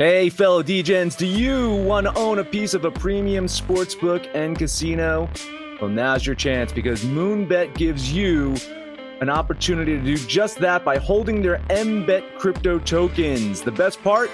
Hey, 0.00 0.30
fellow 0.30 0.62
DJs, 0.62 1.18
do 1.18 1.26
you 1.26 1.74
want 1.74 2.06
to 2.06 2.14
own 2.14 2.38
a 2.38 2.44
piece 2.44 2.72
of 2.72 2.86
a 2.86 2.90
premium 2.90 3.44
sportsbook 3.44 4.26
and 4.34 4.58
casino? 4.58 5.28
Well, 5.78 5.90
now's 5.90 6.24
your 6.24 6.34
chance 6.34 6.72
because 6.72 7.04
Moonbet 7.04 7.76
gives 7.76 8.10
you 8.10 8.56
an 9.20 9.28
opportunity 9.28 9.98
to 9.98 10.02
do 10.02 10.16
just 10.16 10.56
that 10.60 10.86
by 10.86 10.96
holding 10.96 11.42
their 11.42 11.58
MBET 11.68 12.38
crypto 12.38 12.78
tokens. 12.78 13.60
The 13.60 13.72
best 13.72 14.02
part? 14.02 14.30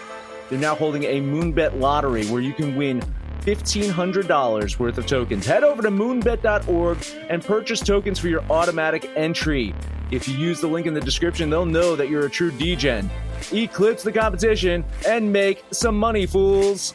They're 0.49 0.61
now 0.61 0.77
holding 0.77 1.03
a 1.03 1.21
Moonbet 1.21 1.81
lottery 1.81 2.25
where 2.27 2.41
you 2.41 2.55
can 2.55 2.77
win 2.77 3.03
$1,500 3.47 4.79
worth 4.79 4.99
of 4.99 5.07
tokens. 5.07 5.47
Head 5.47 5.63
over 5.65 5.81
to 5.83 5.91
moonbet.org 5.91 6.99
and 7.31 7.45
purchase 7.45 7.81
tokens 7.81 8.19
for 8.19 8.29
your 8.29 8.43
automatic 8.51 9.11
entry. 9.15 9.75
If 10.11 10.29
you 10.29 10.37
use 10.37 10.61
the 10.61 10.67
link 10.67 10.87
in 10.87 10.95
the 10.95 11.01
description, 11.01 11.49
they'll 11.49 11.65
know 11.65 11.97
that 11.97 12.09
you're 12.09 12.27
a 12.27 12.31
true 12.31 12.51
DGen. 12.53 13.09
Eclipse 13.53 14.03
the 14.03 14.13
competition 14.13 14.85
and 15.07 15.33
make 15.33 15.65
some 15.71 15.97
money, 15.97 16.27
fools. 16.27 16.95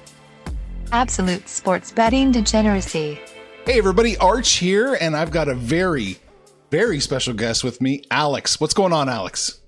Absolute 0.91 1.47
sports 1.47 1.91
betting 1.91 2.31
degeneracy. 2.31 3.19
Hey, 3.65 3.77
everybody, 3.77 4.17
Arch 4.17 4.53
here, 4.53 4.97
and 4.99 5.15
I've 5.15 5.31
got 5.31 5.47
a 5.47 5.55
very, 5.55 6.17
very 6.69 6.99
special 6.99 7.33
guest 7.33 7.63
with 7.63 7.79
me, 7.79 8.03
Alex. 8.11 8.59
What's 8.59 8.73
going 8.73 8.91
on, 8.91 9.07
Alex? 9.07 9.61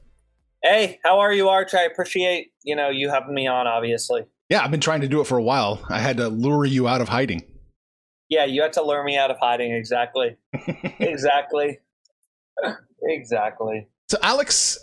Hey, 0.64 1.00
how 1.04 1.20
are 1.20 1.32
you, 1.32 1.50
Arch? 1.50 1.74
I 1.74 1.84
appreciate 1.84 2.52
you 2.64 2.76
know 2.76 2.90
you 2.90 3.10
having 3.10 3.34
me 3.34 3.48
on. 3.48 3.68
Obviously, 3.68 4.24
Yeah, 4.50 4.64
I've 4.64 4.72
been 4.72 4.80
trying 4.82 5.02
to 5.02 5.08
do 5.08 5.22
it 5.22 5.28
for 5.28 5.38
a 5.38 5.44
while. 5.44 5.84
I 5.90 6.00
had 6.00 6.18
to 6.18 6.28
lure 6.30 6.66
you 6.66 6.88
out 6.88 7.02
of 7.02 7.10
hiding. 7.10 7.44
yeah, 8.30 8.46
you 8.46 8.62
had 8.62 8.74
to 8.74 8.84
lure 8.84 9.04
me 9.04 9.18
out 9.18 9.32
of 9.32 9.38
hiding. 9.40 9.72
Exactly, 9.74 10.36
exactly, 11.00 11.80
exactly. 13.04 13.88
So, 14.10 14.18
Alex, 14.22 14.78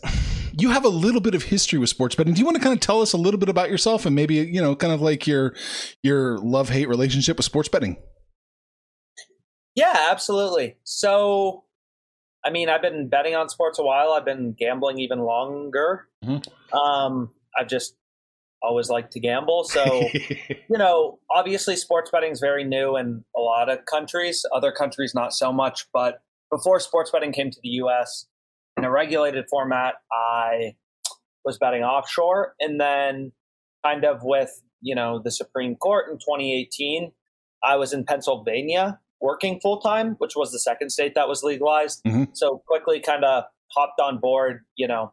you 0.58 0.70
have 0.70 0.84
a 0.84 0.88
little 0.88 1.20
bit 1.20 1.34
of 1.34 1.44
history 1.44 1.78
with 1.78 1.88
sports 1.90 2.14
betting. 2.14 2.34
Do 2.34 2.38
you 2.40 2.44
want 2.44 2.56
to 2.56 2.62
kind 2.62 2.72
of 2.74 2.80
tell 2.80 3.00
us 3.02 3.12
a 3.12 3.16
little 3.16 3.38
bit 3.38 3.48
about 3.48 3.70
yourself 3.70 4.06
and 4.06 4.14
maybe 4.14 4.34
you 4.36 4.60
know, 4.60 4.74
kind 4.74 4.92
of 4.92 5.00
like 5.00 5.26
your 5.26 5.54
your 6.02 6.38
love 6.38 6.68
hate 6.70 6.88
relationship 6.88 7.36
with 7.36 7.44
sports 7.44 7.68
betting? 7.68 7.96
Yeah, 9.74 10.08
absolutely. 10.10 10.76
So, 10.84 11.64
I 12.44 12.50
mean, 12.50 12.68
I've 12.68 12.82
been 12.82 13.08
betting 13.08 13.34
on 13.34 13.48
sports 13.48 13.78
a 13.78 13.82
while. 13.82 14.12
I've 14.12 14.24
been 14.24 14.52
gambling 14.58 14.98
even 14.98 15.20
longer. 15.20 16.08
Mhm. 16.24 16.46
Um, 16.72 17.30
I've 17.58 17.68
just 17.68 17.94
always 18.62 18.88
like 18.88 19.10
to 19.10 19.20
gamble. 19.20 19.64
So, 19.64 19.84
you 20.14 20.78
know, 20.78 21.18
obviously 21.30 21.76
sports 21.76 22.10
betting 22.10 22.32
is 22.32 22.40
very 22.40 22.64
new 22.64 22.96
in 22.96 23.24
a 23.36 23.40
lot 23.40 23.68
of 23.68 23.84
countries. 23.86 24.44
Other 24.54 24.72
countries, 24.72 25.14
not 25.14 25.32
so 25.32 25.52
much. 25.52 25.86
But 25.92 26.22
before 26.50 26.80
sports 26.80 27.10
betting 27.10 27.32
came 27.32 27.50
to 27.50 27.60
the 27.62 27.70
U.S. 27.70 28.26
in 28.76 28.84
a 28.84 28.90
regulated 28.90 29.46
format, 29.48 29.94
I 30.12 30.74
was 31.44 31.58
betting 31.58 31.82
offshore, 31.82 32.54
and 32.60 32.80
then 32.80 33.32
kind 33.84 34.04
of 34.04 34.20
with 34.22 34.62
you 34.82 34.94
know 34.94 35.20
the 35.22 35.30
Supreme 35.30 35.76
Court 35.76 36.06
in 36.10 36.16
2018, 36.18 37.12
I 37.62 37.76
was 37.76 37.92
in 37.92 38.04
Pennsylvania 38.04 38.98
working 39.20 39.60
full 39.60 39.80
time, 39.80 40.14
which 40.18 40.34
was 40.34 40.50
the 40.50 40.58
second 40.58 40.90
state 40.90 41.14
that 41.14 41.28
was 41.28 41.42
legalized. 41.42 42.02
Mhm. 42.04 42.28
So 42.34 42.62
quickly, 42.66 43.00
kind 43.00 43.24
of 43.24 43.44
hopped 43.74 44.00
on 44.00 44.18
board. 44.18 44.64
You 44.76 44.88
know, 44.88 45.12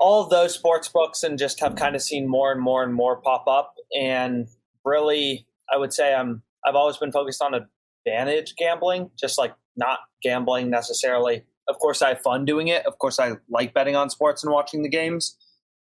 all 0.00 0.22
of 0.24 0.30
those 0.30 0.54
sports 0.54 0.88
books 0.88 1.22
and 1.22 1.38
just 1.38 1.60
have 1.60 1.76
kind 1.76 1.94
of 1.94 2.02
seen 2.02 2.26
more 2.26 2.50
and 2.50 2.60
more 2.60 2.82
and 2.82 2.94
more 2.94 3.16
pop 3.20 3.44
up 3.46 3.74
and 3.98 4.48
really 4.84 5.46
i 5.72 5.76
would 5.76 5.92
say 5.92 6.14
i'm 6.14 6.42
i've 6.66 6.74
always 6.74 6.96
been 6.96 7.12
focused 7.12 7.42
on 7.42 7.52
advantage 7.54 8.54
gambling 8.56 9.10
just 9.18 9.38
like 9.38 9.54
not 9.76 10.00
gambling 10.22 10.68
necessarily. 10.70 11.44
Of 11.68 11.78
course 11.78 12.02
i 12.02 12.08
have 12.08 12.20
fun 12.20 12.44
doing 12.44 12.68
it. 12.68 12.84
Of 12.86 12.98
course 12.98 13.18
i 13.20 13.32
like 13.48 13.72
betting 13.74 13.94
on 13.94 14.10
sports 14.10 14.42
and 14.42 14.52
watching 14.52 14.82
the 14.82 14.88
games 14.88 15.36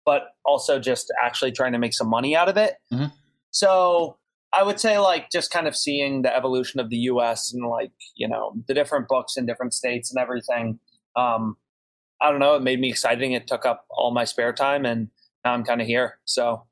but 0.05 0.29
also 0.45 0.79
just 0.79 1.11
actually 1.23 1.51
trying 1.51 1.73
to 1.73 1.79
make 1.79 1.93
some 1.93 2.09
money 2.09 2.35
out 2.35 2.49
of 2.49 2.57
it. 2.57 2.75
Mhm. 2.91 3.11
so 3.51 4.17
i 4.53 4.63
would 4.63 4.79
say 4.79 4.97
like 4.99 5.29
just 5.31 5.51
kind 5.51 5.67
of 5.67 5.75
seeing 5.75 6.21
the 6.23 6.35
evolution 6.35 6.79
of 6.79 6.89
the 6.89 6.97
us 6.97 7.53
and 7.53 7.65
like 7.67 7.91
you 8.15 8.27
know 8.27 8.53
the 8.67 8.73
different 8.73 9.07
books 9.07 9.37
in 9.37 9.45
different 9.45 9.73
states 9.73 10.11
and 10.11 10.21
everything 10.21 10.79
um 11.15 11.55
I 12.21 12.31
don't 12.31 12.39
know. 12.39 12.55
It 12.55 12.63
made 12.63 12.79
me 12.79 12.89
exciting. 12.89 13.33
It 13.33 13.47
took 13.47 13.65
up 13.65 13.85
all 13.89 14.11
my 14.11 14.25
spare 14.25 14.53
time, 14.53 14.85
and 14.85 15.09
now 15.45 15.53
I'm 15.53 15.63
kind 15.63 15.81
of 15.81 15.87
here. 15.87 16.17
So, 16.25 16.65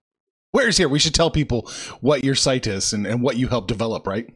Where's 0.51 0.78
here? 0.78 0.88
We 0.88 1.00
should 1.00 1.13
tell 1.13 1.29
people 1.29 1.69
what 2.00 2.23
your 2.23 2.35
site 2.35 2.66
is 2.66 2.94
and, 2.94 3.06
and 3.06 3.22
what 3.22 3.38
you 3.38 3.50
help 3.50 3.67
develop, 3.67 4.07
right? 4.07 4.28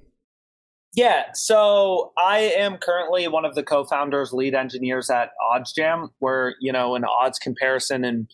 yeah. 0.95 1.25
So 1.33 2.11
I 2.17 2.39
am 2.39 2.77
currently 2.77 3.27
one 3.27 3.45
of 3.45 3.55
the 3.55 3.63
co-founders, 3.63 4.33
lead 4.33 4.55
engineers 4.55 5.09
at 5.09 5.31
OddsJam. 5.51 6.09
We're 6.19 6.53
you 6.59 6.71
know 6.71 6.95
an 6.95 7.03
odds 7.05 7.39
comparison 7.39 8.03
and 8.03 8.27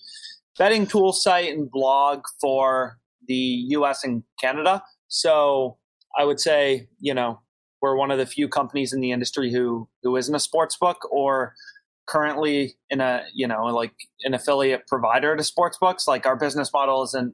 betting 0.58 0.88
tool 0.88 1.14
site 1.14 1.54
and 1.54 1.70
blog 1.70 2.24
for 2.40 2.98
the 3.28 3.66
U.S. 3.70 4.04
and 4.04 4.24
Canada. 4.40 4.82
So 5.08 5.78
I 6.18 6.24
would 6.24 6.40
say 6.40 6.88
you 7.00 7.14
know 7.14 7.40
we're 7.82 7.96
one 7.96 8.12
of 8.12 8.18
the 8.18 8.26
few 8.26 8.48
companies 8.48 8.94
in 8.94 9.02
the 9.02 9.12
industry 9.12 9.52
who 9.52 9.88
who 10.04 10.16
isn't 10.16 10.34
a 10.34 10.40
sports 10.40 10.78
book 10.78 11.08
or 11.12 11.54
currently 12.08 12.76
in 12.90 13.02
a 13.02 13.24
you 13.34 13.48
know 13.48 13.66
like 13.66 13.94
an 14.24 14.34
affiliate 14.34 14.88
provider 14.88 15.36
to 15.36 15.44
sports 15.44 15.78
books 15.80 16.08
like 16.08 16.26
our 16.26 16.36
business 16.36 16.72
model 16.74 17.04
isn't 17.04 17.34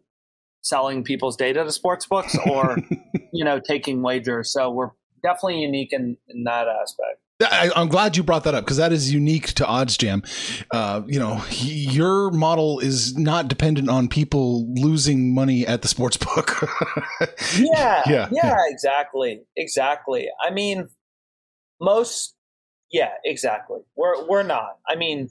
selling 0.61 1.03
people's 1.03 1.35
data 1.35 1.63
to 1.63 1.71
sports 1.71 2.05
books 2.05 2.37
or 2.49 2.77
you 3.33 3.43
know 3.43 3.59
taking 3.59 4.01
wagers 4.01 4.51
so 4.51 4.69
we're 4.69 4.91
definitely 5.23 5.61
unique 5.61 5.91
in 5.91 6.17
in 6.29 6.43
that 6.43 6.67
aspect 6.67 7.19
I, 7.43 7.71
I'm 7.75 7.87
glad 7.87 8.17
you 8.17 8.23
brought 8.23 8.43
that 8.43 8.53
up 8.53 8.65
because 8.65 8.77
that 8.77 8.91
is 8.91 9.11
unique 9.11 9.47
to 9.53 9.63
OddsJam. 9.63 10.23
Uh, 10.71 11.01
you 11.07 11.19
know, 11.19 11.35
y- 11.35 11.45
your 11.49 12.31
model 12.31 12.79
is 12.79 13.17
not 13.17 13.47
dependent 13.47 13.89
on 13.89 14.07
people 14.07 14.71
losing 14.75 15.33
money 15.33 15.65
at 15.65 15.81
the 15.81 15.87
sports 15.87 16.17
book. 16.17 16.61
yeah, 17.57 18.03
Yeah, 18.05 18.29
yeah, 18.31 18.57
exactly, 18.67 19.41
exactly. 19.55 20.27
I 20.45 20.51
mean, 20.51 20.87
most, 21.79 22.35
yeah, 22.91 23.11
exactly. 23.25 23.79
We're 23.95 24.27
we're 24.27 24.43
not. 24.43 24.77
I 24.87 24.95
mean, 24.95 25.29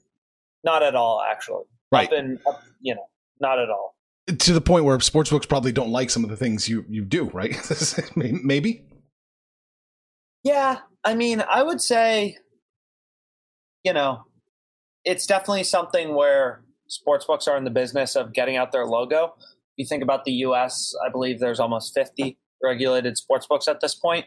not 0.64 0.82
at 0.82 0.94
all. 0.94 1.22
Actually, 1.28 1.64
Right. 1.92 2.06
Up 2.06 2.12
in, 2.12 2.38
up, 2.46 2.62
you 2.80 2.94
know, 2.94 3.06
not 3.40 3.58
at 3.58 3.68
all. 3.68 3.96
to 4.26 4.52
the 4.52 4.60
point 4.60 4.84
where 4.84 4.98
sports 5.00 5.30
books 5.30 5.46
probably 5.46 5.72
don't 5.72 5.90
like 5.90 6.10
some 6.10 6.22
of 6.22 6.30
the 6.30 6.36
things 6.36 6.68
you 6.68 6.84
you 6.88 7.04
do, 7.04 7.24
right? 7.30 7.56
Maybe. 8.16 8.84
Yeah, 10.44 10.78
I 11.04 11.14
mean, 11.14 11.42
I 11.48 11.62
would 11.62 11.82
say, 11.82 12.38
you 13.84 13.92
know, 13.92 14.24
it's 15.04 15.26
definitely 15.26 15.64
something 15.64 16.14
where 16.14 16.62
sportsbooks 16.88 17.46
are 17.48 17.56
in 17.56 17.64
the 17.64 17.70
business 17.70 18.16
of 18.16 18.32
getting 18.32 18.56
out 18.56 18.72
their 18.72 18.86
logo. 18.86 19.34
If 19.38 19.52
you 19.76 19.86
think 19.86 20.02
about 20.02 20.24
the 20.24 20.32
U.S., 20.32 20.94
I 21.04 21.10
believe 21.10 21.40
there's 21.40 21.60
almost 21.60 21.92
50 21.94 22.38
regulated 22.62 23.16
sportsbooks 23.16 23.68
at 23.68 23.80
this 23.80 23.94
point. 23.94 24.26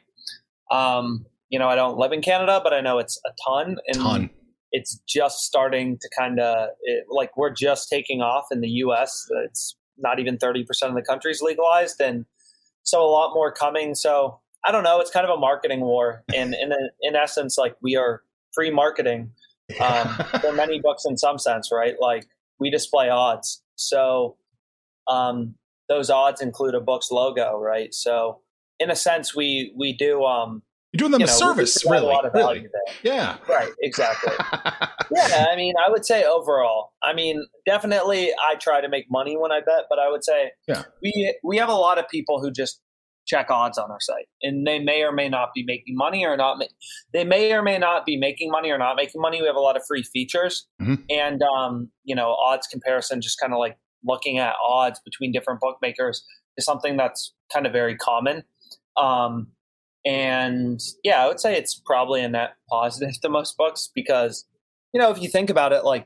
Um, 0.70 1.26
you 1.54 1.60
know, 1.60 1.70
I 1.70 1.76
don't 1.76 2.00
live 2.00 2.12
in 2.12 2.24
Canada, 2.24 2.60
but 2.64 2.74
I 2.74 2.82
know 2.82 2.98
it's 2.98 3.22
a 3.28 3.30
ton, 3.46 3.78
and 3.86 3.98
Ton. 3.98 4.30
it's 4.72 5.00
just 5.08 5.42
starting 5.42 6.00
to 6.02 6.10
kind 6.18 6.40
of 6.40 6.70
like 7.12 7.38
we're 7.38 7.54
just 7.54 7.90
taking 7.90 8.24
off 8.24 8.46
in 8.50 8.62
the 8.62 8.70
U.S. 8.70 9.28
It's 9.46 9.76
not 10.00 10.20
even 10.20 10.40
30% 10.40 10.66
of 10.82 10.96
the 10.96 11.04
country's 11.04 11.44
legalized, 11.44 12.02
and 12.02 12.26
so 12.82 13.04
a 13.04 13.06
lot 13.06 13.36
more 13.36 13.52
coming. 13.52 13.94
So 13.94 14.40
I 14.66 14.72
don't 14.72 14.84
know. 14.84 15.00
It's 15.00 15.12
kind 15.12 15.28
of 15.28 15.30
a 15.30 15.40
marketing 15.40 15.82
war, 15.82 16.24
and 16.36 16.56
in 16.56 16.74
in 17.02 17.16
essence, 17.16 17.56
like 17.56 17.76
we 17.84 17.96
are 17.96 18.24
free 18.52 18.72
marketing 18.72 19.30
um, 19.80 20.08
for 20.42 20.54
many 20.56 20.82
books 20.82 21.04
in 21.06 21.20
some 21.20 21.38
sense, 21.38 21.70
right? 21.72 21.94
Like 22.00 22.26
we 22.58 22.72
display 22.72 23.10
odds, 23.10 23.62
so 23.76 24.38
um, 25.08 25.54
those 25.88 26.10
odds 26.10 26.42
include 26.42 26.74
a 26.74 26.82
book's 26.82 27.12
logo, 27.12 27.60
right? 27.60 27.94
So 27.94 28.40
in 28.80 28.90
a 28.90 28.96
sense, 28.96 29.36
we 29.36 29.72
we 29.78 29.94
do. 29.94 30.24
Um, 30.24 30.64
You're 30.94 31.00
doing 31.00 31.12
them 31.12 31.22
you 31.22 31.26
a 31.26 31.28
know, 31.28 31.34
service, 31.34 31.84
really. 31.90 32.06
A 32.06 32.10
lot 32.10 32.24
of 32.26 32.34
really. 32.36 32.68
Yeah. 33.02 33.38
Right, 33.50 33.72
exactly. 33.82 34.32
yeah, 35.12 35.48
I 35.52 35.56
mean, 35.56 35.74
I 35.84 35.90
would 35.90 36.06
say 36.06 36.24
overall, 36.24 36.92
I 37.02 37.14
mean, 37.14 37.44
definitely, 37.66 38.32
I 38.32 38.56
try 38.56 38.80
to 38.80 38.88
make 38.88 39.06
money 39.10 39.36
when 39.36 39.52
I 39.52 39.60
bet, 39.60 39.86
but 39.90 39.98
I 39.98 40.10
would 40.12 40.24
say, 40.24 40.52
Yeah. 40.68 40.84
we 41.02 41.36
we 41.44 41.58
have 41.58 41.70
a 41.70 41.74
lot 41.76 41.98
of 41.98 42.08
people 42.10 42.40
who 42.40 42.52
just 42.52 42.80
check 43.26 43.50
odds 43.50 43.78
on 43.80 43.90
our 43.90 44.00
site, 44.02 44.28
and 44.44 44.68
they 44.68 44.78
may 44.80 45.02
or 45.02 45.12
may 45.12 45.30
not 45.30 45.50
be 45.56 45.64
making 45.66 45.96
money 45.96 46.26
or 46.26 46.38
not. 46.38 46.60
Ma- 46.60 46.66
they 47.12 47.24
may 47.24 47.52
or 47.54 47.64
may 47.64 47.80
not 47.80 48.06
be 48.06 48.16
making 48.16 48.52
money 48.52 48.70
or 48.70 48.78
not 48.78 48.96
making 48.96 49.20
money. 49.20 49.42
We 49.42 49.48
have 49.48 49.56
a 49.56 49.62
lot 49.62 49.76
of 49.76 49.84
free 49.88 50.04
features, 50.04 50.68
Mhm. 50.80 51.04
and 51.10 51.42
um, 51.42 51.90
you 52.04 52.16
know, 52.16 52.34
odds 52.36 52.68
comparison, 52.68 53.20
just 53.20 53.40
kind 53.40 53.52
of 53.52 53.58
like 53.58 53.78
looking 54.04 54.38
at 54.38 54.54
odds 54.64 55.00
between 55.04 55.32
different 55.32 55.60
bookmakers 55.60 56.24
is 56.58 56.66
something 56.66 56.98
that's 56.98 57.34
kind 57.52 57.66
of 57.66 57.72
very 57.72 57.96
common. 57.96 58.44
Um, 58.98 59.48
and 60.06 60.80
yeah, 61.04 61.24
I 61.24 61.28
would 61.28 61.40
say 61.40 61.56
it's 61.56 61.76
probably 61.86 62.22
a 62.22 62.30
net 62.30 62.56
positive 62.70 63.14
to 63.22 63.30
most 63.30 63.58
books 63.58 63.90
because, 63.94 64.46
you 64.94 65.00
know, 65.00 65.12
if 65.12 65.22
you 65.22 65.30
think 65.30 65.50
about 65.50 65.72
it, 65.74 65.84
like 65.86 66.06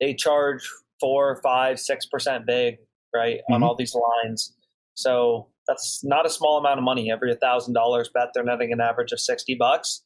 they 0.00 0.14
charge 0.14 0.68
four, 1.00 1.40
five, 1.42 1.78
six 1.78 2.06
percent 2.06 2.44
vig, 2.46 2.76
right, 3.14 3.40
on 3.50 3.60
Mhm. 3.60 3.64
all 3.64 3.76
these 3.76 3.94
lines. 3.94 4.54
So 4.94 5.48
that's 5.66 6.02
not 6.02 6.26
a 6.26 6.30
small 6.30 6.58
amount 6.58 6.78
of 6.78 6.84
money. 6.84 7.10
Every 7.10 7.34
thousand 7.36 7.74
dollars 7.74 8.10
bet, 8.12 8.28
they're 8.34 8.44
netting 8.44 8.72
an 8.72 8.80
average 8.80 9.12
of 9.12 9.20
sixty 9.20 9.54
bucks, 9.54 10.02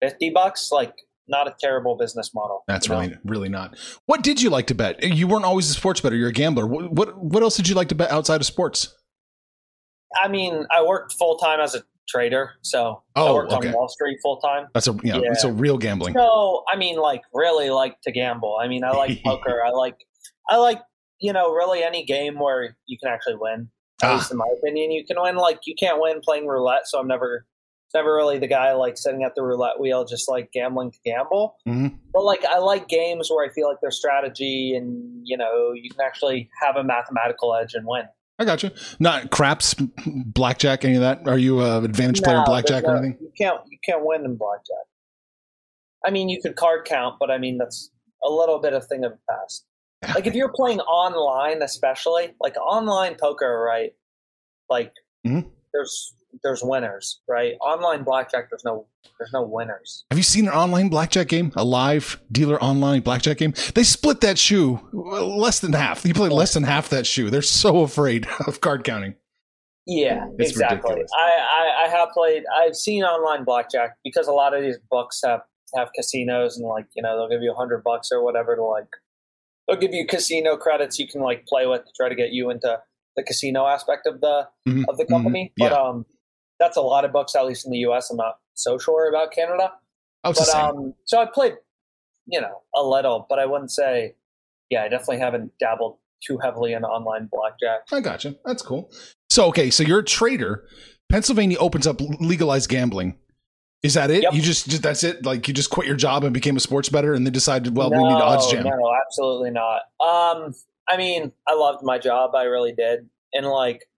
fifty 0.00 0.30
bucks. 0.30 0.70
Like 0.72 0.94
not 1.28 1.46
a 1.46 1.54
terrible 1.60 1.96
business 1.96 2.32
model. 2.34 2.64
That's 2.66 2.88
you 2.88 2.94
know? 2.94 3.00
really 3.00 3.16
really 3.24 3.48
not. 3.48 3.76
What 4.06 4.22
did 4.22 4.40
you 4.42 4.48
like 4.50 4.66
to 4.68 4.74
bet? 4.74 5.02
You 5.02 5.26
weren't 5.28 5.44
always 5.44 5.68
a 5.70 5.74
sports 5.74 6.00
bettor. 6.00 6.16
You're 6.16 6.30
a 6.30 6.32
gambler. 6.32 6.66
What 6.66 6.92
what, 6.92 7.22
what 7.22 7.42
else 7.42 7.56
did 7.56 7.68
you 7.68 7.74
like 7.74 7.88
to 7.88 7.94
bet 7.94 8.10
outside 8.10 8.40
of 8.40 8.46
sports? 8.46 8.94
I 10.20 10.28
mean, 10.28 10.66
I 10.70 10.82
worked 10.82 11.12
full 11.14 11.36
time 11.36 11.60
as 11.60 11.74
a 11.74 11.82
trader, 12.08 12.50
so 12.62 13.02
I 13.14 13.20
Oh, 13.22 13.34
worked 13.34 13.52
okay. 13.52 13.68
on 13.68 13.74
Wall 13.74 13.88
Street 13.88 14.18
full 14.22 14.36
time. 14.38 14.66
That's 14.74 14.86
a 14.88 14.92
know, 14.92 15.00
Yeah. 15.04 15.20
it's 15.32 15.44
a 15.44 15.52
real 15.52 15.78
gambling. 15.78 16.14
No, 16.14 16.64
I 16.72 16.76
mean, 16.76 16.96
like 16.96 17.22
really 17.32 17.70
like 17.70 18.00
to 18.02 18.12
gamble. 18.12 18.58
I 18.60 18.68
mean, 18.68 18.84
I 18.84 18.90
like 18.90 19.22
poker. 19.24 19.62
I 19.64 19.70
like, 19.70 19.96
I 20.48 20.56
like, 20.56 20.80
you 21.20 21.32
know, 21.32 21.52
really 21.52 21.82
any 21.82 22.04
game 22.04 22.38
where 22.38 22.76
you 22.86 22.98
can 22.98 23.08
actually 23.12 23.36
win. 23.36 23.70
At 24.02 24.10
Ah. 24.10 24.14
least 24.14 24.30
in 24.32 24.36
my 24.36 24.48
opinion, 24.58 24.90
you 24.90 25.04
can 25.04 25.16
win. 25.20 25.36
Like 25.36 25.60
you 25.64 25.74
can't 25.74 26.00
win 26.00 26.20
playing 26.20 26.46
roulette. 26.46 26.86
So 26.88 26.98
I'm 26.98 27.06
never, 27.06 27.46
never 27.94 28.14
really 28.14 28.38
the 28.38 28.48
guy 28.48 28.72
like 28.72 28.96
sitting 28.98 29.22
at 29.22 29.34
the 29.36 29.42
roulette 29.42 29.78
wheel, 29.78 30.04
just 30.04 30.28
like 30.28 30.50
gambling 30.52 30.90
to 30.90 30.98
gamble. 31.04 31.56
Mhm. 31.68 31.98
But 32.12 32.24
like 32.24 32.44
I 32.44 32.58
like 32.58 32.88
games 32.88 33.30
where 33.30 33.48
I 33.48 33.52
feel 33.52 33.68
like 33.68 33.78
there's 33.80 33.96
strategy 33.98 34.74
and 34.74 35.20
you 35.24 35.36
know 35.36 35.72
you 35.72 35.88
can 35.90 36.00
actually 36.00 36.48
have 36.60 36.76
a 36.76 36.82
mathematical 36.82 37.54
edge 37.54 37.74
and 37.74 37.86
win. 37.86 38.04
I 38.42 38.44
got 38.44 38.62
you. 38.62 38.70
Not 38.98 39.30
craps, 39.30 39.74
blackjack, 40.06 40.84
any 40.84 40.96
of 40.96 41.00
that. 41.00 41.26
Are 41.28 41.38
you 41.38 41.60
a 41.62 41.82
advantage 41.82 42.22
player 42.22 42.38
in 42.38 42.44
blackjack 42.44 42.84
or 42.84 42.96
anything? 42.96 43.16
You 43.20 43.32
can't 43.38 43.60
you 43.70 43.78
can't 43.84 44.04
win 44.04 44.24
in 44.24 44.36
blackjack. 44.36 44.84
I 46.04 46.10
mean, 46.10 46.28
you 46.28 46.42
could 46.42 46.56
card 46.56 46.84
count, 46.84 47.16
but 47.20 47.30
I 47.30 47.38
mean 47.38 47.58
that's 47.58 47.90
a 48.24 48.28
little 48.30 48.58
bit 48.58 48.72
of 48.72 48.86
thing 48.86 49.04
of 49.04 49.12
the 49.12 49.18
past. 49.30 49.64
Like 50.14 50.26
if 50.26 50.34
you're 50.34 50.52
playing 50.52 50.80
online, 50.80 51.62
especially 51.62 52.34
like 52.40 52.56
online 52.56 53.14
poker, 53.14 53.62
right? 53.64 53.92
Like 54.68 54.92
Mhm. 55.26 55.48
there's 55.72 56.14
there's 56.42 56.62
winners, 56.62 57.20
right? 57.28 57.54
Online 57.60 58.02
blackjack, 58.04 58.50
there's 58.50 58.64
no 58.64 58.86
there's 59.18 59.32
no 59.32 59.42
winners. 59.42 60.04
Have 60.10 60.18
you 60.18 60.22
seen 60.24 60.46
an 60.48 60.54
online 60.54 60.88
blackjack 60.88 61.28
game? 61.28 61.52
A 61.56 61.64
live 61.64 62.20
dealer 62.30 62.62
online 62.62 63.00
blackjack 63.00 63.38
game? 63.38 63.54
They 63.74 63.82
split 63.84 64.20
that 64.22 64.38
shoe 64.38 64.80
less 64.92 65.60
than 65.60 65.72
half. 65.72 66.04
You 66.04 66.14
play 66.14 66.28
less 66.28 66.54
than 66.54 66.62
half 66.64 66.88
that 66.90 67.06
shoe. 67.06 67.30
They're 67.30 67.42
so 67.42 67.82
afraid 67.82 68.26
of 68.46 68.60
card 68.60 68.84
counting. 68.84 69.14
Yeah, 69.86 70.26
It's 70.38 70.50
exactly. 70.52 70.94
I, 70.94 71.30
I 71.30 71.84
I 71.86 71.88
have 71.88 72.10
played. 72.10 72.44
I've 72.56 72.76
seen 72.76 73.02
online 73.02 73.44
blackjack 73.44 73.96
because 74.04 74.28
a 74.28 74.32
lot 74.32 74.54
of 74.54 74.62
these 74.62 74.78
books 74.90 75.20
have 75.24 75.40
have 75.74 75.88
casinos 75.94 76.56
and 76.56 76.68
like 76.68 76.86
you 76.94 77.02
know 77.02 77.16
they'll 77.16 77.28
give 77.28 77.42
you 77.42 77.50
a 77.52 77.54
hundred 77.56 77.82
bucks 77.82 78.10
or 78.12 78.22
whatever 78.22 78.54
to 78.54 78.62
like 78.62 78.86
they'll 79.66 79.78
give 79.78 79.92
you 79.94 80.06
casino 80.06 80.56
credits 80.56 80.98
you 80.98 81.08
can 81.08 81.20
like 81.22 81.46
play 81.46 81.66
with 81.66 81.84
to 81.84 81.90
try 81.96 82.08
to 82.08 82.14
get 82.14 82.30
you 82.30 82.50
into 82.50 82.78
the 83.16 83.22
casino 83.22 83.66
aspect 83.66 84.06
of 84.06 84.20
the 84.20 84.46
Mhm, 84.68 84.84
of 84.88 84.96
the 84.98 85.04
mhm, 85.04 85.08
company. 85.08 85.52
yeah. 85.56 85.68
But 85.70 85.78
um, 85.78 86.06
that's 86.62 86.76
a 86.76 86.80
lot 86.80 87.04
of 87.04 87.12
books, 87.12 87.34
at 87.34 87.44
least 87.44 87.66
in 87.66 87.72
the 87.72 87.78
U.S. 87.78 88.08
I'm 88.10 88.16
not 88.16 88.38
so 88.54 88.78
sure 88.78 89.08
about 89.08 89.32
Canada. 89.32 89.72
Oh, 90.24 90.32
But 90.32 90.48
um, 90.54 90.94
so 91.04 91.18
I 91.18 91.26
played, 91.26 91.54
you 92.26 92.40
know, 92.40 92.62
a 92.74 92.82
little, 92.82 93.26
but 93.28 93.40
I 93.40 93.46
wouldn't 93.46 93.72
say, 93.72 94.14
yeah, 94.70 94.84
I 94.84 94.88
definitely 94.88 95.18
haven't 95.18 95.52
dabbled 95.58 95.98
too 96.24 96.38
heavily 96.38 96.72
in 96.72 96.84
online 96.84 97.28
blackjack. 97.32 97.80
I 97.90 98.00
gotcha. 98.00 98.36
That's 98.44 98.62
cool. 98.62 98.92
So 99.28 99.46
okay, 99.46 99.70
so 99.70 99.82
you're 99.82 99.98
a 99.98 100.04
trader. 100.04 100.64
Pennsylvania 101.10 101.58
opens 101.58 101.86
up 101.86 102.00
legalized 102.20 102.70
gambling. 102.70 103.18
Is 103.82 103.94
that 103.94 104.12
it? 104.12 104.22
Yep. 104.22 104.34
You 104.34 104.42
just, 104.42 104.68
just 104.68 104.82
that's 104.84 105.02
it? 105.02 105.24
Like 105.24 105.48
you 105.48 105.54
just 105.54 105.70
quit 105.70 105.88
your 105.88 105.96
job 105.96 106.22
and 106.22 106.32
became 106.32 106.56
a 106.56 106.60
sports 106.60 106.88
bettor, 106.88 107.14
and 107.14 107.26
then 107.26 107.32
decided, 107.32 107.76
well, 107.76 107.90
we 107.90 107.96
need 107.96 108.04
OddsJam. 108.04 108.64
No, 108.64 108.94
absolutely 109.04 109.50
not. 109.50 109.80
Um, 109.98 110.54
I 110.88 110.96
mean, 110.96 111.32
I 111.48 111.54
loved 111.54 111.82
my 111.82 111.98
job. 111.98 112.36
I 112.36 112.44
really 112.44 112.72
did. 112.72 113.08
And 113.32 113.46
like, 113.46 113.88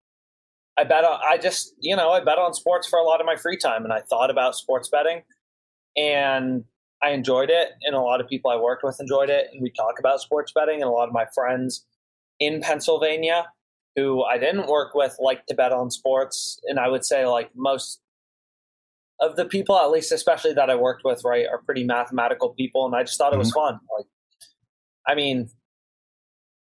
I 0.77 0.83
bet 0.83 1.03
on, 1.03 1.19
I 1.27 1.37
just, 1.37 1.73
you 1.79 1.95
know, 1.95 2.11
I 2.11 2.19
bet 2.19 2.37
on 2.37 2.53
sports 2.53 2.87
for 2.87 2.99
a 2.99 3.03
lot 3.03 3.19
of 3.21 3.25
my 3.25 3.35
free 3.35 3.57
time 3.57 3.83
and 3.83 3.93
I 3.93 4.01
thought 4.01 4.29
about 4.29 4.55
sports 4.55 4.89
betting 4.89 5.21
and 5.95 6.65
I 7.01 7.11
enjoyed 7.11 7.49
it. 7.49 7.69
And 7.83 7.95
a 7.95 8.01
lot 8.01 8.19
of 8.19 8.27
people 8.27 8.51
I 8.51 8.57
worked 8.57 8.83
with 8.83 8.99
enjoyed 8.99 9.29
it. 9.29 9.47
And 9.51 9.61
we 9.61 9.71
talk 9.71 9.99
about 9.99 10.19
sports 10.19 10.51
betting 10.53 10.81
and 10.81 10.89
a 10.89 10.91
lot 10.91 11.07
of 11.07 11.13
my 11.13 11.25
friends 11.33 11.85
in 12.39 12.61
Pennsylvania 12.61 13.47
who 13.95 14.23
I 14.23 14.37
didn't 14.37 14.67
work 14.67 14.93
with 14.93 15.15
like 15.19 15.45
to 15.45 15.55
bet 15.55 15.71
on 15.71 15.89
sports. 15.89 16.59
And 16.65 16.79
I 16.79 16.89
would 16.89 17.05
say 17.05 17.25
like 17.25 17.51
most 17.55 18.01
of 19.19 19.35
the 19.35 19.45
people, 19.45 19.77
at 19.77 19.89
least 19.91 20.11
especially 20.11 20.53
that 20.53 20.69
I 20.69 20.75
worked 20.75 21.03
with, 21.05 21.23
right, 21.23 21.45
are 21.47 21.61
pretty 21.61 21.83
mathematical 21.83 22.49
people, 22.49 22.85
and 22.85 22.95
I 22.95 23.03
just 23.03 23.17
thought 23.17 23.33
it 23.33 23.37
was 23.37 23.51
mm-hmm. 23.51 23.75
fun. 23.75 23.79
Like, 23.97 24.07
I 25.07 25.15
mean, 25.15 25.49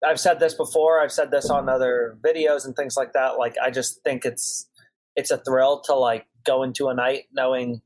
I've 0.07 0.21
said 0.21 0.41
this 0.41 0.55
before. 0.55 1.01
I've 1.01 1.13
said 1.13 1.31
this 1.31 1.51
on 1.51 1.69
other 1.69 2.17
videos 2.25 2.65
and 2.65 2.75
things 2.75 2.97
like 2.97 3.13
that. 3.13 3.39
Like, 3.39 3.55
I 3.63 3.71
just 3.71 4.03
think 4.03 4.25
it's 4.25 4.69
it's 5.17 5.31
a 5.31 5.39
thrill 5.39 5.81
to 5.83 5.95
like 5.95 6.27
go 6.45 6.63
into 6.63 6.89
a 6.89 6.95
night 6.95 7.25
knowing 7.33 7.83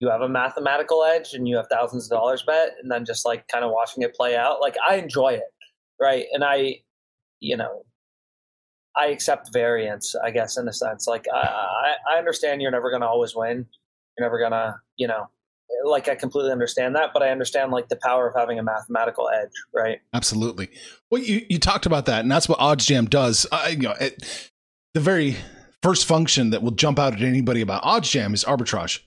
you 0.00 0.10
have 0.10 0.20
a 0.20 0.28
mathematical 0.28 1.04
edge 1.04 1.32
and 1.32 1.46
you 1.46 1.56
have 1.56 1.68
thousands 1.70 2.10
of 2.10 2.18
dollars 2.18 2.42
bet, 2.42 2.72
and 2.82 2.90
then 2.90 3.04
just 3.04 3.24
like 3.24 3.46
kind 3.48 3.64
of 3.64 3.70
watching 3.70 4.02
it 4.02 4.14
play 4.14 4.36
out. 4.36 4.60
Like, 4.60 4.76
I 4.88 4.96
enjoy 4.96 5.34
it, 5.34 5.54
right? 6.00 6.26
And 6.32 6.44
I, 6.44 6.80
you 7.40 7.56
know, 7.56 7.84
I 8.96 9.06
accept 9.06 9.52
variance, 9.52 10.14
I 10.16 10.30
guess, 10.30 10.56
in 10.56 10.66
a 10.68 10.72
sense. 10.72 11.06
Like 11.06 11.26
I, 11.32 11.38
I, 11.38 12.14
I 12.14 12.18
understand 12.18 12.62
you're 12.62 12.70
never 12.70 12.90
going 12.90 13.02
to 13.02 13.08
always 13.08 13.34
win. 13.36 13.66
You're 14.18 14.26
never 14.26 14.38
to, 14.38 14.74
you 14.96 15.06
know, 15.06 15.28
like 15.84 16.08
I 16.08 16.14
completely 16.14 16.52
understand 16.52 16.96
that, 16.96 17.10
but 17.12 17.22
I 17.22 17.30
understand 17.30 17.70
like 17.72 17.88
the 17.88 17.96
power 17.96 18.28
of 18.28 18.34
having 18.36 18.58
a 18.58 18.62
mathematical 18.62 19.28
edge, 19.28 19.50
right? 19.74 20.00
Absolutely. 20.14 20.68
Well, 21.10 21.22
you, 21.22 21.44
you 21.48 21.58
talked 21.58 21.86
about 21.86 22.06
that, 22.06 22.20
and 22.20 22.30
that's 22.30 22.48
what 22.48 22.58
OddsJam 22.58 23.08
does. 23.10 23.46
Uh, 23.52 23.68
you 23.70 23.76
know, 23.78 23.94
it, 24.00 24.50
the 24.94 25.00
very 25.00 25.36
first 25.82 26.06
function 26.06 26.50
that 26.50 26.62
will 26.62 26.70
jump 26.72 26.98
out 26.98 27.12
at 27.14 27.20
anybody 27.22 27.60
about 27.60 27.82
OddsJam 27.82 28.34
is 28.34 28.44
arbitrage. 28.44 29.00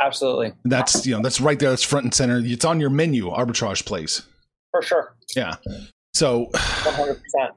Absolutely, 0.00 0.52
That's 0.64 1.06
you 1.06 1.14
know 1.14 1.20
that's 1.22 1.42
right 1.42 1.58
there. 1.58 1.68
That's 1.70 1.82
front 1.82 2.04
and 2.04 2.14
center. 2.14 2.40
It's 2.42 2.64
on 2.64 2.80
your 2.80 2.88
menu. 2.88 3.28
Arbitrage 3.28 3.84
plays. 3.84 4.22
for 4.70 4.80
sure, 4.80 5.14
Yeah. 5.36 5.56
So, 6.14 6.46
one 6.46 6.94
hundred 6.94 7.14
percent. 7.22 7.52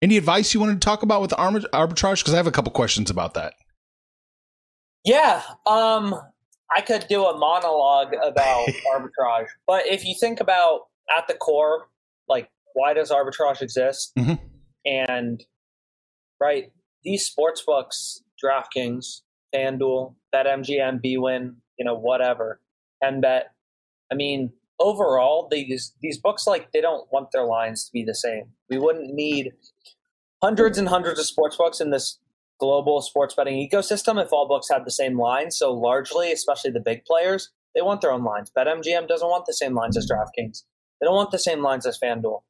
any 0.00 0.16
advice 0.16 0.54
you 0.54 0.60
wanted 0.60 0.80
to 0.80 0.84
talk 0.84 1.02
about 1.02 1.20
with 1.20 1.32
arbitrage? 1.32 2.20
Because 2.20 2.32
I 2.32 2.38
have 2.38 2.46
a 2.46 2.50
couple 2.50 2.72
questions 2.72 3.10
about 3.10 3.34
that. 3.34 3.52
Yeah, 5.04 5.42
um, 5.66 6.14
I 6.74 6.80
could 6.80 7.06
do 7.08 7.24
a 7.24 7.36
monologue 7.36 8.14
about 8.22 8.68
arbitrage, 8.94 9.46
but 9.66 9.86
if 9.86 10.04
you 10.04 10.14
think 10.18 10.40
about 10.40 10.82
at 11.16 11.26
the 11.28 11.34
core, 11.34 11.88
like 12.28 12.50
why 12.74 12.94
does 12.94 13.10
arbitrage 13.10 13.62
exist? 13.62 14.12
Mhm. 14.16 14.38
And 14.84 15.44
right, 16.40 16.72
these 17.02 17.24
sports 17.24 17.62
books, 17.62 18.22
DraftKings, 18.42 19.22
FanDuel, 19.54 20.14
BetMGM, 20.34 21.00
BWin, 21.04 21.54
you 21.78 21.84
know, 21.84 21.94
whatever, 21.94 22.60
NBet. 23.02 23.42
I 24.10 24.14
mean, 24.14 24.52
overall, 24.78 25.48
these 25.50 25.94
these 26.00 26.18
books 26.18 26.46
like 26.46 26.72
they 26.72 26.80
don't 26.80 27.10
want 27.12 27.32
their 27.32 27.44
lines 27.44 27.84
to 27.86 27.92
be 27.92 28.04
the 28.04 28.14
same. 28.14 28.52
We 28.68 28.78
wouldn't 28.78 29.14
need 29.14 29.52
hundreds 30.42 30.78
and 30.78 30.88
hundreds 30.88 31.18
of 31.18 31.26
sports 31.26 31.56
books 31.56 31.80
in 31.80 31.90
this 31.90 32.18
global 32.58 33.02
sports 33.02 33.34
betting 33.34 33.56
ecosystem 33.56 34.22
if 34.22 34.32
all 34.32 34.48
books 34.48 34.68
had 34.70 34.84
the 34.84 34.90
same 34.90 35.18
lines. 35.18 35.58
So 35.58 35.72
largely, 35.72 36.32
especially 36.32 36.70
the 36.70 36.80
vig 36.80 37.04
players, 37.04 37.50
they 37.74 37.82
want 37.82 38.00
their 38.00 38.12
own 38.12 38.24
lines. 38.24 38.50
BetMGM 38.56 39.06
doesn't 39.08 39.28
want 39.28 39.44
the 39.46 39.52
same 39.52 39.74
lines 39.74 39.96
as 39.96 40.08
DraftKings. 40.10 40.62
They 41.00 41.04
don't 41.04 41.14
want 41.14 41.30
the 41.30 41.38
same 41.38 41.62
lines 41.62 41.86
as 41.86 41.98
FanDuel. 42.02 42.40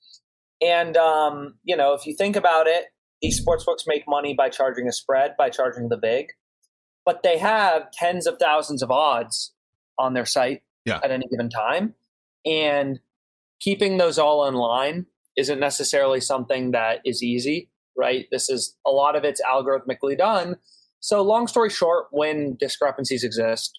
And 0.63 0.97
um, 0.97 1.55
you 1.65 1.77
know, 1.77 1.93
if 1.95 2.07
you 2.07 2.15
think 2.17 2.37
about 2.37 2.67
it, 2.67 2.87
these 3.23 3.37
sports 3.39 3.65
books 3.65 3.85
make 3.87 4.05
money 4.07 4.35
by 4.35 4.49
charging 4.49 4.87
a 4.89 4.93
spread, 4.93 5.35
by 5.37 5.51
charging 5.51 5.89
the 5.89 5.97
big, 5.97 6.29
but 7.05 7.23
they 7.23 7.39
have 7.39 7.91
tens 7.91 8.27
of 8.27 8.39
thousands 8.39 8.83
of 8.83 8.91
odds 8.91 9.53
on 9.99 10.15
their 10.15 10.27
site 10.27 10.63
Yeah. 10.85 11.01
at 11.03 11.11
any 11.11 11.27
given 11.29 11.49
time, 11.51 11.95
and 12.45 13.01
keeping 13.61 13.97
those 13.97 14.19
all 14.19 14.47
in 14.47 14.55
line 14.55 15.07
isn't 15.37 15.59
necessarily 15.59 16.21
something 16.21 16.71
that 16.73 17.01
is 17.05 17.23
easy, 17.23 17.69
right? 17.97 18.27
This 18.31 18.49
is 18.49 18.77
a 18.87 18.91
lot 18.91 19.17
of 19.17 19.25
it's 19.25 19.41
algorithmically 19.43 20.17
done. 20.17 20.57
So, 21.01 21.23
long 21.23 21.47
story 21.47 21.71
short, 21.71 22.07
when 22.11 22.57
discrepancies 22.59 23.23
exist, 23.25 23.79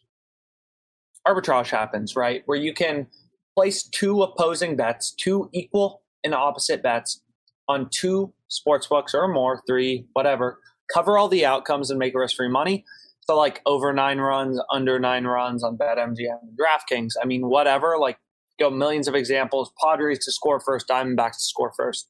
arbitrage 1.28 1.70
happens, 1.70 2.16
right? 2.16 2.44
Where 2.46 2.58
you 2.58 2.74
can 2.74 3.08
place 3.56 3.84
two 3.84 4.22
opposing 4.22 4.76
bets, 4.76 5.12
two 5.12 5.50
equal 5.54 6.02
and 6.24 6.34
opposite 6.34 6.84
bets 6.84 7.22
on 7.68 7.90
two 7.90 8.34
sports 8.48 8.88
books 8.88 9.14
or 9.14 9.28
more, 9.28 9.62
three, 9.68 10.06
whatever, 10.14 10.60
cover 10.94 11.18
all 11.18 11.28
the 11.28 11.46
outcomes 11.46 11.90
and 11.90 12.00
make 12.00 12.16
risk 12.16 12.36
free 12.38 12.50
money. 12.50 12.86
So, 13.30 13.36
like 13.36 13.62
over 13.66 13.92
nine 13.92 14.20
runs, 14.20 14.60
under 14.72 15.00
nine 15.00 15.26
runs 15.26 15.64
on 15.64 15.78
BetMGM 15.78 16.40
and 16.42 16.58
DraftKings. 16.58 17.14
I 17.22 17.26
mean, 17.26 17.50
whatever, 17.50 17.98
like 18.00 18.20
go 18.58 18.70
millions 18.70 19.08
of 19.08 19.16
examples. 19.16 19.72
Padres 19.84 20.20
to 20.20 20.32
score 20.32 20.60
first, 20.60 20.88
Diamondbacks 20.88 21.34
to 21.34 21.44
score 21.44 21.72
first. 21.76 22.10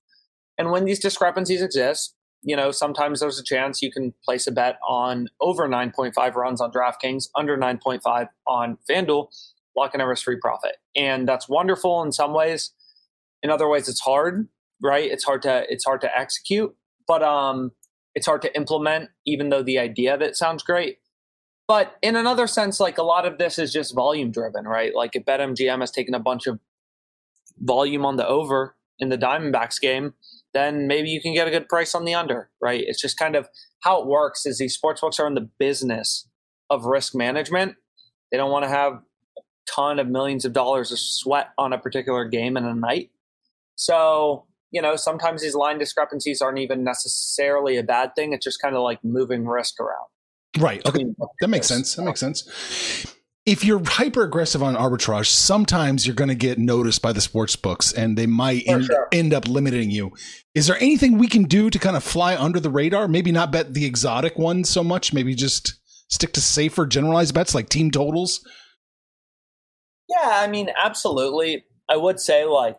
And 0.57 0.71
when 0.71 0.85
these 0.85 0.99
discrepancies 0.99 1.61
exist, 1.61 2.15
you 2.43 2.55
know, 2.55 2.71
sometimes 2.71 3.19
there's 3.19 3.39
a 3.39 3.43
chance 3.43 3.81
you 3.81 3.91
can 3.91 4.13
place 4.23 4.47
a 4.47 4.51
bet 4.51 4.77
on 4.87 5.27
over 5.41 5.67
9.5 5.67 6.35
runs 6.35 6.61
on 6.61 6.71
DraftKings, 6.71 7.29
under 7.35 7.57
9.5 7.57 8.27
on 8.47 8.77
FanDuel, 8.89 9.27
locking 9.75 10.01
a 10.01 10.07
risk-free 10.07 10.37
profit. 10.41 10.77
And 10.95 11.27
that's 11.27 11.49
wonderful 11.49 12.01
in 12.03 12.11
some 12.11 12.33
ways. 12.33 12.71
In 13.43 13.49
other 13.49 13.67
ways, 13.67 13.87
it's 13.87 13.99
hard, 13.99 14.47
right? 14.81 15.09
It's 15.09 15.23
hard 15.23 15.41
to 15.43 15.65
it's 15.69 15.85
hard 15.85 16.01
to 16.01 16.17
execute, 16.17 16.75
but 17.07 17.21
um, 17.21 17.71
it's 18.15 18.25
hard 18.25 18.41
to 18.43 18.55
implement. 18.55 19.09
Even 19.25 19.49
though 19.49 19.63
the 19.63 19.77
idea 19.79 20.13
of 20.13 20.21
it 20.21 20.35
sounds 20.35 20.63
great, 20.63 20.97
but 21.67 21.97
in 22.01 22.15
another 22.15 22.47
sense, 22.47 22.79
like 22.79 22.97
a 22.97 23.03
lot 23.03 23.25
of 23.25 23.37
this 23.37 23.59
is 23.59 23.73
just 23.73 23.93
volume 23.93 24.31
driven, 24.31 24.65
right? 24.65 24.95
Like 24.95 25.15
if 25.15 25.25
BetMGM 25.25 25.81
has 25.81 25.91
taken 25.91 26.13
a 26.13 26.19
bunch 26.19 26.47
of 26.47 26.59
volume 27.59 28.05
on 28.05 28.15
the 28.15 28.27
over 28.27 28.75
in 28.99 29.09
the 29.09 29.17
Diamondbacks 29.17 29.79
game, 29.79 30.13
then 30.53 30.87
maybe 30.87 31.09
you 31.09 31.21
can 31.21 31.33
get 31.33 31.47
a 31.47 31.51
good 31.51 31.69
price 31.69 31.93
on 31.93 32.05
the 32.05 32.13
under, 32.13 32.49
right? 32.61 32.83
It's 32.85 33.01
just 33.01 33.17
kind 33.17 33.35
of 33.35 33.47
how 33.81 34.01
it 34.01 34.07
works 34.07 34.45
is 34.45 34.57
these 34.57 34.77
sportsbooks 34.77 35.19
are 35.19 35.27
in 35.27 35.35
the 35.35 35.49
business 35.59 36.27
of 36.69 36.85
risk 36.85 37.15
management. 37.15 37.75
They 38.31 38.37
don't 38.37 38.51
want 38.51 38.63
to 38.65 38.69
have 38.69 38.93
a 39.37 39.41
ton 39.67 39.99
of 39.99 40.07
millions 40.07 40.45
of 40.45 40.53
dollars 40.53 40.91
of 40.91 40.99
sweat 40.99 41.49
on 41.57 41.73
a 41.73 41.77
particular 41.77 42.25
game 42.25 42.57
in 42.57 42.65
a 42.65 42.73
night. 42.73 43.11
So, 43.75 44.45
you 44.71 44.81
know, 44.81 44.95
sometimes 44.95 45.41
these 45.41 45.55
line 45.55 45.77
discrepancies 45.77 46.41
aren't 46.41 46.59
even 46.59 46.83
necessarily 46.83 47.77
a 47.77 47.83
bad 47.83 48.15
thing. 48.15 48.33
It's 48.33 48.43
just 48.43 48.61
kind 48.61 48.75
of 48.75 48.81
like 48.81 49.03
moving 49.03 49.47
risk 49.47 49.79
around. 49.79 50.07
Right. 50.57 50.85
Okay. 50.85 51.05
That 51.41 51.47
makes 51.49 51.67
sense. 51.67 51.95
That 51.95 52.03
makes 52.03 52.19
sense. 52.19 53.15
If 53.47 53.63
you're 53.63 53.81
hyper 53.83 54.23
aggressive 54.23 54.61
on 54.61 54.75
arbitrage, 54.75 55.27
sometimes 55.27 56.05
you're 56.05 56.17
going 56.17 56.27
to 56.27 56.35
get 56.35 56.59
noticed 56.59 57.01
by 57.01 57.13
the 57.13 57.21
sports 57.21 57.55
books 57.55 57.93
and 57.93 58.17
they 58.17 58.27
might 58.27 58.63
end, 58.67 58.85
sure. 58.85 59.07
end, 59.13 59.33
up 59.33 59.47
limiting 59.47 59.89
you. 59.89 60.11
Is 60.53 60.67
there 60.67 60.75
anything 60.75 61.17
we 61.17 61.29
can 61.29 61.45
do 61.45 61.69
to 61.69 61.79
kind 61.79 61.95
of 61.95 62.03
fly 62.03 62.35
under 62.35 62.59
the 62.59 62.69
radar? 62.69 63.07
Maybe 63.07 63.31
not 63.31 63.53
bet 63.53 63.73
the 63.73 63.85
exotic 63.85 64.37
ones 64.37 64.69
so 64.69 64.83
much, 64.83 65.13
maybe 65.13 65.33
just 65.33 65.79
stick 66.09 66.33
to 66.33 66.41
safer 66.41 66.85
generalized 66.85 67.33
bets 67.33 67.55
like 67.55 67.69
team 67.69 67.89
totals? 67.89 68.45
Yeah, 70.09 70.29
I 70.29 70.47
mean, 70.47 70.69
absolutely. 70.77 71.63
I 71.89 71.95
would 71.95 72.19
say, 72.19 72.43
like, 72.43 72.77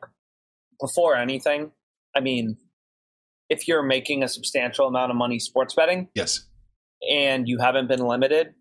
before 0.81 1.17
anything, 1.17 1.73
I 2.15 2.21
mean, 2.21 2.59
if 3.49 3.69
you're 3.69 3.83
making 3.83 4.23
a 4.23 4.29
substantial 4.29 4.87
amount 4.87 5.11
of 5.11 5.17
money 5.17 5.39
sports 5.39 5.75
betting, 5.75 6.09
yes, 6.15 6.47
and 7.11 7.49
you 7.49 7.59
haven't 7.59 7.89
been 7.89 8.07
limited. 8.07 8.55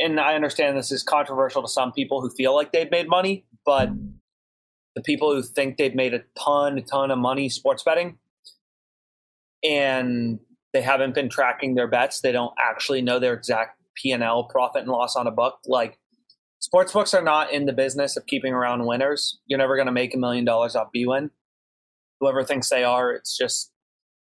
And 0.00 0.18
I 0.18 0.34
understand 0.34 0.76
this 0.76 0.90
is 0.90 1.02
controversial 1.02 1.62
to 1.62 1.68
some 1.68 1.92
people 1.92 2.20
who 2.20 2.30
feel 2.30 2.54
like 2.54 2.72
they've 2.72 2.90
made 2.90 3.08
money, 3.08 3.44
but 3.66 3.90
the 4.94 5.02
people 5.02 5.32
who 5.32 5.42
think 5.42 5.76
they've 5.76 5.94
made 5.94 6.14
a 6.14 6.22
ton, 6.38 6.82
ton 6.84 7.10
of 7.10 7.18
money 7.18 7.48
sports 7.48 7.82
betting 7.82 8.18
and 9.62 10.40
they 10.72 10.80
haven't 10.80 11.14
been 11.14 11.28
tracking 11.28 11.74
their 11.74 11.86
bets, 11.86 12.20
they 12.20 12.32
don't 12.32 12.54
actually 12.58 13.02
know 13.02 13.18
their 13.18 13.34
exact 13.34 13.78
P&L 13.96 14.44
profit 14.44 14.82
and 14.82 14.90
loss 14.90 15.16
on 15.16 15.26
a 15.26 15.30
book. 15.30 15.58
Like 15.66 15.98
sports 16.60 16.92
books 16.92 17.12
are 17.12 17.22
not 17.22 17.52
in 17.52 17.66
the 17.66 17.72
business 17.72 18.16
of 18.16 18.26
keeping 18.26 18.54
around 18.54 18.86
winners. 18.86 19.38
You're 19.46 19.58
never 19.58 19.76
going 19.76 19.86
to 19.86 19.92
make 19.92 20.14
a 20.14 20.18
million 20.18 20.44
dollars 20.44 20.74
off 20.74 20.88
BWin. 20.94 21.30
Whoever 22.20 22.42
thinks 22.44 22.68
they 22.68 22.84
are, 22.84 23.12
it's 23.12 23.36
just 23.36 23.72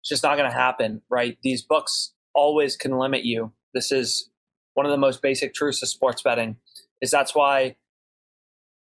it's 0.01 0.09
just 0.09 0.23
not 0.23 0.37
going 0.37 0.49
to 0.49 0.55
happen, 0.55 1.01
right? 1.09 1.37
These 1.43 1.63
books 1.63 2.13
always 2.33 2.77
can 2.77 2.97
limit 2.97 3.25
you. 3.25 3.51
This 3.73 3.91
is 3.91 4.29
one 4.77 4.85
of 4.85 4.91
the 4.91 4.97
most 4.97 5.23
basic 5.23 5.55
truths 5.55 5.81
of 5.81 5.89
sports 5.89 6.21
betting. 6.21 6.55
Is 7.01 7.09
that's 7.09 7.33
why 7.33 7.75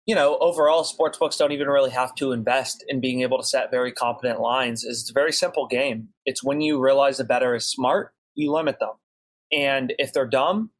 you 0.06 0.14
know 0.14 0.38
overall 0.38 0.84
sports 0.84 1.18
books 1.18 1.36
don't 1.36 1.52
even 1.52 1.68
really 1.68 1.90
have 1.90 2.14
to 2.16 2.32
invest 2.32 2.82
in 2.88 3.00
being 3.00 3.20
able 3.20 3.38
to 3.38 3.44
set 3.44 3.70
very 3.70 3.92
competent 3.92 4.40
lines. 4.40 4.84
It's 4.84 5.10
a 5.10 5.12
very 5.12 5.32
simple 5.32 5.66
game. 5.66 6.08
It's 6.24 6.42
when 6.42 6.62
you 6.62 6.80
realize 6.80 7.18
the 7.18 7.24
bettor 7.24 7.54
is 7.54 7.66
smart, 7.66 8.14
you 8.34 8.50
limit 8.50 8.80
them, 8.80 8.94
and 9.52 9.92
if 9.98 10.14
they're 10.14 10.26
dumb, 10.26 10.70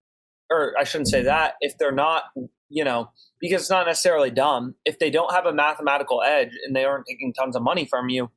or 0.50 0.75
I 0.78 0.85
shouldn't 0.85 1.09
say 1.09 1.23
that, 1.25 1.54
if 1.61 1.76
they're 1.76 1.92
not, 1.92 2.25
you 2.71 2.83
know, 2.83 3.11
because 3.38 3.62
it's 3.62 3.71
not 3.71 3.87
necessarily 3.87 4.31
dumb. 4.31 4.76
If 4.87 4.99
they 4.99 5.11
don't 5.11 5.35
have 5.35 5.45
a 5.45 5.52
mathematical 5.52 6.23
edge 6.23 6.52
and 6.64 6.75
they 6.75 6.87
aren't 6.87 7.07
taking 7.07 7.35
tons 7.35 7.54
of 7.54 7.62
money 7.62 7.85
from 7.85 8.09
you, 8.09 8.31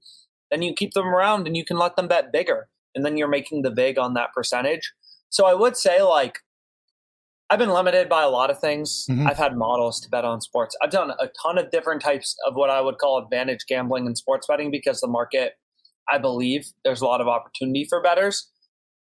then 0.51 0.61
you 0.61 0.73
keep 0.73 0.93
them 0.93 1.07
around 1.07 1.47
and 1.47 1.55
you 1.55 1.63
can 1.63 1.77
let 1.77 1.95
them 1.95 2.09
bet 2.09 2.33
bigger 2.33 2.67
and 2.93 3.05
then 3.05 3.15
you're 3.15 3.29
making 3.29 3.61
the 3.61 3.71
vig 3.71 3.97
on 3.97 4.13
that 4.15 4.33
percentage. 4.33 4.93
So 5.29 5.45
I 5.45 5.53
would 5.53 5.77
say 5.77 6.01
like 6.01 6.39
I've 7.49 7.59
been 7.59 7.69
limited 7.69 8.09
by 8.09 8.23
a 8.23 8.29
lot 8.29 8.49
of 8.49 8.59
things. 8.59 9.05
Mm-hmm. 9.09 9.27
I've 9.27 9.37
had 9.37 9.55
models 9.55 9.99
to 10.01 10.09
bet 10.09 10.25
on 10.25 10.41
sports. 10.41 10.75
I've 10.81 10.89
done 10.89 11.11
a 11.11 11.29
ton 11.41 11.57
of 11.57 11.69
different 11.69 12.01
types 12.01 12.35
of 12.47 12.55
what 12.55 12.69
I 12.69 12.81
would 12.81 12.97
call 12.97 13.19
advantage 13.23 13.65
gambling 13.67 14.07
and 14.07 14.17
sports 14.17 14.47
betting 14.47 14.71
because 14.71 14.99
the 14.99 15.07
market, 15.07 15.53
I 16.09 16.17
believe, 16.17 16.65
there's 16.83 17.01
a 17.01 17.05
lot 17.05 17.21
of 17.21 17.27
opportunity 17.27 17.85
for 17.87 18.01
bettors. 18.01 18.49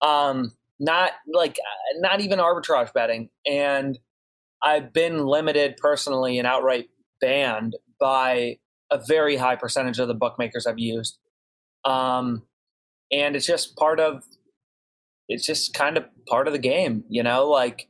Um, 0.01 0.53
not 0.79 1.11
like 1.33 1.57
not 1.97 2.21
even 2.21 2.39
arbitrage 2.39 2.93
betting, 2.93 3.29
and 3.45 3.99
I've 4.63 4.93
been 4.93 5.25
limited 5.25 5.75
personally 5.75 6.39
and 6.39 6.47
outright 6.47 6.87
banned 7.19 7.75
by 7.99 8.59
a 8.89 8.99
very 9.05 9.35
high 9.35 9.57
percentage 9.57 9.99
of 9.99 10.07
the 10.07 10.13
bookmakers 10.13 10.65
I've 10.65 10.79
used. 10.79 11.17
Um, 11.83 12.43
and 13.11 13.35
it's 13.35 13.45
just 13.45 13.75
part 13.75 13.99
of 13.99 14.23
it's 15.27 15.45
just 15.45 15.73
kind 15.73 15.97
of 15.97 16.05
part 16.27 16.47
of 16.47 16.53
the 16.53 16.59
game 16.59 17.03
you 17.09 17.23
know 17.23 17.47
like 17.47 17.87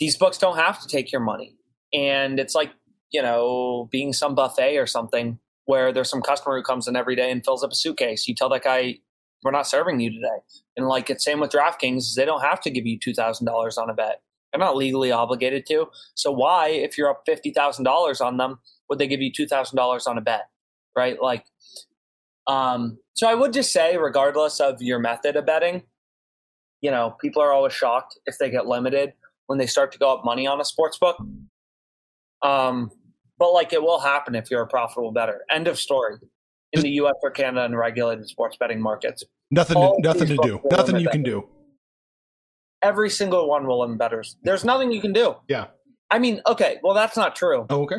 these 0.00 0.16
books 0.16 0.38
don't 0.38 0.56
have 0.56 0.80
to 0.80 0.88
take 0.88 1.12
your 1.12 1.20
money. 1.20 1.54
And 1.92 2.40
it's 2.40 2.54
like 2.54 2.72
you 3.12 3.22
know 3.22 3.88
being 3.92 4.12
some 4.12 4.34
buffet 4.34 4.76
or 4.78 4.86
something 4.86 5.38
where 5.66 5.92
there's 5.92 6.10
some 6.10 6.22
customer 6.22 6.56
who 6.56 6.62
comes 6.62 6.88
in 6.88 6.96
every 6.96 7.14
day 7.14 7.30
and 7.30 7.44
fills 7.44 7.62
up 7.62 7.70
a 7.70 7.76
suitcase. 7.76 8.26
You 8.26 8.34
tell 8.34 8.48
that 8.48 8.64
guy 8.64 8.98
we're 9.42 9.52
not 9.52 9.66
serving 9.66 10.00
you 10.00 10.10
today. 10.10 10.42
And 10.76 10.86
like 10.86 11.08
it's 11.08 11.24
same 11.24 11.40
with 11.40 11.50
draftkings 11.50 12.14
they 12.14 12.24
don't 12.24 12.42
have 12.42 12.60
to 12.62 12.70
give 12.70 12.86
you 12.86 12.98
$2000 12.98 13.78
on 13.78 13.90
a 13.90 13.94
bet. 13.94 14.22
They're 14.52 14.58
not 14.58 14.76
legally 14.76 15.12
obligated 15.12 15.64
to. 15.66 15.86
So 16.14 16.32
why 16.32 16.68
if 16.68 16.98
you're 16.98 17.08
up 17.08 17.24
$50000 17.26 18.20
on 18.20 18.36
them 18.36 18.58
would 18.88 18.98
they 18.98 19.06
give 19.06 19.20
you 19.20 19.30
$2000 19.32 20.06
on 20.06 20.18
a 20.18 20.20
bet 20.20 20.48
right? 20.96 21.20
Like 21.20 21.44
um, 22.46 22.98
so 23.14 23.28
I 23.28 23.34
would 23.34 23.52
just 23.52 23.72
say, 23.72 23.96
regardless 23.96 24.60
of 24.60 24.82
your 24.82 24.98
method 24.98 25.36
of 25.36 25.46
betting, 25.46 25.82
you 26.80 26.90
know, 26.90 27.14
people 27.20 27.42
are 27.42 27.52
always 27.52 27.72
shocked 27.72 28.18
if 28.26 28.38
they 28.38 28.50
get 28.50 28.66
limited 28.66 29.12
when 29.50 29.58
they 29.58 29.66
start 29.66 29.90
to 29.90 29.98
go 29.98 30.14
up 30.14 30.24
money 30.24 30.46
on 30.46 30.60
a 30.60 30.64
sports 30.64 30.96
book. 30.96 31.20
Um, 32.40 32.92
but 33.36 33.52
like 33.52 33.72
it 33.72 33.82
will 33.82 33.98
happen 33.98 34.36
if 34.36 34.48
you're 34.48 34.62
a 34.62 34.66
profitable 34.68 35.10
bettor. 35.10 35.44
End 35.50 35.66
of 35.66 35.76
story. 35.76 36.18
In 36.72 36.82
the 36.82 36.90
U.S. 36.90 37.14
or 37.24 37.32
Canada 37.32 37.64
and 37.64 37.76
regulated 37.76 38.28
sports 38.28 38.56
betting 38.56 38.80
markets, 38.80 39.24
nothing, 39.50 39.74
to, 39.74 39.96
nothing 39.98 40.28
to 40.28 40.36
do, 40.36 40.60
nothing 40.70 41.00
you 41.00 41.08
can 41.08 41.24
do. 41.24 41.48
Every 42.80 43.10
single 43.10 43.48
one 43.48 43.66
will 43.66 43.80
limit 43.80 43.98
bettors. 43.98 44.36
There's 44.44 44.64
nothing 44.64 44.92
you 44.92 45.00
can 45.00 45.12
do. 45.12 45.34
Yeah. 45.48 45.66
I 46.12 46.20
mean, 46.20 46.40
okay, 46.46 46.78
well 46.84 46.94
that's 46.94 47.16
not 47.16 47.34
true. 47.34 47.66
Oh, 47.68 47.82
okay 47.82 47.96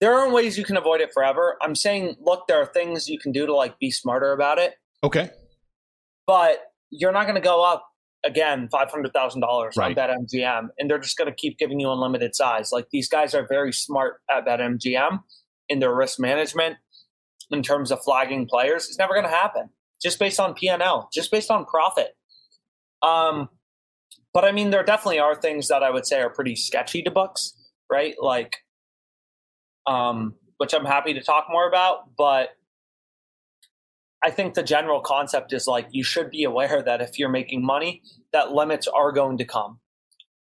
there 0.00 0.12
aren't 0.12 0.34
ways 0.34 0.58
you 0.58 0.64
can 0.64 0.76
avoid 0.76 1.00
it 1.00 1.14
forever. 1.14 1.56
I'm 1.62 1.74
saying, 1.74 2.16
look, 2.20 2.46
there 2.46 2.60
are 2.60 2.66
things 2.66 3.08
you 3.08 3.18
can 3.18 3.32
do 3.32 3.46
to 3.46 3.54
like 3.54 3.78
be 3.78 3.90
smarter 3.90 4.32
about 4.32 4.58
it. 4.58 4.74
Okay. 5.02 5.30
But 6.26 6.58
you're 6.90 7.12
not 7.12 7.22
going 7.22 7.36
to 7.36 7.40
go 7.40 7.64
up 7.64 7.86
again 8.24 8.68
five 8.70 8.90
hundred 8.90 9.12
thousand 9.12 9.40
dollars 9.40 9.76
on 9.76 9.94
BetMGM, 9.94 10.68
and 10.78 10.90
they're 10.90 10.98
just 10.98 11.16
going 11.16 11.30
to 11.30 11.34
keep 11.34 11.58
giving 11.58 11.80
you 11.80 11.90
unlimited 11.90 12.34
size. 12.34 12.72
Like 12.72 12.90
these 12.90 13.08
guys 13.08 13.34
are 13.34 13.46
very 13.46 13.72
smart 13.72 14.20
at 14.30 14.46
BetMGM 14.46 15.20
in 15.68 15.78
their 15.78 15.94
risk 15.94 16.18
management 16.18 16.76
in 17.50 17.62
terms 17.62 17.90
of 17.90 18.02
flagging 18.02 18.46
players. 18.46 18.86
It's 18.86 18.98
never 18.98 19.14
going 19.14 19.24
to 19.24 19.30
happen 19.30 19.70
just 20.02 20.18
based 20.18 20.40
on 20.40 20.54
PNL, 20.54 21.06
just 21.12 21.30
based 21.30 21.50
on 21.50 21.64
profit. 21.64 22.16
Um, 23.02 23.48
but 24.32 24.44
I 24.44 24.52
mean, 24.52 24.70
there 24.70 24.82
definitely 24.82 25.20
are 25.20 25.34
things 25.34 25.68
that 25.68 25.82
I 25.82 25.90
would 25.90 26.06
say 26.06 26.20
are 26.20 26.30
pretty 26.30 26.56
sketchy 26.56 27.02
to 27.02 27.10
books, 27.10 27.54
right? 27.90 28.14
Like 28.20 28.56
um, 29.86 30.34
which 30.58 30.74
I'm 30.74 30.84
happy 30.84 31.14
to 31.14 31.22
talk 31.22 31.46
more 31.50 31.68
about. 31.68 32.16
But 32.16 32.50
I 34.24 34.30
think 34.30 34.54
the 34.54 34.62
general 34.62 35.02
concept 35.02 35.52
is 35.52 35.66
like 35.66 35.86
you 35.90 36.02
should 36.02 36.30
be 36.30 36.44
aware 36.44 36.82
that 36.82 37.02
if 37.02 37.18
you're 37.18 37.28
making 37.28 37.64
money, 37.64 38.00
that 38.32 38.52
limits 38.52 38.88
are 38.88 39.12
going 39.12 39.36
to 39.36 39.44
come. 39.44 39.80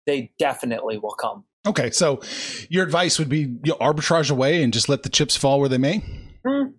They 0.06 0.32
definitely 0.38 0.98
will 0.98 1.14
come. 1.14 1.44
Okay, 1.66 1.90
so 1.90 2.20
your 2.68 2.84
advice 2.84 3.18
would 3.18 3.30
be 3.30 3.56
you 3.64 3.74
arbitrage 3.76 4.30
away 4.30 4.62
and 4.62 4.70
just 4.70 4.90
let 4.90 5.02
the 5.02 5.08
chips 5.08 5.34
fall 5.34 5.60
where 5.60 5.70
they 5.70 5.78
may. 5.78 6.04
Hmm. 6.46 6.72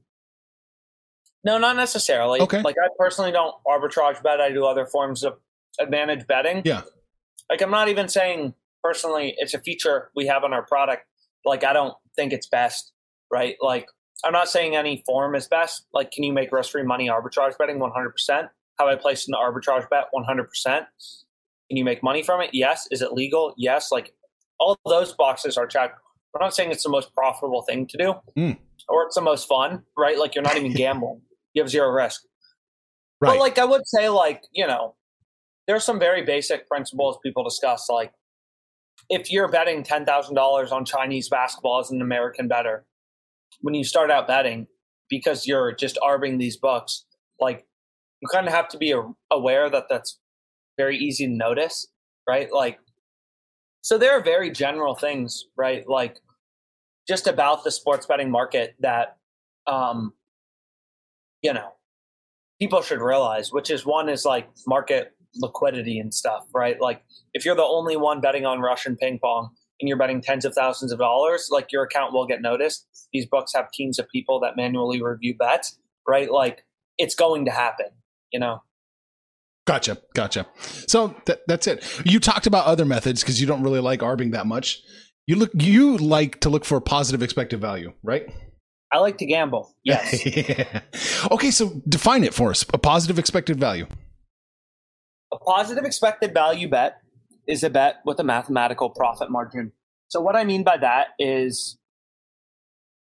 No, 1.43 1.57
not 1.57 1.75
necessarily. 1.75 2.39
Okay. 2.39 2.61
Like 2.61 2.75
I 2.79 2.89
personally 2.99 3.31
don't 3.31 3.55
arbitrage 3.67 4.21
bet. 4.21 4.39
I 4.39 4.51
do 4.51 4.65
other 4.65 4.85
forms 4.85 5.23
of 5.23 5.39
advantage 5.79 6.27
betting. 6.27 6.61
Yeah. 6.65 6.83
Like 7.49 7.63
I'm 7.63 7.71
not 7.71 7.87
even 7.87 8.07
saying 8.07 8.53
personally 8.83 9.33
it's 9.39 9.55
a 9.55 9.59
feature 9.59 10.11
we 10.15 10.27
have 10.27 10.43
on 10.43 10.53
our 10.53 10.63
product. 10.63 11.07
Like 11.43 11.63
I 11.63 11.73
don't 11.73 11.95
think 12.15 12.31
it's 12.31 12.47
best, 12.47 12.91
right? 13.31 13.55
Like 13.59 13.87
I'm 14.23 14.33
not 14.33 14.47
saying 14.47 14.75
any 14.75 15.03
form 15.05 15.35
is 15.35 15.47
best. 15.47 15.85
Like 15.93 16.11
can 16.11 16.23
you 16.23 16.33
make 16.33 16.51
risk 16.51 16.71
free 16.71 16.83
money 16.83 17.09
arbitrage 17.09 17.57
betting 17.57 17.79
100%? 17.79 18.49
Have 18.79 18.87
I 18.87 18.95
placed 18.95 19.27
an 19.27 19.35
arbitrage 19.35 19.89
bet 19.89 20.05
100%? 20.13 20.47
Can 20.65 20.87
you 21.77 21.83
make 21.83 22.03
money 22.03 22.23
from 22.23 22.41
it? 22.41 22.51
Yes. 22.53 22.87
Is 22.91 23.01
it 23.01 23.13
legal? 23.13 23.53
Yes. 23.57 23.91
Like 23.91 24.13
all 24.59 24.77
those 24.85 25.13
boxes 25.13 25.57
are 25.57 25.67
checked. 25.67 25.99
I'm 26.35 26.41
not 26.45 26.53
saying 26.55 26.71
it's 26.71 26.83
the 26.83 26.89
most 26.89 27.13
profitable 27.13 27.61
thing 27.63 27.87
to 27.87 27.97
do 27.97 28.13
Mm. 28.37 28.57
or 28.89 29.03
it's 29.05 29.15
the 29.15 29.21
most 29.21 29.47
fun, 29.47 29.83
right? 29.97 30.17
Like 30.17 30.35
you're 30.35 30.43
not 30.43 30.57
even 30.57 30.73
gambling. 30.73 31.21
You 31.53 31.61
have 31.61 31.69
zero 31.69 31.89
risk. 31.89 32.23
Right. 33.21 33.29
But 33.31 33.39
like 33.39 33.57
I 33.57 33.63
would 33.63 33.87
say, 33.87 34.09
like, 34.09 34.43
you 34.51 34.67
know, 34.67 34.95
there's 35.67 35.85
some 35.85 35.97
very 35.99 36.23
basic 36.23 36.67
principles 36.67 37.17
people 37.23 37.43
discuss. 37.45 37.87
Like 37.89 38.11
if 39.09 39.31
you're 39.31 39.47
betting 39.47 39.83
ten 39.83 40.05
thousand 40.05 40.35
dollars 40.35 40.71
on 40.73 40.83
Chinese 40.83 41.29
basketball 41.29 41.79
as 41.79 41.91
an 41.91 42.01
American 42.01 42.49
bettor, 42.49 42.85
when 43.61 43.73
you 43.73 43.83
start 43.83 44.11
out 44.11 44.27
betting, 44.27 44.67
because 45.09 45.47
you're 45.47 45.73
just 45.73 45.97
arbing 46.03 46.37
these 46.37 46.57
books, 46.57 47.05
like 47.39 47.65
you 48.21 48.27
kind 48.31 48.47
of 48.47 48.53
have 48.53 48.67
to 48.69 48.77
be 48.77 48.93
aware 49.31 49.69
that 49.69 49.85
that's 49.89 50.19
very 50.77 50.97
easy 50.97 51.25
to 51.25 51.31
notice, 51.31 51.87
right? 52.27 52.51
Like, 52.51 52.79
so 53.81 53.97
there 53.97 54.17
are 54.17 54.23
very 54.23 54.51
general 54.51 54.95
things, 54.95 55.45
right? 55.55 55.87
Like 55.87 56.17
just 57.07 57.27
about 57.27 57.63
the 57.63 57.71
sports 57.71 58.05
betting 58.05 58.31
market 58.31 58.75
that, 58.79 59.17
um, 59.67 60.13
you 61.41 61.53
know, 61.53 61.73
people 62.59 62.81
should 62.81 63.01
realize, 63.01 63.51
which 63.51 63.69
is 63.69 63.85
one 63.85 64.09
is 64.09 64.25
like 64.25 64.49
market 64.65 65.11
liquidity 65.35 65.99
and 65.99 66.13
stuff, 66.13 66.45
right? 66.53 66.79
Like 66.81 67.03
if 67.33 67.45
you're 67.45 67.55
the 67.55 67.63
only 67.63 67.97
one 67.97 68.21
betting 68.21 68.45
on 68.45 68.59
Russian 68.59 68.95
ping 68.95 69.19
pong 69.21 69.51
and 69.79 69.87
you're 69.87 69.97
betting 69.97 70.21
tens 70.21 70.45
of 70.45 70.53
thousands 70.53 70.91
of 70.91 70.99
dollars, 70.99 71.49
like 71.51 71.71
your 71.71 71.83
account 71.83 72.13
will 72.13 72.25
get 72.25 72.41
noticed. 72.41 72.87
These 73.11 73.25
books 73.25 73.53
have 73.53 73.71
teams 73.71 73.99
of 73.99 74.07
people 74.09 74.39
that 74.41 74.55
manually 74.55 75.01
review 75.01 75.35
bets, 75.37 75.77
right? 76.07 76.31
Like 76.31 76.65
it's 76.97 77.15
going 77.15 77.45
to 77.45 77.51
happen, 77.51 77.87
you 78.31 78.39
know? 78.39 78.61
Gotcha, 79.65 79.97
gotcha. 80.13 80.45
So 80.87 81.15
that, 81.25 81.41
that's 81.47 81.67
it. 81.67 81.83
You 82.05 82.19
talked 82.19 82.45
about 82.45 82.65
other 82.67 82.85
methods 82.85 83.21
because 83.21 83.41
you 83.41 83.47
don't 83.47 83.63
really 83.63 83.79
like 83.79 84.03
arbing 84.03 84.31
that 84.31 84.45
much. 84.45 84.81
You 85.27 85.35
look, 85.37 85.51
you 85.55 85.97
like 85.97 86.39
to 86.41 86.49
look 86.49 86.65
for 86.65 86.79
positive 86.79 87.23
expected 87.23 87.59
value, 87.59 87.93
right? 88.03 88.27
I 88.93 88.99
like 88.99 89.17
to 89.17 89.25
gamble. 89.25 89.75
Yes. 89.83 90.21
okay, 91.31 91.51
so 91.51 91.81
define 91.89 92.23
it 92.23 92.33
for 92.33 92.51
us. 92.51 92.63
A 92.73 92.77
positive 92.77 93.17
expected 93.17 93.59
value. 93.59 93.87
A 95.33 95.37
positive 95.37 95.83
expected 95.83 96.33
value 96.33 96.69
bet 96.69 97.01
is 97.47 97.63
a 97.63 97.69
bet 97.69 97.97
with 98.05 98.19
a 98.19 98.23
mathematical 98.23 98.89
profit 98.89 99.29
margin. 99.29 99.71
So, 100.07 100.21
what 100.21 100.35
I 100.35 100.43
mean 100.43 100.63
by 100.63 100.77
that 100.77 101.07
is, 101.19 101.77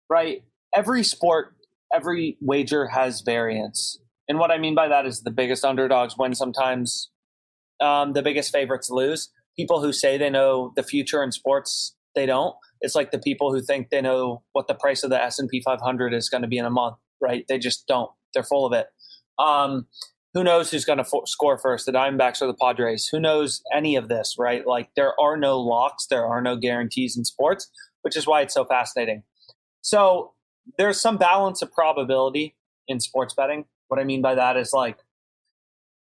right, 0.09 0.43
every 0.75 1.03
sport, 1.03 1.55
every 1.95 2.37
wager 2.41 2.89
has 2.89 3.21
variance. 3.21 3.99
And 4.29 4.39
what 4.39 4.51
I 4.51 4.59
mean 4.59 4.75
by 4.75 4.89
that 4.89 5.05
is 5.05 5.23
the 5.23 5.31
biggest 5.31 5.65
underdogs 5.65 6.17
win 6.17 6.35
sometimes, 6.35 7.11
um, 7.81 8.13
the 8.13 8.23
biggest 8.23 8.53
favorites 8.53 8.89
lose. 8.91 9.31
People 9.57 9.83
who 9.83 9.93
say 9.93 10.17
they 10.17 10.31
know 10.31 10.73
the 10.77 10.83
future 10.83 11.23
in 11.23 11.33
sports, 11.33 11.95
they 12.15 12.27
don't. 12.27 12.55
It's 12.81 12.95
like 12.95 13.11
the 13.11 13.19
people 13.19 13.53
who 13.53 13.61
think 13.61 13.91
they 13.91 14.01
know 14.01 14.43
what 14.53 14.69
the 14.69 14.75
price 14.75 15.03
of 15.03 15.11
the 15.11 15.23
S&P 15.23 15.61
500 15.61 16.15
is 16.15 16.29
going 16.29 16.43
to 16.43 16.49
be 16.49 16.59
in 16.59 16.65
a 16.65 16.71
month, 16.71 16.97
right? 17.21 17.45
They 17.49 17.59
just 17.59 17.87
don't. 17.87 18.11
They're 18.33 18.43
full 18.43 18.65
of 18.65 18.73
it. 18.73 18.87
Um, 19.39 19.87
who 20.35 20.43
knows 20.43 20.71
who's 20.71 20.85
going 20.85 20.99
to 20.99 21.05
fo- 21.05 21.25
score 21.25 21.59
first, 21.59 21.87
the 21.87 21.93
Diamondbacks 21.93 22.41
or 22.41 22.47
the 22.47 22.54
Padres? 22.54 23.09
Who 23.09 23.21
knows 23.21 23.63
any 23.75 23.97
of 23.97 24.09
this, 24.09 24.37
right? 24.39 24.67
Like 24.67 24.91
there 24.97 25.19
are 25.21 25.37
no 25.37 25.61
locks, 25.61 26.06
there 26.06 26.26
are 26.26 26.41
no 26.41 26.56
guarantees 26.56 27.17
in 27.17 27.25
sports, 27.25 27.71
which 28.02 28.17
is 28.17 28.26
why 28.26 28.41
it's 28.41 28.54
so 28.54 28.65
fascinating. 28.65 29.23
So 29.83 30.33
there's 30.78 31.00
some 31.00 31.19
balance 31.19 31.61
of 31.61 31.73
probability 31.73 32.56
in 32.89 33.00
sports 33.00 33.35
betting. 33.35 33.67
What 33.89 34.00
I 34.00 34.04
mean 34.04 34.23
by 34.23 34.35
that 34.35 34.56
is 34.56 34.73
like, 34.73 34.99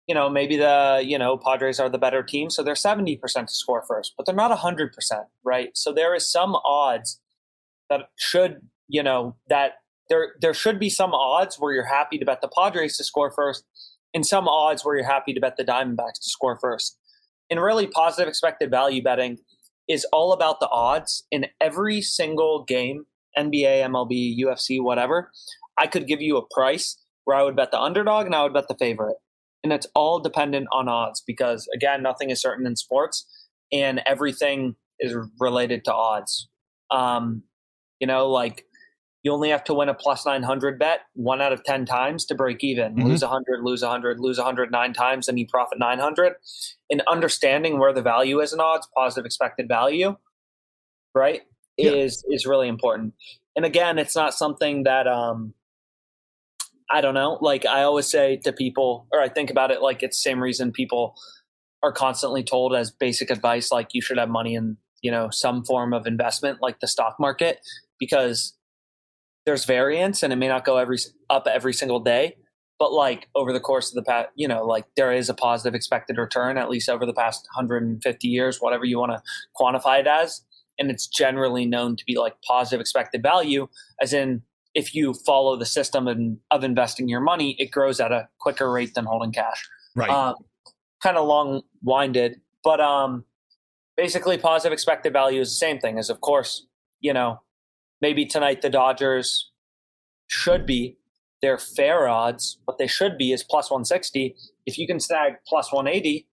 you 0.07 0.15
know, 0.15 0.29
maybe 0.29 0.57
the, 0.57 1.03
you 1.05 1.17
know, 1.17 1.39
Padres 1.39 1.81
are 1.81 1.89
the 1.89 1.97
better 1.97 2.23
team, 2.23 2.51
so 2.51 2.63
they're 2.63 2.75
70% 2.75 3.21
to 3.21 3.55
score 3.55 3.83
first, 3.87 4.15
but 4.17 4.27
they're 4.27 4.35
not 4.35 4.57
100%, 4.57 4.91
right? 5.45 5.71
So 5.75 5.93
there 5.93 6.15
is 6.15 6.31
some 6.31 6.57
odds 6.65 7.21
that 7.89 8.09
should, 8.17 8.63
you 8.89 9.03
know, 9.03 9.37
that 9.49 9.75
there 10.09 10.35
there 10.41 10.53
should 10.53 10.79
be 10.79 10.91
some 10.91 11.15
odds 11.15 11.57
where 11.57 11.73
you're 11.73 11.87
happy 11.87 12.19
to 12.19 12.25
bet 12.25 12.41
the 12.41 12.49
Padres 12.49 12.97
to 12.97 13.05
score 13.05 13.31
first 13.31 13.65
and 14.15 14.27
some 14.27 14.49
odds 14.49 14.85
where 14.85 14.97
you're 14.97 15.07
happy 15.07 15.33
to 15.33 15.41
bet 15.41 15.57
the 15.57 15.65
Diamondbacks 15.65 16.21
to 16.23 16.31
score 16.31 16.59
first. 16.59 16.99
And 17.51 17.61
really, 17.61 17.87
positive 17.87 18.29
expected 18.29 18.71
value 18.71 19.03
betting 19.03 19.39
is 19.89 20.07
all 20.13 20.33
about 20.33 20.61
the 20.61 20.69
odds 20.69 21.25
in 21.31 21.47
every 21.61 22.01
single 22.01 22.65
game 22.65 23.05
NBA, 23.37 23.85
MLB, 23.85 24.39
UFC, 24.39 24.83
whatever. 24.83 25.31
I 25.79 25.87
could 25.87 26.07
give 26.07 26.21
you 26.21 26.37
a 26.37 26.47
price 26.55 26.99
where 27.25 27.37
I 27.37 27.43
would 27.43 27.57
bet 27.57 27.71
the 27.71 27.81
underdog 27.81 28.27
and 28.27 28.35
I 28.35 28.43
would 28.43 28.53
bet 28.53 28.69
the 28.69 28.77
favorite. 28.79 29.17
And 29.65 29.73
it's 29.73 29.87
all 29.95 30.19
dependent 30.19 30.67
on 30.73 30.89
odds 30.89 31.23
because, 31.27 31.69
again, 31.75 32.03
nothing 32.03 32.31
is 32.31 32.41
certain 32.41 32.67
in 32.67 32.77
sports 32.77 33.27
and 33.73 34.03
everything 34.07 34.77
is 34.99 35.15
related 35.39 35.85
to 35.85 35.95
odds. 35.95 36.49
Um, 36.91 37.45
you 38.01 38.07
know, 38.07 38.29
like 38.29 38.65
you 39.23 39.33
only 39.33 39.51
have 39.51 39.63
to 39.65 39.75
win 39.75 39.89
a 39.89 39.95
plus 39.95 40.27
900 40.27 40.79
bet 40.79 41.01
one 41.15 41.41
out 41.41 41.53
of 41.53 41.63
10 41.65 41.87
times 41.87 42.25
to 42.27 42.35
break 42.35 42.65
even. 42.65 42.97
Mhm. 42.97 43.05
Lose 43.05 43.23
100, 43.23 43.63
lose 43.63 43.83
100, 43.83 44.19
lose 44.21 44.39
109 44.39 44.93
times, 44.93 45.29
and 45.29 45.39
you 45.39 45.47
profit 45.47 45.79
900. 45.79 46.35
And 46.91 47.03
understanding 47.07 47.79
where 47.79 47.93
the 47.93 48.03
value 48.03 48.41
is 48.41 48.53
in 48.53 48.61
odds, 48.61 48.89
positive 48.97 49.25
expected 49.25 49.69
value, 49.69 50.17
right, 51.15 51.43
Yeah. 51.77 51.93
is 51.93 52.25
is 52.29 52.47
really 52.47 52.69
important. 52.69 53.15
And 53.55 53.65
again, 53.65 53.99
it's 53.99 54.17
not 54.17 54.35
something 54.35 54.83
that 54.85 55.07
um 55.07 55.55
I 56.91 57.01
don't 57.01 57.15
know. 57.15 57.39
Like 57.41 57.65
I 57.65 57.83
always 57.85 58.07
say 58.11 58.37
to 58.39 58.53
people, 58.53 59.07
or 59.13 59.21
I 59.21 59.29
think 59.29 59.51
about 59.51 59.71
it 59.71 59.81
like 59.81 60.03
it's 60.03 60.19
the 60.23 60.29
same 60.31 60.43
reason 60.43 60.73
people 60.73 61.15
are 61.83 61.93
constantly 61.93 62.43
told 62.45 62.75
as 62.75 62.91
basic 62.91 63.31
advice, 63.31 63.73
like 63.73 63.95
you 63.95 64.01
should 64.03 64.19
have 64.19 64.29
money 64.29 64.55
in, 64.55 64.77
you 65.01 65.11
know, 65.11 65.31
some 65.31 65.65
form 65.65 65.93
of 65.93 66.07
investment, 66.07 66.61
like 66.61 66.81
the 66.81 66.87
stock 66.87 67.17
market, 67.19 67.59
because 67.99 68.55
there's 69.47 69.65
variance 69.65 70.23
and 70.23 70.33
it 70.33 70.37
may 70.37 70.49
not 70.49 70.65
go 70.65 70.77
every 70.77 70.99
up 71.31 71.47
every 71.47 71.73
single 71.73 72.01
day 72.01 72.37
but 72.79 72.93
like 72.93 73.29
over 73.35 73.53
the 73.53 73.61
course 73.61 73.91
of 73.91 73.95
the 73.95 74.03
past 74.03 74.29
you 74.35 74.49
know 74.49 74.65
like 74.65 74.85
there 74.97 75.13
is 75.13 75.29
a 75.29 75.35
positive 75.35 75.75
expected 75.75 76.19
return 76.19 76.57
at 76.59 76.71
least 76.71 76.89
over 76.89 77.07
the 77.07 77.13
past 77.13 77.47
150 77.55 78.29
years 78.29 78.59
whatever 78.61 78.85
you 78.85 78.99
want 78.99 79.13
to 79.13 79.23
quantify 79.61 80.01
it 80.01 80.07
as 80.07 80.43
and 80.79 80.91
it's 80.91 81.07
generally 81.07 81.67
known 81.67 81.97
to 81.97 82.05
be 82.07 82.17
like 82.17 82.35
positive 82.47 82.81
expected 82.81 83.23
value 83.23 83.69
as 84.01 84.13
in 84.13 84.43
if 84.75 84.95
you 84.95 85.13
follow 85.27 85.55
the 85.57 85.67
system 85.67 86.09
and 86.09 86.39
of 86.51 86.65
investing 86.65 87.09
your 87.09 87.21
money 87.21 87.57
it 87.59 87.71
grows 87.71 88.01
at 88.01 88.11
a 88.13 88.29
quicker 88.39 88.71
rate 88.71 88.95
than 88.95 89.05
holding 89.05 89.33
cash 89.33 89.69
Right. 89.95 90.11
um, 90.11 90.37
kind 91.03 91.17
of 91.17 91.27
long 91.27 91.63
winded, 91.83 92.41
but 92.65 92.81
um, 92.81 93.25
basically, 93.97 94.39
positive 94.39 94.73
expected 94.73 95.13
value 95.13 95.41
is 95.41 95.51
the 95.51 95.57
same 95.57 95.79
thing 95.79 95.99
as, 95.99 96.09
of 96.09 96.21
course, 96.21 96.67
you 97.01 97.13
know, 97.13 97.41
maybe 98.03 98.27
tonight 98.27 98.61
the 98.61 98.69
Dodgers 98.69 99.51
should 100.27 100.67
be 100.67 100.99
their 101.41 101.57
fair 101.57 102.09
odds. 102.09 102.59
What 102.67 102.77
they 102.77 102.87
should 102.87 103.17
be 103.17 103.33
is 103.33 103.43
plus 103.43 103.71
160. 103.71 104.37
If 104.67 104.77
you 104.77 104.87
can 104.87 105.01
snag 105.01 105.35
plus 105.47 105.73
180, 105.73 106.27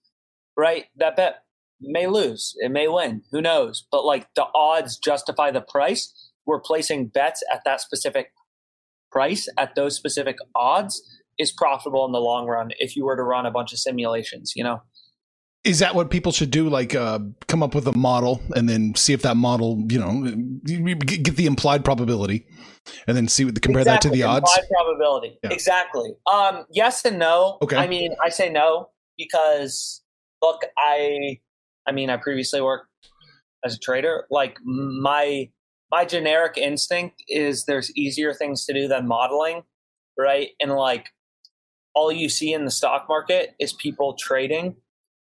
right, 0.58 0.86
that 0.97 1.15
bet 1.15 1.43
may 1.79 2.08
lose. 2.08 2.55
It 2.58 2.71
may 2.71 2.89
win. 2.89 3.21
Who 3.32 3.41
knows? 3.41 3.86
But 3.91 4.03
like 4.03 4.27
the 4.36 4.47
odds 4.53 4.97
justify 4.97 5.51
the 5.51 5.62
price. 5.62 6.13
We're 6.45 6.60
placing 6.60 7.08
bets 7.08 7.41
at 7.53 7.62
that 7.63 7.79
specific 7.79 8.32
price, 9.12 9.47
at 9.58 9.75
those 9.75 9.95
specific 9.95 10.38
odds 10.55 11.01
is 11.38 11.51
profitable 11.51 12.05
in 12.05 12.12
the 12.12 12.19
long 12.19 12.47
run 12.47 12.71
if 12.79 12.95
you 12.95 13.05
were 13.05 13.15
to 13.15 13.23
run 13.23 13.45
a 13.45 13.51
bunch 13.51 13.71
of 13.71 13.79
simulations, 13.79 14.53
you 14.55 14.63
know? 14.63 14.82
Is 15.65 15.80
that 15.80 15.93
what 15.93 16.10
people 16.10 16.32
should 16.32 16.52
do? 16.52 16.69
Like, 16.69 16.95
uh, 16.95 17.19
come 17.48 17.62
up 17.62 17.76
with 17.76 17.86
a 17.88 17.98
model 17.98 18.41
and 18.56 18.69
then 18.69 18.95
see 18.95 19.12
if 19.13 19.22
that 19.24 19.36
model, 19.36 19.84
you 19.89 20.00
know, 20.00 20.24
get 20.63 21.36
the 21.36 21.45
implied 21.45 21.84
probability, 21.84 22.45
and 23.08 23.17
then 23.17 23.28
see 23.28 23.43
what 23.45 23.62
compare 23.62 23.84
that 23.84 24.02
to 24.02 24.10
the 24.10 24.22
Exactly, 24.22 24.36
odds. 24.38 24.52
implied 24.58 24.69
probability. 24.69 25.39
Yeah. 25.43 25.50
Exactly. 25.52 26.10
Um, 26.32 26.65
yes 26.72 27.04
and 27.04 27.19
no. 27.19 27.58
Okay. 27.62 27.76
I 27.76 27.88
mean, 27.88 28.15
I 28.24 28.30
say 28.30 28.50
no 28.50 28.89
because 29.17 30.02
look, 30.41 30.62
I, 30.78 31.39
I 31.86 31.91
mean, 31.91 32.10
I 32.10 32.15
previously 32.17 32.62
worked 32.62 32.88
as 33.65 33.76
a 33.76 33.80
trader. 33.80 34.26
Like 34.30 34.58
my 34.63 35.50
my 35.91 36.06
generic 36.06 36.58
instinct 36.58 37.22
is 37.28 37.65
there's 37.65 37.91
easier 37.98 38.34
things 38.34 38.65
to 38.65 38.74
do 38.74 38.88
than 38.88 39.08
modeling, 39.08 39.63
right? 40.17 40.50
And 40.62 40.72
like 40.72 41.08
all 41.95 42.12
you 42.12 42.30
see 42.30 42.54
in 42.54 42.65
the 42.65 42.72
stock 42.72 43.08
market 43.10 43.56
is 43.60 43.74
people 43.74 44.15
trading 44.17 44.76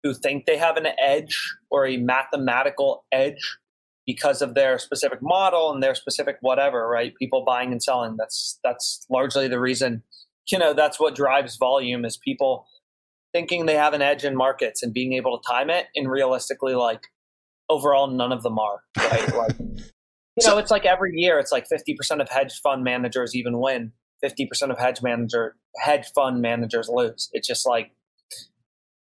who 0.05 0.13
think 0.13 0.45
they 0.45 0.55
have 0.55 0.77
an 0.77 0.85
edge 0.99 1.35
or 1.71 1.87
a 1.87 1.97
mathematical 1.97 3.05
edge 3.11 3.57
because 4.05 4.43
of 4.43 4.53
their 4.53 4.77
specific 4.77 5.17
model 5.19 5.73
and 5.73 5.81
their 5.81 5.95
specific 5.95 6.37
whatever, 6.41 6.87
right? 6.87 7.15
People 7.17 7.43
buying 7.43 7.71
and 7.71 7.81
selling. 7.81 8.15
That's 8.15 8.59
that's 8.63 9.03
largely 9.09 9.47
the 9.47 9.59
reason. 9.59 10.03
You 10.51 10.59
know, 10.59 10.75
that's 10.75 10.99
what 10.99 11.15
drives 11.15 11.57
volume 11.57 12.05
is 12.05 12.17
people 12.17 12.67
thinking 13.33 13.65
they 13.65 13.73
have 13.73 13.93
an 13.93 14.03
edge 14.03 14.23
in 14.23 14.35
markets 14.35 14.83
and 14.83 14.93
being 14.93 15.13
able 15.13 15.39
to 15.39 15.47
time 15.51 15.71
it. 15.71 15.87
And 15.95 16.07
realistically, 16.07 16.75
like 16.75 17.01
overall, 17.67 18.05
none 18.05 18.31
of 18.31 18.43
them 18.43 18.59
are. 18.59 18.81
Right? 18.95 19.35
like, 19.35 19.55
you 19.59 20.47
know, 20.47 20.59
it's 20.59 20.69
like 20.69 20.85
every 20.85 21.13
year, 21.15 21.39
it's 21.39 21.51
like 21.51 21.65
fifty 21.65 21.95
percent 21.95 22.21
of 22.21 22.29
hedge 22.29 22.61
fund 22.61 22.83
managers 22.83 23.35
even 23.35 23.59
win. 23.59 23.91
Fifty 24.21 24.45
percent 24.45 24.71
of 24.71 24.77
hedge 24.77 25.01
manager 25.01 25.55
hedge 25.77 26.05
fund 26.13 26.43
managers 26.43 26.89
lose. 26.93 27.27
It's 27.33 27.47
just 27.47 27.65
like, 27.65 27.91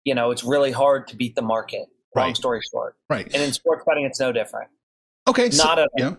you 0.07 0.15
know, 0.15 0.31
it's 0.31 0.43
really 0.43 0.71
hard 0.71 1.07
to 1.09 1.15
beat 1.17 1.35
the 1.35 1.41
market. 1.41 1.85
Long 2.15 2.27
Right. 2.27 2.37
story 2.37 2.61
short. 2.71 2.95
Right. 3.09 3.25
And 3.33 3.43
in 3.43 3.51
sports 3.51 3.83
betting, 3.85 4.05
it's 4.05 4.19
no 4.19 4.31
different. 4.31 4.69
Okay. 5.27 5.49
So, 5.51 5.63
Not 5.65 5.79
at 5.79 5.89
all. 5.99 5.99
yeah. 5.99 6.15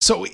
So 0.00 0.24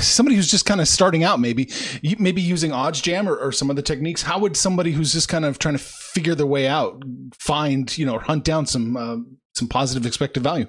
somebody 0.00 0.36
who's 0.36 0.50
just 0.50 0.66
kind 0.66 0.80
of 0.80 0.88
starting 0.88 1.24
out, 1.24 1.40
maybe 1.40 1.70
maybe 2.18 2.42
using 2.42 2.72
OddsJam 2.72 3.26
or, 3.28 3.36
or 3.38 3.52
some 3.52 3.70
other 3.70 3.80
techniques. 3.82 4.22
How 4.22 4.38
would 4.40 4.56
somebody 4.56 4.90
who's 4.92 5.12
just 5.12 5.28
kind 5.28 5.44
of 5.44 5.58
trying 5.58 5.76
to 5.76 5.82
figure 5.82 6.34
their 6.34 6.46
way 6.46 6.66
out 6.66 7.00
find 7.38 7.96
you 7.96 8.04
know 8.04 8.18
hunt 8.18 8.44
down 8.44 8.66
some 8.66 8.96
uh, 8.96 9.16
some 9.54 9.68
positive 9.68 10.04
expected 10.04 10.42
value? 10.42 10.66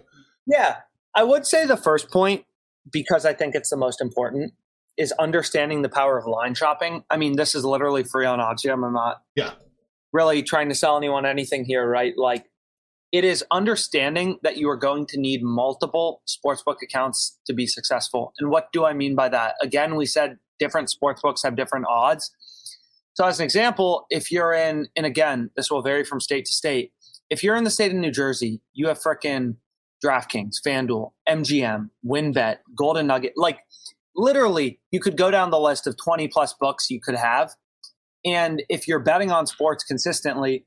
Yeah, 0.47 0.77
I 1.15 1.23
would 1.23 1.45
say 1.45 1.65
the 1.65 1.75
first 1.77 2.09
point, 2.11 2.45
because 2.91 3.25
I 3.25 3.33
think 3.33 3.55
it's 3.55 3.71
the 3.71 3.77
most 3.77 3.99
important, 3.99 4.53
is 4.95 5.11
understanding 5.19 5.81
the 5.81 5.89
power 5.89 6.17
of 6.17 6.25
line 6.27 6.53
shopping. 6.53 7.03
I 7.09 7.17
mean, 7.17 7.35
this 7.35 7.55
is 7.55 7.65
literally 7.65 8.03
free 8.03 8.25
on 8.27 8.39
Oddsjam. 8.39 8.85
I'm 8.85 8.93
not 8.93 9.21
Yeah. 9.35 9.51
Really 10.15 10.43
trying 10.43 10.69
to 10.69 10.75
sell 10.75 10.95
anyone 10.95 11.25
anything 11.25 11.65
here, 11.65 11.85
right? 11.85 12.13
Like, 12.15 12.45
it 13.11 13.25
is 13.25 13.43
understanding 13.51 14.39
that 14.43 14.55
you 14.55 14.69
are 14.69 14.77
going 14.77 15.07
to 15.07 15.19
need 15.19 15.43
multiple 15.43 16.21
sportsbook 16.25 16.77
accounts 16.81 17.37
to 17.47 17.53
be 17.53 17.67
successful. 17.67 18.31
And 18.39 18.49
what 18.49 18.71
do 18.71 18.85
I 18.85 18.93
mean 18.93 19.13
by 19.13 19.27
that? 19.27 19.55
Again, 19.61 19.97
we 19.97 20.05
said 20.05 20.37
different 20.57 20.89
sportsbooks 20.89 21.43
have 21.43 21.57
different 21.57 21.85
odds. 21.89 22.31
So, 23.15 23.25
as 23.25 23.41
an 23.41 23.43
example, 23.43 24.05
if 24.09 24.31
you're 24.31 24.53
in, 24.53 24.87
and 24.95 25.05
again, 25.05 25.49
this 25.57 25.69
will 25.69 25.81
vary 25.81 26.05
from 26.05 26.21
state 26.21 26.45
to 26.45 26.53
state. 26.53 26.93
If 27.29 27.43
you're 27.43 27.57
in 27.57 27.65
the 27.65 27.69
state 27.69 27.91
of 27.91 27.97
New 27.97 28.11
Jersey, 28.11 28.61
you 28.73 28.87
have 28.87 29.01
frickin' 29.01 29.57
DraftKings, 30.01 30.61
FanDuel, 30.65 31.11
MGM, 31.27 31.89
WynnBET, 32.05 32.59
Golden 32.73 33.07
Nugget. 33.07 33.33
Like, 33.35 33.59
literally, 34.15 34.79
you 34.91 35.01
could 35.01 35.17
go 35.17 35.29
down 35.29 35.49
the 35.49 35.59
list 35.59 35.87
of 35.87 35.97
20 35.97 36.29
plus 36.29 36.53
books 36.53 36.89
you 36.89 37.01
could 37.01 37.15
have. 37.15 37.51
And 38.25 38.63
if 38.69 38.87
you're 38.87 38.99
betting 38.99 39.31
on 39.31 39.45
sports 39.45 39.83
consistently, 39.83 40.65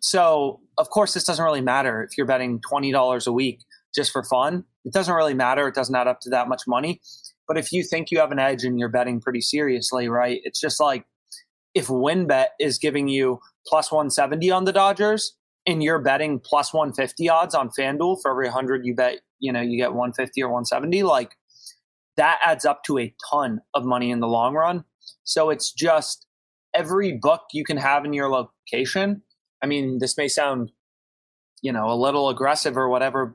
so 0.00 0.60
of 0.78 0.90
course, 0.90 1.14
this 1.14 1.24
doesn't 1.24 1.44
really 1.44 1.60
matter 1.60 2.02
if 2.02 2.16
you're 2.16 2.26
betting 2.26 2.60
$20 2.60 3.26
a 3.26 3.32
week 3.32 3.60
just 3.94 4.12
for 4.12 4.22
fun. 4.24 4.64
It 4.84 4.92
doesn't 4.92 5.14
really 5.14 5.34
matter. 5.34 5.68
It 5.68 5.74
doesn't 5.74 5.94
add 5.94 6.08
up 6.08 6.20
to 6.20 6.30
that 6.30 6.48
much 6.48 6.62
money. 6.66 7.00
But 7.46 7.58
if 7.58 7.72
you 7.72 7.82
think 7.82 8.10
you 8.10 8.18
have 8.18 8.32
an 8.32 8.38
edge 8.38 8.64
and 8.64 8.78
you're 8.78 8.88
betting 8.88 9.20
pretty 9.20 9.40
seriously, 9.40 10.08
right? 10.08 10.40
It's 10.44 10.60
just 10.60 10.80
like 10.80 11.04
if 11.74 11.88
WynnBET 11.88 12.46
is 12.58 12.78
giving 12.78 13.08
you 13.08 13.40
plus 13.66 13.92
170 13.92 14.50
on 14.50 14.64
the 14.64 14.72
Dodgers 14.72 15.36
and 15.66 15.82
you're 15.82 15.98
betting 15.98 16.40
plus 16.40 16.72
150 16.72 17.28
odds 17.28 17.54
on 17.54 17.70
FanDuel 17.70 18.22
for 18.22 18.30
every 18.30 18.46
100 18.46 18.86
you 18.86 18.94
bet, 18.94 19.18
you 19.38 19.52
know, 19.52 19.60
you 19.60 19.76
get 19.76 19.92
150 19.92 20.42
or 20.42 20.48
170, 20.48 21.02
like 21.02 21.36
that 22.16 22.38
adds 22.44 22.64
up 22.64 22.84
to 22.84 22.98
a 22.98 23.14
ton 23.30 23.60
of 23.74 23.84
money 23.84 24.10
in 24.10 24.20
the 24.20 24.28
long 24.28 24.54
run. 24.54 24.84
So 25.24 25.50
it's 25.50 25.72
just 25.72 26.26
every 26.74 27.12
book 27.12 27.42
you 27.52 27.64
can 27.64 27.76
have 27.76 28.04
in 28.04 28.12
your 28.12 28.28
location. 28.28 29.22
I 29.62 29.66
mean, 29.66 29.98
this 29.98 30.16
may 30.16 30.28
sound, 30.28 30.72
you 31.62 31.72
know, 31.72 31.90
a 31.90 31.94
little 31.94 32.28
aggressive 32.28 32.76
or 32.76 32.88
whatever 32.88 33.34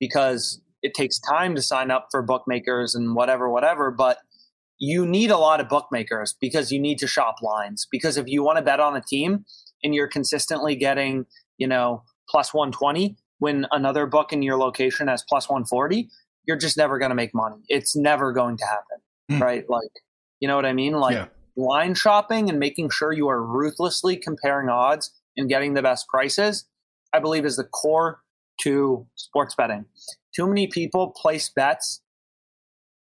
because 0.00 0.60
it 0.82 0.94
takes 0.94 1.18
time 1.18 1.54
to 1.54 1.62
sign 1.62 1.90
up 1.90 2.08
for 2.10 2.22
bookmakers 2.22 2.94
and 2.94 3.14
whatever, 3.14 3.50
whatever, 3.50 3.90
but 3.90 4.18
you 4.78 5.06
need 5.06 5.30
a 5.30 5.38
lot 5.38 5.60
of 5.60 5.68
bookmakers 5.68 6.34
because 6.40 6.70
you 6.70 6.78
need 6.78 6.98
to 6.98 7.06
shop 7.06 7.36
lines. 7.42 7.86
Because 7.90 8.16
if 8.16 8.26
you 8.28 8.42
want 8.42 8.58
to 8.58 8.62
bet 8.62 8.80
on 8.80 8.96
a 8.96 9.00
team 9.00 9.44
and 9.82 9.94
you're 9.94 10.08
consistently 10.08 10.76
getting, 10.76 11.26
you 11.58 11.66
know, 11.66 12.02
plus 12.28 12.52
120 12.52 13.16
when 13.38 13.66
another 13.70 14.06
book 14.06 14.32
in 14.32 14.42
your 14.42 14.56
location 14.56 15.08
has 15.08 15.24
plus 15.28 15.48
140, 15.48 16.08
you're 16.46 16.56
just 16.56 16.76
never 16.76 16.98
going 16.98 17.10
to 17.10 17.14
make 17.14 17.34
money. 17.34 17.56
It's 17.68 17.96
never 17.96 18.32
going 18.32 18.56
to 18.58 18.64
happen. 18.64 18.98
Hmm. 19.28 19.42
Right. 19.42 19.64
Like, 19.68 19.90
you 20.40 20.48
know 20.48 20.56
what 20.56 20.66
I 20.66 20.72
mean? 20.72 20.94
Like 20.94 21.14
Yeah. 21.14 21.26
Line 21.56 21.94
shopping 21.94 22.48
and 22.50 22.58
making 22.58 22.90
sure 22.90 23.12
you 23.12 23.28
are 23.28 23.42
ruthlessly 23.42 24.16
comparing 24.16 24.68
odds 24.68 25.12
and 25.36 25.48
getting 25.48 25.74
the 25.74 25.82
best 25.82 26.06
prices, 26.08 26.66
I 27.12 27.18
believe 27.18 27.44
is 27.44 27.56
the 27.56 27.64
core 27.64 28.20
to 28.62 29.06
sports 29.14 29.54
betting. 29.54 29.86
Too 30.34 30.46
many 30.46 30.66
people 30.66 31.14
place 31.16 31.50
bets, 31.54 32.02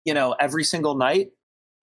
you 0.05 0.13
know, 0.13 0.35
every 0.39 0.63
single 0.63 0.95
night 0.95 1.31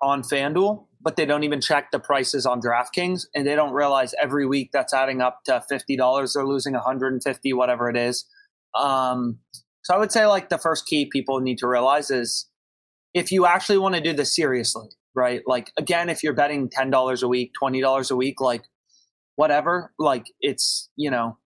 on 0.03 0.22
FanDuel, 0.22 0.87
but 1.00 1.16
they 1.16 1.27
don't 1.27 1.44
even 1.44 1.61
check 1.61 1.90
the 1.90 1.98
prices 1.98 2.46
on 2.46 2.61
DraftKings 2.61 3.27
and 3.35 3.46
they 3.46 3.55
don't 3.55 3.72
realize 3.72 4.14
every 4.20 4.46
week 4.46 4.70
that's 4.72 4.94
adding 4.94 5.20
up 5.20 5.40
to 5.44 5.62
$50. 5.70 6.35
They're 6.35 6.46
losing 6.46 6.74
150, 6.74 7.53
whatever 7.53 7.90
it 7.90 7.96
is. 7.96 8.27
Um, 8.74 9.38
so 9.83 9.94
I 9.94 9.98
would 9.98 10.12
say 10.12 10.27
like 10.27 10.48
the 10.48 10.59
first 10.59 10.87
key 10.87 11.07
people 11.07 11.40
need 11.40 11.59
to 11.59 11.68
realize 11.68 12.11
is 12.11 12.48
if 13.12 13.31
you 13.31 13.46
actually 13.46 13.79
want 13.79 13.94
to 13.94 14.00
do 14.00 14.12
this 14.12 14.35
seriously, 14.35 14.88
right? 15.14 15.42
Like 15.46 15.72
again, 15.77 16.09
if 16.09 16.22
you're 16.22 16.35
betting 16.35 16.68
$10 16.68 17.22
a 17.22 17.29
week, 17.29 17.53
$20 17.61 18.11
a 18.11 18.16
week, 18.16 18.40
like 18.40 18.64
whatever, 19.37 19.92
like 19.98 20.27
it's, 20.40 20.88
you 20.96 21.11
know, 21.11 21.38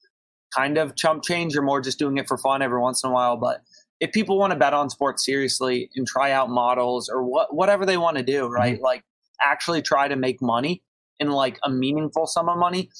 kind 0.54 0.78
of 0.78 0.96
chump 0.96 1.22
change. 1.22 1.54
You're 1.54 1.62
more 1.62 1.80
just 1.80 1.98
doing 1.98 2.18
it 2.18 2.28
for 2.28 2.38
fun 2.38 2.62
every 2.62 2.80
once 2.80 3.02
in 3.04 3.10
a 3.10 3.12
while. 3.12 3.36
But 3.36 3.62
if 4.00 4.12
people 4.12 4.38
want 4.38 4.52
to 4.52 4.58
bet 4.58 4.74
on 4.74 4.90
sports 4.90 5.24
seriously 5.24 5.90
and 5.96 6.06
try 6.06 6.32
out 6.32 6.50
models 6.50 7.08
or 7.08 7.22
what 7.24 7.54
whatever 7.54 7.86
they 7.86 7.96
want 7.96 8.16
to 8.16 8.22
do, 8.22 8.44
mm-hmm. 8.44 8.52
right? 8.52 8.80
Like 8.80 9.04
actually 9.40 9.82
try 9.82 10.08
to 10.08 10.16
make 10.16 10.40
money 10.40 10.82
in 11.18 11.30
like 11.30 11.58
a 11.64 11.70
meaningful 11.70 12.26
sum 12.26 12.48
of 12.48 12.58
money, 12.58 12.90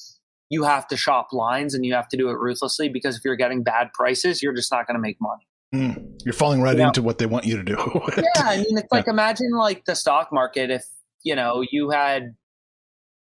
you 0.49 0.65
have 0.65 0.87
to 0.89 0.97
shop 0.97 1.29
lines 1.33 1.75
and 1.75 1.85
you 1.85 1.95
have 1.95 2.09
to 2.09 2.17
do 2.17 2.31
it 2.31 2.39
ruthlessly 2.39 2.89
because 2.89 3.17
if 3.17 3.25
you're 3.25 3.37
getting 3.37 3.63
bad 3.63 3.93
prices, 3.93 4.43
you're 4.43 4.55
just 4.55 4.73
not 4.73 4.87
going 4.87 4.95
to 4.95 5.01
make 5.01 5.21
money. 5.21 5.47
Mm. 5.75 6.21
You're 6.25 6.33
falling 6.33 6.63
right 6.63 6.77
Yeah. 6.77 6.89
into 6.89 7.03
what 7.03 7.19
they 7.19 7.27
want 7.27 7.45
you 7.45 7.57
to 7.57 7.63
do. 7.63 7.77
yeah, 8.17 8.43
I 8.45 8.57
mean, 8.59 8.79
it's 8.79 8.93
like 8.93 9.09
imagine 9.09 9.51
like 9.53 9.85
the 9.85 9.95
stock 9.97 10.33
market. 10.33 10.71
If 10.71 10.85
you 11.23 11.35
know 11.35 11.65
you 11.71 11.91
had, 11.91 12.35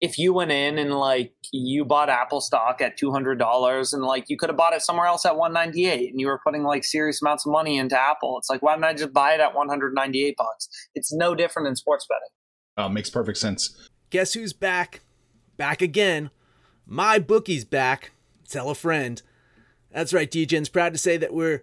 if 0.00 0.18
you 0.18 0.32
went 0.34 0.50
in 0.50 0.76
and 0.78 0.92
like 0.92 1.32
you 1.52 1.84
bought 1.84 2.08
Apple 2.10 2.40
stock 2.40 2.80
at 2.80 2.96
two 2.96 3.12
hundred 3.12 3.38
dollars, 3.38 3.92
and 3.92 4.02
like 4.02 4.24
you 4.28 4.36
could 4.36 4.48
have 4.50 4.56
bought 4.56 4.72
it 4.74 4.82
somewhere 4.82 5.06
else 5.06 5.24
at 5.24 5.36
one 5.36 5.52
ninety 5.52 5.86
eight, 5.86 6.10
and 6.10 6.20
you 6.20 6.26
were 6.26 6.40
putting 6.44 6.64
like 6.64 6.84
serious 6.84 7.22
amounts 7.22 7.46
of 7.46 7.52
money 7.52 7.78
into 7.78 7.98
Apple. 8.00 8.36
It's 8.38 8.50
like 8.50 8.60
why 8.60 8.74
didn't 8.74 8.84
I 8.86 8.94
just 8.94 9.12
buy 9.12 9.34
it 9.34 9.40
at 9.40 9.54
one 9.54 9.68
hundred 9.68 9.94
ninety 9.94 10.24
eight 10.24 10.36
bucks? 10.36 10.68
It's 10.94 11.12
no 11.12 11.34
different 11.36 11.68
in 11.68 11.76
sports 11.76 12.06
betting. 12.08 12.32
oh, 12.76 12.88
makes 12.88 13.08
perfect 13.08 13.38
sense. 13.38 13.88
Guess 14.10 14.34
who's 14.34 14.52
back? 14.52 15.00
Back 15.56 15.80
again. 15.80 16.30
My 16.86 17.18
bookie's 17.20 17.64
back. 17.64 18.10
Tell 18.48 18.68
a 18.68 18.74
friend. 18.74 19.22
That's 19.92 20.12
right, 20.12 20.30
DJ's 20.30 20.68
proud 20.68 20.92
to 20.92 20.98
say 20.98 21.16
that 21.18 21.32
we're 21.32 21.62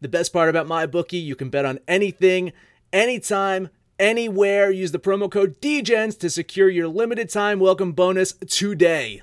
The 0.00 0.08
best 0.08 0.30
part 0.32 0.50
about 0.50 0.66
my 0.66 0.84
bookie, 0.84 1.16
you 1.16 1.34
can 1.34 1.48
bet 1.48 1.64
on 1.64 1.78
anything, 1.88 2.52
anytime, 2.92 3.70
anywhere. 3.98 4.70
Use 4.70 4.92
the 4.92 4.98
promo 4.98 5.30
code 5.30 5.58
DEGENS 5.62 6.16
to 6.16 6.28
secure 6.28 6.68
your 6.68 6.88
limited 6.88 7.30
time 7.30 7.58
welcome 7.58 7.92
bonus 7.92 8.34
today. 8.46 9.22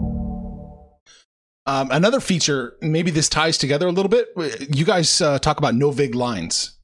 Um, 1.71 1.89
another 1.91 2.19
feature, 2.19 2.75
maybe 2.81 3.11
this 3.11 3.29
ties 3.29 3.57
together 3.57 3.87
a 3.87 3.91
little 3.91 4.09
bit. 4.09 4.27
You 4.75 4.83
guys 4.83 5.21
uh, 5.21 5.39
talk 5.39 5.57
about 5.57 5.73
no 5.73 5.91
vig 5.91 6.15
lines. 6.15 6.77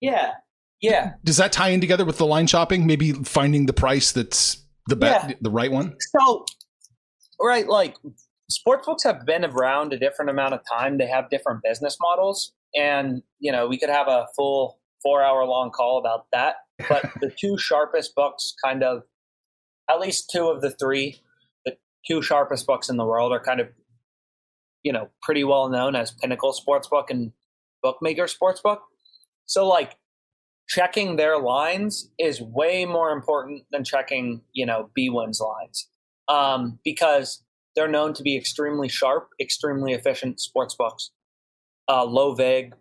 Yeah, 0.00 0.32
yeah. 0.80 1.12
Does 1.24 1.36
that 1.36 1.52
tie 1.52 1.68
in 1.68 1.80
together 1.80 2.04
with 2.04 2.18
the 2.18 2.26
line 2.26 2.48
shopping? 2.48 2.84
Maybe 2.86 3.12
finding 3.12 3.66
the 3.66 3.72
price 3.72 4.10
that's 4.12 4.64
the 4.88 4.96
bet, 4.96 5.30
Yeah. 5.30 5.36
the 5.40 5.50
right 5.50 5.70
one. 5.70 5.94
So, 6.18 6.44
right, 7.40 7.68
like 7.68 7.94
sportsbooks 8.50 9.04
have 9.04 9.24
been 9.24 9.44
around 9.44 9.92
a 9.92 9.98
different 9.98 10.30
amount 10.30 10.54
of 10.54 10.60
time. 10.68 10.98
They 10.98 11.06
have 11.06 11.30
different 11.30 11.62
business 11.62 11.96
models, 12.00 12.52
and 12.74 13.22
you 13.38 13.52
know 13.52 13.68
we 13.68 13.78
could 13.78 13.90
have 13.90 14.08
a 14.08 14.26
full 14.34 14.80
four-hour-long 15.02 15.70
call 15.70 15.98
about 15.98 16.26
that. 16.32 16.56
But 16.88 17.04
the 17.20 17.30
two 17.30 17.56
sharpest 17.56 18.16
books, 18.16 18.54
kind 18.64 18.82
of, 18.82 19.02
at 19.88 20.00
least 20.00 20.28
two 20.34 20.48
of 20.48 20.60
the 20.60 20.70
three, 20.72 21.22
the 21.64 21.76
two 22.06 22.20
sharpest 22.20 22.66
books 22.66 22.88
in 22.88 22.96
the 22.96 23.04
world 23.04 23.30
are 23.32 23.38
kind 23.42 23.60
of, 23.60 23.68
you 24.82 24.92
know, 24.92 25.08
pretty 25.22 25.44
well 25.44 25.68
known 25.68 25.94
as 25.94 26.10
Pinnacle 26.12 26.54
Sportsbook 26.54 27.10
and 27.10 27.32
Bookmaker 27.82 28.24
Sportsbook. 28.24 28.78
So, 29.46 29.66
like, 29.66 29.96
checking 30.68 31.16
their 31.16 31.38
lines 31.38 32.10
is 32.18 32.40
way 32.40 32.84
more 32.84 33.10
important 33.10 33.64
than 33.72 33.84
checking, 33.84 34.42
you 34.52 34.66
know, 34.66 34.90
BWin's 34.96 35.40
lines 35.40 35.88
um, 36.28 36.78
because 36.84 37.42
they're 37.74 37.88
known 37.88 38.12
to 38.14 38.22
be 38.22 38.36
extremely 38.36 38.88
sharp, 38.88 39.30
extremely 39.40 39.94
efficient 39.94 40.40
sports 40.40 40.74
books, 40.74 41.10
uh, 41.88 42.04
low 42.04 42.34
vig, 42.34 42.74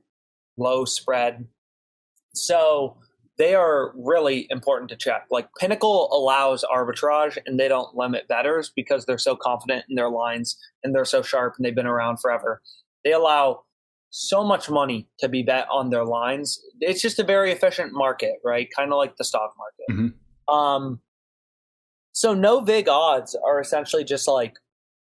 low 0.58 0.86
spread. 0.86 1.48
So 2.34 2.98
they 3.38 3.54
are 3.54 3.94
really 3.96 4.48
important 4.50 4.90
to 4.90 4.96
check. 4.96 5.28
Like 5.30 5.48
Pinnacle 5.60 6.10
allows 6.12 6.64
arbitrage 6.64 7.38
and 7.46 7.60
they 7.60 7.68
don't 7.68 7.96
limit 7.96 8.28
bettors 8.28 8.72
because 8.76 9.06
they're 9.06 9.18
so 9.18 9.36
confident 9.36 9.86
in 9.90 9.96
their 9.96 10.10
lines 10.10 10.58
and 10.84 10.94
they're 10.94 11.06
so 11.06 11.22
sharp 11.22 11.56
and 11.58 11.66
they've 11.66 11.76
been 11.76 11.86
around 11.86 12.18
forever. 12.18 12.62
They 13.04 13.12
allow 13.14 13.64
so 14.10 14.44
much 14.44 14.70
money 14.70 15.08
to 15.20 15.30
be 15.30 15.44
bet 15.44 15.68
on 15.72 15.90
their 15.92 16.06
lines. 16.06 16.60
It's 16.80 17.02
just 17.02 17.20
a 17.20 17.24
very 17.24 17.52
efficient 17.52 17.94
market, 17.94 18.36
right? 18.44 18.68
Kind 18.76 18.92
of 18.92 18.98
like 18.98 19.18
the 19.18 19.24
stock 19.24 19.54
market. 19.58 19.86
Um, 20.48 21.02
so 22.14 22.34
no 22.34 22.62
vig 22.62 22.90
odds 22.90 23.36
are 23.46 23.60
essentially 23.60 24.04
just 24.04 24.28
like 24.28 24.56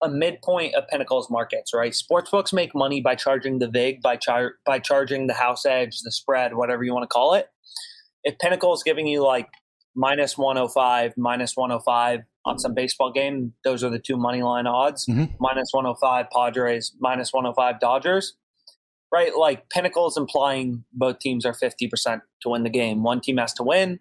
a 0.02 0.10
midpoint 0.10 0.76
of 0.76 0.88
Pinnacle's 0.88 1.30
markets, 1.30 1.72
right? 1.74 1.92
Sportsbooks 1.92 2.52
make 2.52 2.74
money 2.74 3.02
by 3.02 3.16
charging 3.16 3.60
the 3.60 3.70
vig, 3.70 4.02
by 4.02 4.16
char- 4.16 4.56
by 4.66 4.80
charging 4.80 5.28
the 5.28 5.34
house 5.34 5.66
edge, 5.66 6.00
the 6.02 6.12
spread, 6.12 6.56
whatever 6.56 6.84
you 6.84 6.94
want 6.94 7.04
to 7.04 7.08
call 7.08 7.34
it. 7.36 7.50
If 8.26 8.38
Pinnacle 8.40 8.74
is 8.74 8.84
giving 8.84 9.08
you 9.08 9.24
like 9.24 9.48
minus 9.96 10.38
105, 10.38 11.14
minus 11.16 11.56
105 11.56 12.22
on 12.46 12.60
some 12.60 12.74
baseball 12.74 13.12
game, 13.12 13.54
those 13.64 13.84
are 13.84 13.90
the 13.90 14.00
two 14.00 14.18
money 14.18 14.42
line 14.42 14.68
odds. 14.68 15.06
Mhm. 15.06 15.36
Minus 15.40 15.70
105 15.72 16.30
Padres, 16.32 16.94
minus 17.00 17.32
105 17.32 17.80
Dodgers. 17.80 18.36
Right? 19.14 19.36
Like 19.36 19.70
Pinnacle 19.70 20.08
is 20.08 20.18
implying 20.18 20.84
both 20.92 21.20
teams 21.20 21.46
are 21.46 21.54
50% 21.54 22.22
to 22.42 22.50
win 22.50 22.64
the 22.64 22.70
game. 22.70 23.04
One 23.04 23.22
team 23.22 23.38
has 23.38 23.54
to 23.54 23.64
win. 23.64 24.00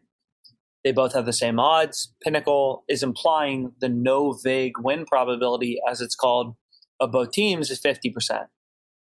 They 0.82 0.92
both 0.92 1.12
have 1.14 1.24
the 1.24 1.32
same 1.32 1.60
odds. 1.60 2.12
Pinnacle 2.22 2.84
is 2.88 3.02
implying 3.02 3.72
the 3.80 3.88
no 3.88 4.32
vig 4.32 4.72
win 4.80 5.06
probability, 5.06 5.78
as 5.88 6.00
it's 6.00 6.16
called, 6.16 6.56
of 7.00 7.12
both 7.12 7.30
teams 7.30 7.70
is 7.70 7.80
50%. 7.80 8.48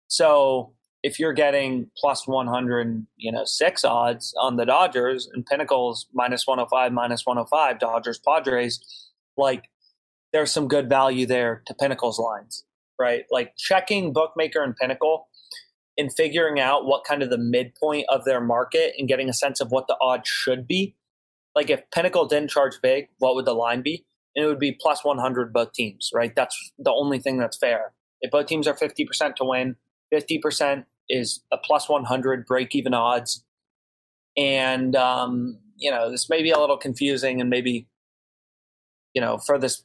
So 0.08 0.74
if 1.04 1.20
you're 1.20 1.34
getting 1.34 1.90
plus 1.98 2.28
100, 2.28 3.06
you 3.16 3.32
know, 3.32 3.46
six 3.46 3.86
odds 3.86 4.34
on 4.40 4.58
the 4.58 4.66
Dodgers 4.66 5.30
and 5.34 5.46
Pinnacle's 5.46 6.08
minus 6.14 6.46
105, 6.46 6.92
minus 6.92 7.26
105, 7.26 7.80
Dodgers, 7.80 8.20
Padres, 8.20 8.80
like 9.38 9.70
there's 10.34 10.52
some 10.52 10.68
good 10.68 10.90
value 10.90 11.26
there 11.26 11.64
to 11.68 11.74
Pinnacle's 11.74 12.20
lines, 12.20 12.66
right? 13.00 13.24
Like 13.32 13.54
checking 13.58 14.12
Bookmaker 14.12 14.62
and 14.62 14.76
Pinnacle 14.76 15.28
and 15.98 16.14
figuring 16.14 16.60
out 16.60 16.86
what 16.86 17.04
kind 17.06 17.24
of 17.24 17.30
the 17.30 17.38
midpoint 17.38 18.06
of 18.10 18.26
their 18.26 18.42
market 18.42 18.94
and 18.98 19.08
getting 19.08 19.30
a 19.30 19.34
sense 19.34 19.60
of 19.62 19.72
what 19.72 19.88
the 19.88 19.98
odds 20.02 20.28
should 20.28 20.68
be. 20.68 20.96
Like 21.56 21.70
if 21.70 21.82
Pinnacle 21.92 22.26
didn't 22.26 22.52
charge 22.52 22.80
vig, 22.82 23.08
what 23.20 23.36
would 23.36 23.46
the 23.46 23.54
line 23.54 23.82
be? 23.82 24.06
And 24.36 24.46
it 24.46 24.48
would 24.48 24.60
be 24.60 24.78
plus 24.80 25.04
100 25.04 25.52
both 25.52 25.74
teams, 25.74 26.10
right? 26.14 26.34
That's 26.36 26.72
the 26.78 26.92
only 26.92 27.20
thing 27.20 27.38
that's 27.38 27.58
fair. 27.58 27.94
If 28.22 28.32
both 28.32 28.48
teams 28.48 28.68
are 28.68 28.76
50% 28.76 29.36
to 29.36 29.46
win, 29.46 29.76
50% 30.14 30.86
is 31.10 31.42
a 31.52 31.58
plus 31.58 31.90
100 31.90 32.46
break 32.46 32.76
even 32.76 32.94
odds. 32.94 33.44
And, 34.38 34.96
um, 34.96 35.60
you 35.78 35.92
know, 35.92 36.12
this 36.12 36.30
may 36.30 36.44
be 36.44 36.52
a 36.52 36.60
little 36.60 36.78
confusing 36.78 37.42
and 37.42 37.50
maybe, 37.50 37.88
you 39.14 39.22
know, 39.22 39.38
for 39.38 39.58
this 39.58 39.84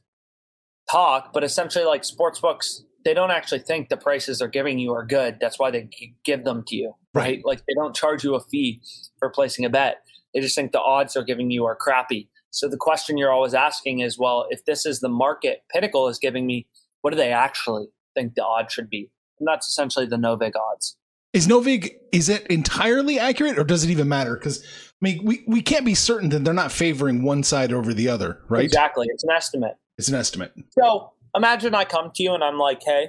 talk, 0.90 1.32
but 1.32 1.44
essentially, 1.44 1.84
like 1.84 2.04
sports 2.04 2.40
books, 2.40 2.84
they 3.04 3.14
don't 3.14 3.30
actually 3.30 3.60
think 3.60 3.88
the 3.88 3.96
prices 3.96 4.38
they're 4.38 4.48
giving 4.48 4.78
you 4.78 4.92
are 4.92 5.04
good. 5.04 5.38
That's 5.40 5.58
why 5.58 5.70
they 5.70 5.88
give 6.24 6.44
them 6.44 6.64
to 6.68 6.76
you, 6.76 6.94
right? 7.12 7.42
Like 7.44 7.60
they 7.66 7.74
don't 7.74 7.94
charge 7.94 8.24
you 8.24 8.34
a 8.34 8.40
fee 8.40 8.80
for 9.18 9.30
placing 9.30 9.64
a 9.64 9.70
bet. 9.70 10.02
They 10.32 10.40
just 10.40 10.54
think 10.54 10.72
the 10.72 10.80
odds 10.80 11.14
they're 11.14 11.24
giving 11.24 11.50
you 11.50 11.64
are 11.64 11.76
crappy. 11.76 12.28
So 12.50 12.68
the 12.68 12.76
question 12.76 13.18
you're 13.18 13.32
always 13.32 13.54
asking 13.54 14.00
is, 14.00 14.18
well, 14.18 14.46
if 14.50 14.64
this 14.64 14.86
is 14.86 15.00
the 15.00 15.08
market 15.08 15.62
Pinnacle 15.70 16.08
is 16.08 16.18
giving 16.18 16.46
me, 16.46 16.66
what 17.02 17.10
do 17.10 17.16
they 17.16 17.32
actually 17.32 17.88
think 18.14 18.34
the 18.34 18.44
odds 18.44 18.72
should 18.72 18.88
be? 18.88 19.10
And 19.38 19.48
that's 19.48 19.68
essentially 19.68 20.06
the 20.06 20.18
no 20.18 20.36
vig 20.36 20.54
odds. 20.56 20.96
Is 21.32 21.48
no 21.48 21.60
vig 21.60 21.96
is 22.12 22.28
it 22.28 22.46
entirely 22.46 23.18
accurate 23.18 23.58
or 23.58 23.64
does 23.64 23.84
it 23.84 23.90
even 23.90 24.08
matter? 24.08 24.36
Because 24.36 24.64
I 24.64 24.96
mean, 25.00 25.24
we, 25.24 25.44
we 25.48 25.60
can't 25.60 25.84
be 25.84 25.94
certain 25.94 26.28
that 26.30 26.44
they're 26.44 26.54
not 26.54 26.70
favoring 26.70 27.24
one 27.24 27.42
side 27.42 27.72
over 27.72 27.92
the 27.92 28.08
other, 28.08 28.40
right? 28.48 28.64
Exactly. 28.64 29.06
It's 29.10 29.24
an 29.24 29.30
estimate. 29.30 29.74
It's 29.98 30.08
an 30.08 30.14
estimate. 30.14 30.52
So 30.70 31.12
imagine 31.34 31.74
I 31.74 31.84
come 31.84 32.10
to 32.14 32.22
you 32.22 32.34
and 32.34 32.44
I'm 32.44 32.58
like, 32.58 32.82
hey, 32.84 33.08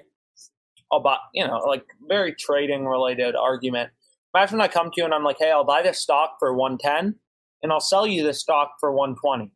I'll 0.92 1.00
buy, 1.00 1.18
you 1.34 1.46
know, 1.46 1.58
like 1.60 1.86
very 2.08 2.34
trading 2.34 2.86
related 2.86 3.36
argument. 3.36 3.92
Imagine 4.34 4.60
I 4.60 4.68
come 4.68 4.88
to 4.88 4.94
you 4.98 5.06
and 5.06 5.14
I'm 5.14 5.24
like, 5.24 5.38
hey, 5.40 5.52
I'll 5.52 5.64
buy 5.64 5.84
this 5.84 6.00
stock 6.00 6.38
for 6.40 6.54
110 6.54 7.16
and 7.64 7.72
I'll 7.72 7.80
sell 7.80 8.06
you 8.06 8.24
this 8.24 8.40
stock 8.40 8.74
for 8.80 8.92
120. 8.92 9.52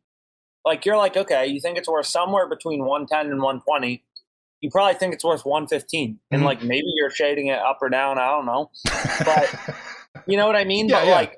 Like 0.64 0.84
you're 0.84 0.96
like, 0.96 1.16
okay, 1.16 1.46
you 1.46 1.60
think 1.60 1.78
it's 1.78 1.88
worth 1.88 2.06
somewhere 2.06 2.48
between 2.48 2.84
110 2.84 3.32
and 3.32 3.42
120. 3.42 4.04
You 4.60 4.70
probably 4.70 4.94
think 4.94 5.14
it's 5.14 5.24
worth 5.24 5.44
115. 5.44 6.18
And 6.30 6.42
Mhm. 6.42 6.44
like 6.44 6.62
maybe 6.62 6.86
you're 6.96 7.10
shading 7.10 7.46
it 7.46 7.58
up 7.58 7.78
or 7.80 7.88
down. 7.88 8.18
I 8.18 8.26
don't 8.28 8.46
know. 8.46 8.70
But 9.24 9.54
you 10.26 10.36
know 10.36 10.46
what 10.46 10.56
I 10.56 10.64
mean? 10.64 10.88
Yeah, 10.88 11.00
but 11.00 11.06
yeah. 11.06 11.14
like, 11.14 11.36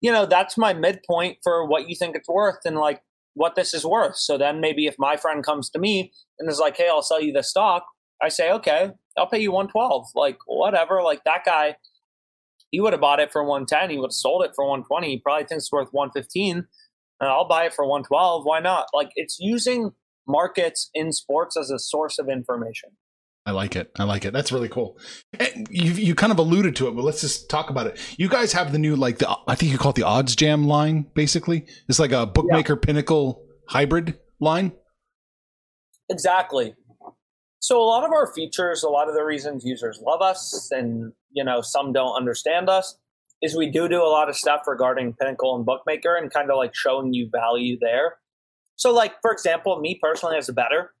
you 0.00 0.12
know, 0.12 0.26
that's 0.26 0.56
my 0.58 0.74
midpoint 0.74 1.38
for 1.42 1.66
what 1.66 1.88
you 1.88 1.96
think 1.96 2.14
it's 2.14 2.28
worth 2.28 2.58
and 2.64 2.76
like 2.76 3.02
what 3.34 3.54
this 3.54 3.72
is 3.72 3.84
worth. 3.86 4.16
So 4.16 4.36
then 4.36 4.60
maybe 4.60 4.86
if 4.86 4.96
my 4.98 5.16
friend 5.16 5.42
comes 5.44 5.70
to 5.70 5.78
me 5.78 6.12
and 6.38 6.48
is 6.50 6.58
like, 6.58 6.76
hey, 6.76 6.88
I'll 6.88 7.02
sell 7.02 7.20
you 7.22 7.32
the 7.32 7.42
stock, 7.42 7.86
I 8.22 8.28
say, 8.28 8.50
okay, 8.52 8.90
I'll 9.16 9.28
pay 9.28 9.38
you 9.38 9.52
112. 9.52 10.08
Like, 10.14 10.38
whatever. 10.46 11.02
Like 11.02 11.24
that 11.24 11.44
guy, 11.44 11.76
he 12.70 12.80
would 12.80 12.92
have 12.92 13.00
bought 13.00 13.20
it 13.20 13.32
for 13.32 13.42
110. 13.44 13.90
He 13.90 13.96
would 13.98 14.08
have 14.08 14.12
sold 14.12 14.44
it 14.44 14.52
for 14.54 14.64
120. 14.64 15.08
He 15.08 15.18
probably 15.20 15.44
thinks 15.46 15.64
it's 15.64 15.72
worth 15.72 15.88
115. 15.92 16.66
And 17.20 17.28
I'll 17.30 17.48
buy 17.48 17.64
it 17.64 17.72
for 17.74 17.84
112. 17.86 18.44
Why 18.44 18.60
not? 18.60 18.88
Like, 18.92 19.10
it's 19.16 19.38
using 19.40 19.92
markets 20.28 20.90
in 20.94 21.12
sports 21.12 21.56
as 21.56 21.70
a 21.70 21.78
source 21.78 22.18
of 22.18 22.28
information. 22.28 22.90
I 23.46 23.52
like 23.52 23.76
it. 23.76 23.90
I 23.98 24.04
like 24.04 24.26
it. 24.26 24.34
That's 24.34 24.52
really 24.52 24.68
cool. 24.68 24.98
And 25.38 25.66
you 25.70 25.92
you 25.92 26.14
kind 26.14 26.32
of 26.32 26.38
alluded 26.38 26.76
to 26.76 26.88
it, 26.88 26.94
but 26.94 27.02
let's 27.02 27.22
just 27.22 27.48
talk 27.48 27.70
about 27.70 27.86
it. 27.86 27.98
You 28.18 28.28
guys 28.28 28.52
have 28.52 28.72
the 28.72 28.78
new 28.78 28.94
like 28.94 29.18
the 29.18 29.36
I 29.46 29.54
think 29.54 29.72
you 29.72 29.78
call 29.78 29.90
it 29.90 29.94
the 29.94 30.02
OddsJam 30.02 30.66
line. 30.66 31.06
Basically, 31.14 31.66
it's 31.88 31.98
like 31.98 32.12
a 32.12 32.26
bookmaker 32.26 32.76
pinnacle 32.76 33.42
hybrid 33.66 34.18
line. 34.38 34.72
Exactly. 36.10 36.74
So 37.60 37.80
a 37.80 37.84
lot 37.84 38.04
of 38.04 38.12
our 38.12 38.32
features, 38.34 38.82
a 38.82 38.88
lot 38.90 39.08
of 39.08 39.14
the 39.14 39.24
reasons 39.24 39.64
users 39.64 39.98
love 40.04 40.20
us 40.20 40.70
and 40.70 41.12
you 41.30 41.42
know 41.42 41.62
some 41.62 41.94
don't 41.94 42.16
understand 42.16 42.68
us 42.68 42.98
is 43.40 43.56
we 43.56 43.70
do 43.70 43.88
do 43.88 44.02
a 44.02 44.12
lot 44.12 44.28
of 44.28 44.36
stuff 44.36 44.62
regarding 44.66 45.14
Pinnacle 45.14 45.56
and 45.56 45.64
Bookmaker 45.64 46.16
and 46.16 46.30
kind 46.30 46.50
of 46.50 46.56
like 46.56 46.74
showing 46.74 47.14
you 47.14 47.30
value 47.32 47.78
there. 47.80 48.16
So 48.78 48.94
like 48.94 49.20
for 49.20 49.30
example, 49.32 49.78
me 49.80 49.98
personally 50.00 50.38
as 50.38 50.48
a 50.48 50.52
bettor, 50.52 50.94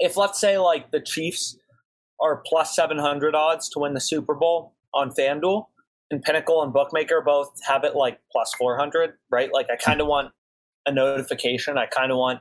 if 0.00 0.16
let's 0.16 0.40
say 0.40 0.58
like 0.58 0.90
the 0.90 1.00
Chiefs 1.00 1.56
are 2.20 2.42
plus 2.44 2.74
700 2.74 3.34
odds 3.34 3.68
to 3.70 3.78
win 3.78 3.94
the 3.94 4.00
Super 4.00 4.34
Bowl 4.34 4.74
on 4.94 5.10
FanDuel 5.10 5.66
and 6.10 6.22
Pinnacle 6.22 6.62
and 6.62 6.72
Bookmaker 6.72 7.20
both 7.20 7.52
have 7.66 7.84
it 7.84 7.94
like 7.94 8.18
plus 8.32 8.52
400, 8.58 9.12
right? 9.30 9.50
Like 9.52 9.68
I 9.70 9.76
kind 9.76 10.00
of 10.00 10.06
want 10.06 10.32
a 10.86 10.92
notification. 10.92 11.76
I 11.76 11.86
kind 11.86 12.10
of 12.10 12.16
want, 12.16 12.40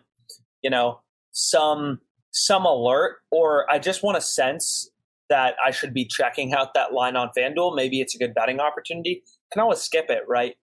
you 0.63 0.69
know, 0.69 1.01
some 1.33 1.99
some 2.31 2.65
alert 2.65 3.17
or 3.29 3.69
I 3.69 3.77
just 3.77 4.03
want 4.03 4.17
a 4.17 4.21
sense 4.21 4.89
that 5.29 5.55
I 5.63 5.71
should 5.71 5.93
be 5.93 6.05
checking 6.05 6.53
out 6.53 6.73
that 6.75 6.93
line 6.93 7.17
on 7.17 7.29
FanDuel, 7.37 7.75
maybe 7.75 7.99
it's 7.99 8.15
a 8.15 8.17
good 8.17 8.33
betting 8.33 8.61
opportunity. 8.61 9.23
Can 9.51 9.61
always 9.61 9.79
skip 9.79 10.05
it, 10.09 10.23
right? 10.29 10.55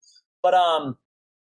But 0.42 0.54
um 0.54 0.96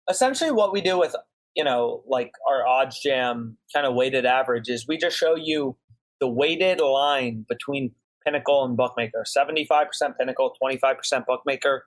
essentially 0.09 0.51
what 0.51 0.71
we 0.71 0.79
do 0.79 0.97
with 0.97 1.13
you 1.55 1.63
know 1.63 2.03
like 2.07 2.31
our 2.47 2.63
OddsJam 2.63 3.55
kind 3.73 3.85
of 3.85 3.93
weighted 3.95 4.25
average 4.25 4.69
is 4.69 4.87
we 4.87 4.97
just 4.97 5.17
show 5.17 5.35
you 5.35 5.75
the 6.19 6.27
weighted 6.27 6.81
line 6.81 7.45
between 7.47 7.91
pinnacle 8.25 8.65
and 8.65 8.75
bookmaker. 8.75 9.23
75% 9.25 9.87
pinnacle 10.17 10.53
25% 10.61 11.25
bookmaker. 11.25 11.85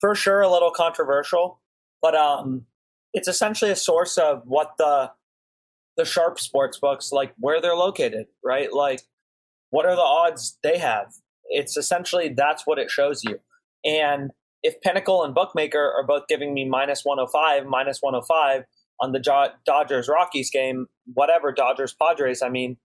For 0.00 0.14
sure 0.14 0.40
a 0.40 0.50
little 0.50 0.72
controversial 0.72 1.60
but 2.00 2.14
um 2.14 2.66
it's 3.14 3.28
essentially 3.28 3.70
a 3.70 3.76
source 3.76 4.18
of 4.18 4.42
what 4.44 4.72
the 4.78 5.10
the 5.96 6.04
sharp 6.04 6.40
sports 6.40 6.78
books 6.78 7.12
like 7.12 7.34
where 7.38 7.60
they're 7.60 7.76
located 7.76 8.26
right? 8.44 8.72
Like 8.72 9.02
what 9.70 9.86
are 9.86 9.94
the 9.94 10.02
odds 10.02 10.58
they 10.62 10.78
have? 10.78 11.12
It's 11.44 11.76
essentially 11.76 12.30
that's 12.30 12.66
what 12.66 12.78
it 12.78 12.90
shows 12.90 13.22
you. 13.24 13.38
And 13.84 14.30
if 14.62 14.80
pinnacle 14.80 15.24
and 15.24 15.34
bookmaker 15.34 15.92
are 15.96 16.04
both 16.06 16.26
giving 16.28 16.54
me 16.54 16.68
minus 16.68 17.04
105 17.04 17.66
minus 17.66 18.00
105 18.00 18.64
on 19.02 19.12
the 19.12 19.52
dodgers 19.64 20.08
rockies 20.08 20.50
game 20.50 20.86
whatever 21.12 21.52
dodgers 21.52 21.94
padres 22.00 22.40
i 22.42 22.48
mean 22.48 22.76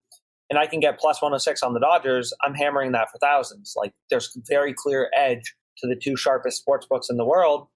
and 0.50 0.60
i 0.60 0.68
can 0.68 0.80
get 0.80 1.00
plus 1.00 1.22
106 1.22 1.64
on 1.64 1.74
the 1.74 1.80
dodgers 1.80 2.34
i'm 2.44 2.54
hammering 2.54 2.92
that 2.92 3.10
for 3.10 3.18
thousands 3.20 3.74
like 3.78 3.94
there's 4.10 4.38
very 4.48 4.74
clear 4.74 5.10
edge 5.16 5.56
to 5.78 5.88
the 5.88 5.96
two 5.96 6.16
sharpest 6.16 6.58
sports 6.58 6.86
books 6.86 7.10
in 7.10 7.18
the 7.18 7.26
world 7.26 7.68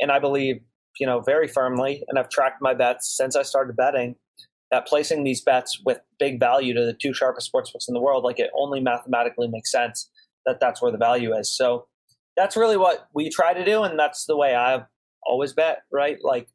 and 0.00 0.10
i 0.10 0.18
believe 0.18 0.60
you 1.00 1.06
know 1.06 1.20
very 1.20 1.48
firmly 1.48 2.04
and 2.08 2.18
i've 2.18 2.28
tracked 2.28 2.60
my 2.60 2.74
bets 2.74 3.16
since 3.16 3.34
i 3.34 3.42
started 3.42 3.74
betting 3.76 4.14
that 4.74 4.86
placing 4.86 5.22
these 5.22 5.40
bets 5.40 5.80
with 5.84 6.00
big 6.18 6.40
value 6.40 6.74
to 6.74 6.84
the 6.84 6.92
two 6.92 7.14
sharpest 7.14 7.46
sports 7.46 7.70
books 7.70 7.86
in 7.86 7.94
the 7.94 8.00
world, 8.00 8.24
like 8.24 8.40
it 8.40 8.50
only 8.58 8.80
mathematically 8.80 9.46
makes 9.46 9.70
sense 9.70 10.10
that 10.46 10.58
that's 10.60 10.82
where 10.82 10.90
the 10.90 10.98
value 10.98 11.32
is. 11.34 11.54
So 11.54 11.86
that's 12.36 12.56
really 12.56 12.76
what 12.76 13.08
we 13.14 13.30
try 13.30 13.54
to 13.54 13.64
do, 13.64 13.84
and 13.84 13.98
that's 13.98 14.26
the 14.26 14.36
way 14.36 14.54
I've 14.54 14.84
always 15.24 15.52
bet. 15.52 15.82
Right, 15.92 16.18
like 16.22 16.48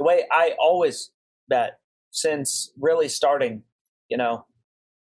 the 0.00 0.04
way 0.04 0.24
I 0.32 0.54
always 0.58 1.12
bet 1.46 1.78
since 2.10 2.72
really 2.80 3.06
starting, 3.06 3.62
you 4.08 4.16
know, 4.16 4.46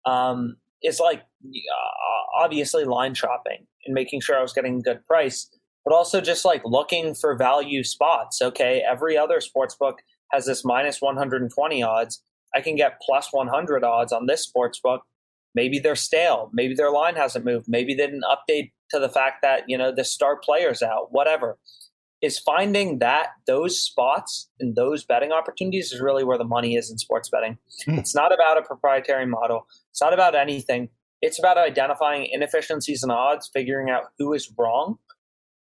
um, 0.06 0.58
is 0.84 1.00
like 1.00 1.22
uh, 1.22 2.44
obviously 2.44 2.84
line 2.84 3.14
shopping 3.14 3.66
and 3.86 3.94
making 3.94 4.20
sure 4.20 4.38
I 4.38 4.42
was 4.42 4.52
getting 4.52 4.80
a 4.80 4.82
good 4.82 5.06
price, 5.08 5.50
but 5.86 5.94
also 5.94 6.20
just 6.20 6.44
like 6.44 6.62
looking 6.66 7.16
for 7.16 7.38
value 7.38 7.86
spots. 7.86 8.42
Okay, 8.42 8.84
every 8.88 9.18
other 9.18 9.40
sports 9.40 9.76
book 9.80 10.00
has 10.32 10.46
this 10.46 10.66
minus 10.66 11.02
120 11.02 11.82
odds. 11.82 12.22
I 12.54 12.60
can 12.60 12.76
get 12.76 13.00
plus 13.02 13.30
100 13.32 13.86
odds 13.86 14.12
on 14.12 14.26
this 14.26 14.44
sports 14.44 14.82
book. 14.84 15.04
Maybe 15.56 15.80
they're 15.80 15.96
stale. 15.96 16.50
Maybe 16.52 16.76
their 16.76 16.92
line 16.92 17.16
hasn't 17.16 17.46
moved. 17.46 17.68
Maybe 17.70 17.94
they 17.94 18.08
didn't 18.08 18.24
update 18.24 18.72
to 18.90 19.00
the 19.00 19.10
fact 19.10 19.38
that, 19.42 19.64
you 19.68 19.78
know, 19.78 19.94
the 19.96 20.04
star 20.04 20.38
player's 20.38 20.82
out, 20.82 21.08
whatever. 21.12 21.58
Is 22.22 22.38
finding 22.38 23.00
that 23.00 23.30
those 23.48 23.82
spots 23.82 24.48
and 24.60 24.76
those 24.76 25.04
betting 25.04 25.32
opportunities 25.32 25.92
is 25.92 26.00
really 26.00 26.24
where 26.24 26.38
the 26.38 26.44
money 26.44 26.76
is 26.76 26.92
in 26.92 27.00
sports 27.00 27.30
betting. 27.30 27.58
Mm. 27.88 27.98
It's 27.98 28.14
not 28.14 28.32
about 28.32 28.60
a 28.60 28.62
proprietary 28.62 29.26
model. 29.26 29.66
It's 29.90 30.02
not 30.02 30.14
about 30.14 30.36
anything. 30.36 30.90
It's 31.22 31.40
about 31.40 31.58
identifying 31.58 32.28
inefficiencies 32.32 33.02
and 33.02 33.12
odds, 33.12 33.50
figuring 33.52 33.90
out 33.90 34.04
who 34.20 34.34
is 34.34 34.52
wrong, 34.58 34.98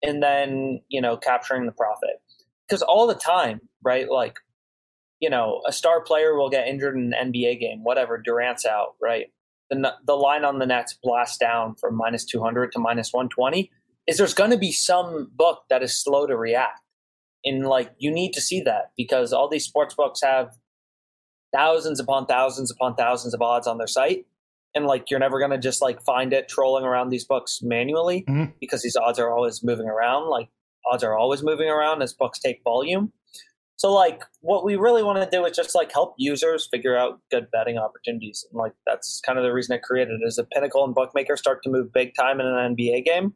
and 0.03 0.21
then, 0.21 0.81
you 0.89 1.01
know, 1.01 1.17
capturing 1.17 1.65
the 1.65 1.71
profit. 1.71 2.21
Because 2.67 2.84
all 2.84 3.08
the 3.08 3.15
time, 3.15 3.62
right? 3.84 4.10
Like 4.10 4.38
you 5.19 5.29
know, 5.29 5.62
a 5.67 5.71
star 5.71 6.01
player 6.01 6.36
will 6.36 6.49
get 6.49 6.67
injured 6.67 6.95
in 6.95 7.13
an 7.13 7.31
NBA 7.31 7.60
game, 7.60 7.84
whatever, 7.84 8.17
Durant's 8.17 8.65
out, 8.65 8.95
right? 9.01 9.27
The, 9.69 9.93
the 10.05 10.15
line 10.15 10.45
on 10.45 10.60
the 10.60 10.65
Nets 10.65 10.97
blast 11.01 11.39
down 11.39 11.75
from 11.75 11.95
minus 11.95 12.25
200 12.25 12.71
to 12.73 12.79
minus 12.79 13.12
120 13.12 13.71
is 14.08 14.18
there's 14.18 14.34
going 14.34 14.52
to 14.52 14.58
be 14.58 14.72
some 14.72 15.32
book 15.36 15.63
that 15.70 15.84
is 15.84 15.98
slow 15.98 16.28
to 16.28 16.38
react. 16.38 16.82
And 17.44 17.65
like, 17.65 17.91
you 17.98 18.12
need 18.12 18.34
to 18.34 18.41
see 18.41 18.62
that 18.62 18.91
because 18.98 19.34
all 19.34 19.48
these 19.48 19.65
sports 19.65 19.94
books 19.94 20.22
have 20.24 20.58
thousands 21.54 22.00
upon 22.00 22.26
thousands 22.26 22.72
upon 22.72 22.96
thousands 22.96 23.34
of 23.34 23.41
odds 23.41 23.68
on 23.68 23.78
their 23.78 23.88
site. 23.88 24.26
And 24.74 24.86
like, 24.86 25.10
you're 25.10 25.20
never 25.20 25.39
going 25.39 25.52
to 25.52 25.58
just 25.58 25.82
like 25.82 26.02
find 26.02 26.34
it 26.34 26.50
trolling 26.50 26.84
around 26.86 27.10
these 27.10 27.24
books 27.24 27.60
manually 27.62 28.26
mm-hmm. 28.28 28.52
because 28.60 28.82
these 28.82 28.96
odds 28.96 29.20
are 29.20 29.32
always 29.32 29.63
moving 29.63 29.88
around. 29.88 30.30
Like, 30.30 30.50
odds 30.91 31.04
are 31.04 31.18
always 31.18 31.44
moving 31.44 31.70
around 31.70 32.02
as 32.02 32.13
books 32.13 32.39
take 32.39 32.62
volume. 32.63 33.13
So 33.78 33.94
like 33.94 34.24
what 34.40 34.64
we 34.64 34.78
really 34.78 35.04
want 35.04 35.22
to 35.22 35.38
do 35.38 35.46
is 35.46 35.56
just 35.56 35.76
like 35.76 35.92
help 35.92 36.16
users 36.18 36.68
figure 36.72 36.96
out 36.96 37.20
good 37.30 37.48
betting 37.52 37.78
opportunities. 37.78 38.46
And 38.50 38.58
like 38.58 38.74
that's 38.86 39.22
kind 39.26 39.38
of 39.38 39.44
the 39.44 39.52
reason 39.52 39.76
I 39.76 39.80
created 39.80 40.22
it 40.22 40.26
is 40.26 40.38
that 40.38 40.50
Pinnacle 40.52 40.86
and 40.86 40.96
Bookmaker 40.96 41.36
start 41.36 41.62
to 41.64 41.70
move 41.70 41.92
big 41.92 42.14
time 42.16 42.40
in 42.40 42.46
an 42.46 42.76
NBA 42.76 43.04
game 43.06 43.34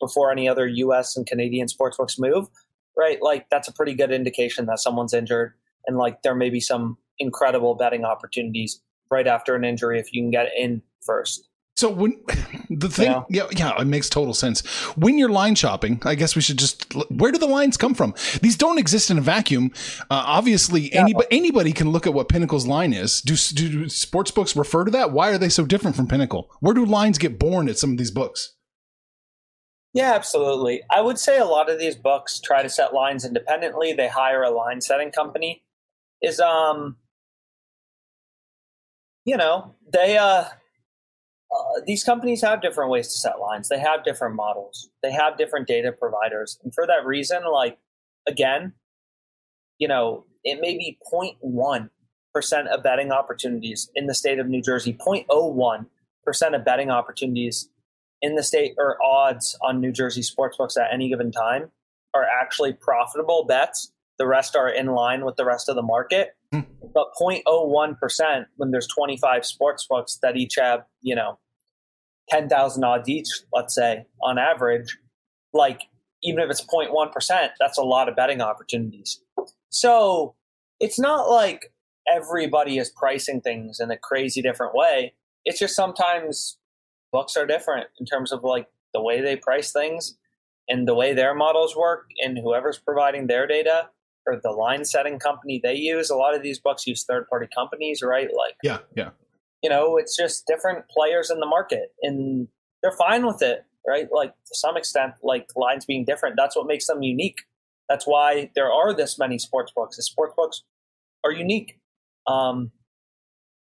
before 0.00 0.32
any 0.32 0.48
other 0.48 0.66
US 0.66 1.16
and 1.16 1.26
Canadian 1.26 1.68
sportsbooks 1.68 2.18
move. 2.18 2.48
Right? 2.96 3.22
Like 3.22 3.48
that's 3.50 3.68
a 3.68 3.72
pretty 3.72 3.94
good 3.94 4.12
indication 4.12 4.66
that 4.66 4.78
someone's 4.78 5.14
injured 5.14 5.52
and 5.86 5.96
like 5.96 6.22
there 6.22 6.34
may 6.34 6.50
be 6.50 6.60
some 6.60 6.96
incredible 7.18 7.74
betting 7.74 8.04
opportunities 8.04 8.80
right 9.10 9.26
after 9.26 9.54
an 9.54 9.64
injury 9.64 9.98
if 9.98 10.12
you 10.12 10.22
can 10.22 10.30
get 10.30 10.48
in 10.56 10.82
first. 11.04 11.48
So 11.76 11.88
when 11.90 12.20
the 12.70 12.88
thing, 12.88 13.10
yeah. 13.10 13.22
yeah, 13.28 13.46
yeah, 13.52 13.80
it 13.80 13.86
makes 13.86 14.08
total 14.08 14.34
sense. 14.34 14.60
When 14.96 15.18
you're 15.18 15.30
line 15.30 15.54
shopping, 15.54 16.00
I 16.04 16.14
guess 16.14 16.36
we 16.36 16.42
should 16.42 16.58
just 16.58 16.94
where 17.10 17.32
do 17.32 17.38
the 17.38 17.46
lines 17.46 17.76
come 17.76 17.94
from? 17.94 18.14
These 18.42 18.56
don't 18.56 18.78
exist 18.78 19.10
in 19.10 19.18
a 19.18 19.22
vacuum. 19.22 19.72
Uh, 20.02 20.22
obviously, 20.26 20.92
yeah. 20.92 21.00
anybody 21.00 21.26
anybody 21.30 21.72
can 21.72 21.90
look 21.90 22.06
at 22.06 22.14
what 22.14 22.28
Pinnacle's 22.28 22.66
line 22.66 22.92
is. 22.92 23.20
Do, 23.22 23.36
do 23.54 23.88
sports 23.88 24.30
books 24.30 24.54
refer 24.54 24.84
to 24.84 24.90
that? 24.90 25.12
Why 25.12 25.30
are 25.30 25.38
they 25.38 25.48
so 25.48 25.64
different 25.64 25.96
from 25.96 26.08
Pinnacle? 26.08 26.50
Where 26.60 26.74
do 26.74 26.84
lines 26.84 27.18
get 27.18 27.38
born 27.38 27.68
at 27.68 27.78
some 27.78 27.92
of 27.92 27.98
these 27.98 28.10
books? 28.10 28.54
Yeah, 29.94 30.12
absolutely. 30.14 30.82
I 30.90 31.02
would 31.02 31.18
say 31.18 31.38
a 31.38 31.44
lot 31.44 31.70
of 31.70 31.78
these 31.78 31.96
books 31.96 32.40
try 32.40 32.62
to 32.62 32.70
set 32.70 32.94
lines 32.94 33.24
independently. 33.24 33.92
They 33.92 34.08
hire 34.08 34.42
a 34.42 34.50
line 34.50 34.80
setting 34.80 35.10
company. 35.10 35.64
Is 36.22 36.38
um, 36.38 36.96
you 39.24 39.36
know, 39.36 39.74
they 39.90 40.16
uh 40.18 40.44
uh, 41.52 41.80
these 41.86 42.04
companies 42.04 42.40
have 42.42 42.62
different 42.62 42.90
ways 42.90 43.08
to 43.08 43.18
set 43.18 43.38
lines. 43.40 43.68
They 43.68 43.78
have 43.78 44.04
different 44.04 44.34
models. 44.34 44.88
They 45.02 45.12
have 45.12 45.36
different 45.36 45.66
data 45.66 45.92
providers. 45.92 46.58
And 46.62 46.74
for 46.74 46.86
that 46.86 47.04
reason, 47.04 47.42
like, 47.50 47.78
again, 48.26 48.72
you 49.78 49.88
know, 49.88 50.24
it 50.44 50.60
may 50.60 50.76
be 50.76 50.98
0.1% 51.12 52.66
of 52.66 52.82
betting 52.82 53.12
opportunities 53.12 53.90
in 53.94 54.06
the 54.06 54.14
state 54.14 54.38
of 54.38 54.48
New 54.48 54.62
Jersey, 54.62 54.94
0.01% 54.94 56.54
of 56.54 56.64
betting 56.64 56.90
opportunities 56.90 57.68
in 58.22 58.36
the 58.36 58.42
state 58.42 58.74
or 58.78 58.96
odds 59.04 59.58
on 59.60 59.80
New 59.80 59.92
Jersey 59.92 60.22
sportsbooks 60.22 60.80
at 60.80 60.92
any 60.92 61.08
given 61.08 61.32
time 61.32 61.70
are 62.14 62.24
actually 62.24 62.72
profitable 62.72 63.44
bets. 63.44 63.92
The 64.22 64.28
rest 64.28 64.54
are 64.54 64.68
in 64.68 64.86
line 64.86 65.24
with 65.24 65.34
the 65.34 65.44
rest 65.44 65.68
of 65.68 65.74
the 65.74 65.82
market. 65.82 66.36
Mm. 66.54 66.64
But 66.94 67.06
0.01% 67.20 68.46
when 68.54 68.70
there's 68.70 68.86
25 68.86 69.42
sportsbooks 69.42 70.20
that 70.22 70.36
each 70.36 70.54
have, 70.60 70.84
you 71.00 71.16
know, 71.16 71.40
10,000 72.28 72.84
odds 72.84 73.08
each, 73.08 73.26
let's 73.52 73.74
say, 73.74 74.06
on 74.22 74.38
average, 74.38 74.96
like 75.52 75.80
even 76.22 76.38
if 76.38 76.50
it's 76.50 76.64
0.1%, 76.64 77.48
that's 77.58 77.78
a 77.78 77.82
lot 77.82 78.08
of 78.08 78.14
betting 78.14 78.40
opportunities. 78.40 79.20
So 79.70 80.36
it's 80.78 81.00
not 81.00 81.28
like 81.28 81.72
everybody 82.08 82.78
is 82.78 82.90
pricing 82.90 83.40
things 83.40 83.80
in 83.80 83.90
a 83.90 83.98
crazy 83.98 84.40
different 84.40 84.72
way. 84.72 85.14
It's 85.44 85.58
just 85.58 85.74
sometimes 85.74 86.58
books 87.10 87.36
are 87.36 87.44
different 87.44 87.88
in 87.98 88.06
terms 88.06 88.30
of 88.30 88.44
like 88.44 88.68
the 88.94 89.02
way 89.02 89.20
they 89.20 89.34
price 89.34 89.72
things 89.72 90.16
and 90.68 90.86
the 90.86 90.94
way 90.94 91.12
their 91.12 91.34
models 91.34 91.74
work 91.74 92.10
and 92.24 92.38
whoever's 92.38 92.78
providing 92.78 93.26
their 93.26 93.48
data 93.48 93.88
or 94.26 94.40
the 94.42 94.50
line 94.50 94.84
setting 94.84 95.18
company 95.18 95.60
they 95.62 95.74
use. 95.74 96.10
A 96.10 96.16
lot 96.16 96.34
of 96.34 96.42
these 96.42 96.58
books 96.58 96.86
use 96.86 97.04
third 97.04 97.26
party 97.28 97.48
companies, 97.54 98.02
right? 98.02 98.28
Like, 98.36 98.54
yeah, 98.62 98.78
yeah 98.94 99.10
you 99.62 99.70
know, 99.70 99.96
it's 99.96 100.16
just 100.16 100.46
different 100.46 100.88
players 100.88 101.30
in 101.30 101.38
the 101.38 101.46
market 101.46 101.94
and 102.02 102.48
they're 102.82 102.92
fine 102.92 103.24
with 103.24 103.40
it, 103.42 103.64
right? 103.86 104.08
Like 104.12 104.30
to 104.30 104.54
some 104.54 104.76
extent, 104.76 105.14
like 105.22 105.46
lines 105.56 105.84
being 105.84 106.04
different, 106.04 106.34
that's 106.36 106.56
what 106.56 106.66
makes 106.66 106.86
them 106.86 107.02
unique. 107.02 107.38
That's 107.88 108.04
why 108.04 108.50
there 108.54 108.70
are 108.72 108.92
this 108.92 109.18
many 109.18 109.38
sports 109.38 109.72
books. 109.74 109.96
The 109.96 110.02
sports 110.02 110.34
books 110.36 110.62
are 111.24 111.32
unique. 111.32 111.78
Um, 112.26 112.72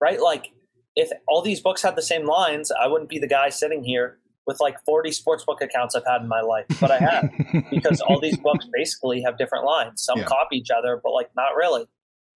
right? 0.01 0.21
Like 0.21 0.51
if 0.97 1.11
all 1.29 1.43
these 1.43 1.61
books 1.61 1.83
had 1.83 1.95
the 1.95 2.03
same 2.03 2.27
lines, 2.27 2.73
I 2.73 2.89
wouldn't 2.89 3.11
be 3.11 3.19
the 3.19 3.29
guy 3.29 3.49
sitting 3.51 3.85
here 3.85 4.19
with 4.47 4.61
like 4.61 4.77
40 4.85 5.11
sportsbook 5.11 5.61
accounts 5.61 5.95
I've 5.95 6.07
had 6.07 6.23
in 6.23 6.29
my 6.29 6.41
life, 6.41 6.67
but 6.81 6.91
I 6.91 6.99
have 6.99 7.31
because 7.71 8.01
all 8.01 8.21
these 8.21 8.37
books 8.37 8.67
basically 8.73 9.23
have 9.23 9.37
different 9.37 9.65
lines. 9.65 10.03
Some 10.03 10.19
yeah. 10.19 10.25
copy 10.25 10.57
each 10.57 10.71
other, 10.71 11.01
but 11.03 11.11
like 11.11 11.31
not 11.37 11.57
really, 11.57 11.87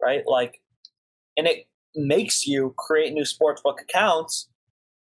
right? 0.03 0.23
Like, 0.27 0.61
and 1.37 1.47
it 1.47 1.69
makes 1.95 2.47
you 2.47 2.75
create 2.77 3.13
new 3.13 3.23
sportsbook 3.23 3.81
accounts 3.81 4.49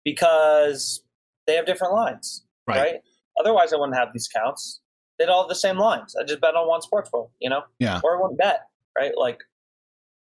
because 0.04 1.02
they 1.46 1.54
have 1.54 1.66
different 1.66 1.94
lines, 1.94 2.44
right? 2.66 2.78
right? 2.78 2.94
Otherwise, 3.38 3.72
I 3.72 3.76
wouldn't 3.76 3.96
have 3.96 4.08
these 4.12 4.28
accounts. 4.32 4.80
They'd 5.18 5.28
all 5.28 5.42
have 5.42 5.48
the 5.48 5.54
same 5.54 5.78
lines. 5.78 6.14
I 6.18 6.24
just 6.24 6.40
bet 6.40 6.54
on 6.54 6.68
one 6.68 6.80
sportsbook, 6.80 7.30
you 7.40 7.50
know? 7.50 7.62
Yeah. 7.78 8.00
Or 8.02 8.16
I 8.16 8.20
wouldn't 8.20 8.38
bet, 8.38 8.66
right? 8.96 9.12
Like, 9.16 9.40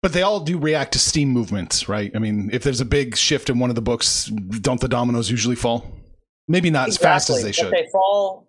But 0.02 0.14
they 0.14 0.22
all 0.22 0.42
do 0.42 0.58
react 0.58 0.94
to 0.94 1.00
steam 1.00 1.30
movements, 1.30 1.88
right? 1.88 2.12
I 2.16 2.20
mean, 2.20 2.50
if 2.52 2.64
there's 2.64 2.82
a 2.82 2.86
big 2.86 3.16
shift 3.16 3.50
in 3.50 3.60
one 3.60 3.70
of 3.70 3.76
the 3.76 3.82
books, 3.82 4.26
don't 4.26 4.82
the 4.82 4.90
dominoes 4.90 5.30
usually 5.30 5.56
fall? 5.56 6.03
Maybe 6.48 6.70
not 6.70 6.88
exactly. 6.88 7.08
as 7.08 7.14
fast 7.14 7.30
as 7.30 7.44
they 7.44 7.52
should. 7.52 7.72
They 7.72 7.88
fall 7.92 8.48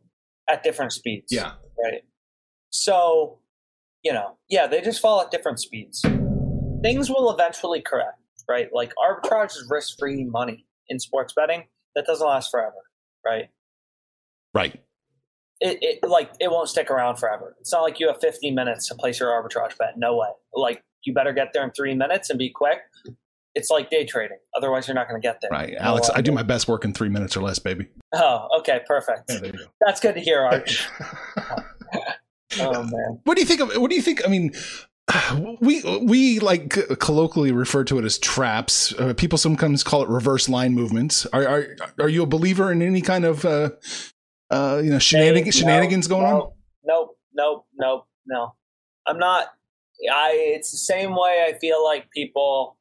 at 0.48 0.62
different 0.62 0.92
speeds. 0.92 1.26
Yeah. 1.30 1.52
Right. 1.82 2.02
So, 2.70 3.38
you 4.02 4.12
know, 4.12 4.36
yeah, 4.48 4.66
they 4.66 4.80
just 4.80 5.00
fall 5.00 5.20
at 5.20 5.30
different 5.30 5.60
speeds. 5.60 6.04
Things 6.82 7.08
will 7.08 7.30
eventually 7.32 7.80
correct, 7.80 8.18
right? 8.48 8.68
Like 8.72 8.92
arbitrage 8.96 9.52
is 9.52 9.66
risk 9.70 9.98
free 9.98 10.24
money 10.24 10.66
in 10.88 10.98
sports 10.98 11.32
betting 11.34 11.64
that 11.94 12.06
doesn't 12.06 12.26
last 12.26 12.50
forever, 12.50 12.74
right? 13.24 13.48
Right. 14.52 14.80
It, 15.60 15.78
it 15.80 16.08
like 16.08 16.32
it 16.40 16.50
won't 16.50 16.68
stick 16.68 16.90
around 16.90 17.16
forever. 17.16 17.56
It's 17.60 17.72
not 17.72 17.82
like 17.82 18.00
you 18.00 18.08
have 18.08 18.20
15 18.20 18.54
minutes 18.54 18.88
to 18.88 18.94
place 18.94 19.20
your 19.20 19.30
arbitrage 19.30 19.78
bet. 19.78 19.96
No 19.96 20.16
way. 20.16 20.28
Like 20.52 20.82
you 21.04 21.14
better 21.14 21.32
get 21.32 21.52
there 21.52 21.64
in 21.64 21.70
three 21.70 21.94
minutes 21.94 22.28
and 22.28 22.38
be 22.38 22.50
quick. 22.50 22.80
It's 23.54 23.70
like 23.70 23.90
day 23.90 24.04
trading. 24.04 24.38
Otherwise, 24.56 24.88
you're 24.88 24.94
not 24.94 25.08
going 25.08 25.20
to 25.20 25.26
get 25.26 25.40
there. 25.40 25.50
Right, 25.50 25.74
Alex. 25.78 26.10
I 26.14 26.20
do 26.20 26.32
my 26.32 26.42
best 26.42 26.66
work 26.66 26.84
in 26.84 26.92
three 26.92 27.08
minutes 27.08 27.36
or 27.36 27.42
less, 27.42 27.58
baby. 27.58 27.88
Oh, 28.12 28.48
okay, 28.58 28.80
perfect. 28.86 29.30
Yeah, 29.30 29.50
go. 29.50 29.58
That's 29.80 30.00
good 30.00 30.14
to 30.14 30.20
hear, 30.20 30.42
Arch. 30.42 30.88
oh 32.60 32.82
man. 32.82 33.20
What 33.24 33.36
do 33.36 33.42
you 33.42 33.46
think 33.46 33.60
of? 33.60 33.74
What 33.76 33.90
do 33.90 33.96
you 33.96 34.02
think? 34.02 34.24
I 34.24 34.28
mean, 34.28 34.52
we 35.60 35.82
we 36.02 36.40
like 36.40 36.70
colloquially 36.98 37.52
refer 37.52 37.84
to 37.84 37.98
it 37.98 38.04
as 38.04 38.18
traps. 38.18 38.92
Uh, 38.98 39.14
people 39.14 39.38
sometimes 39.38 39.84
call 39.84 40.02
it 40.02 40.08
reverse 40.08 40.48
line 40.48 40.74
movements. 40.74 41.26
Are 41.26 41.46
are 41.46 41.76
are 41.98 42.08
you 42.08 42.22
a 42.22 42.26
believer 42.26 42.72
in 42.72 42.82
any 42.82 43.02
kind 43.02 43.24
of 43.24 43.44
uh, 43.44 43.70
uh, 44.50 44.80
you 44.82 44.90
know 44.90 44.98
shenanigans, 44.98 45.58
hey, 45.58 45.64
no, 45.64 46.00
going 46.08 46.22
no, 46.22 46.40
on? 46.40 46.52
Nope, 46.84 47.18
nope, 47.34 47.66
nope, 47.76 48.06
no. 48.26 48.54
I'm 49.06 49.18
not. 49.18 49.48
I. 50.10 50.32
It's 50.54 50.70
the 50.70 50.78
same 50.78 51.12
way. 51.12 51.44
I 51.48 51.58
feel 51.58 51.84
like 51.84 52.10
people, 52.10 52.78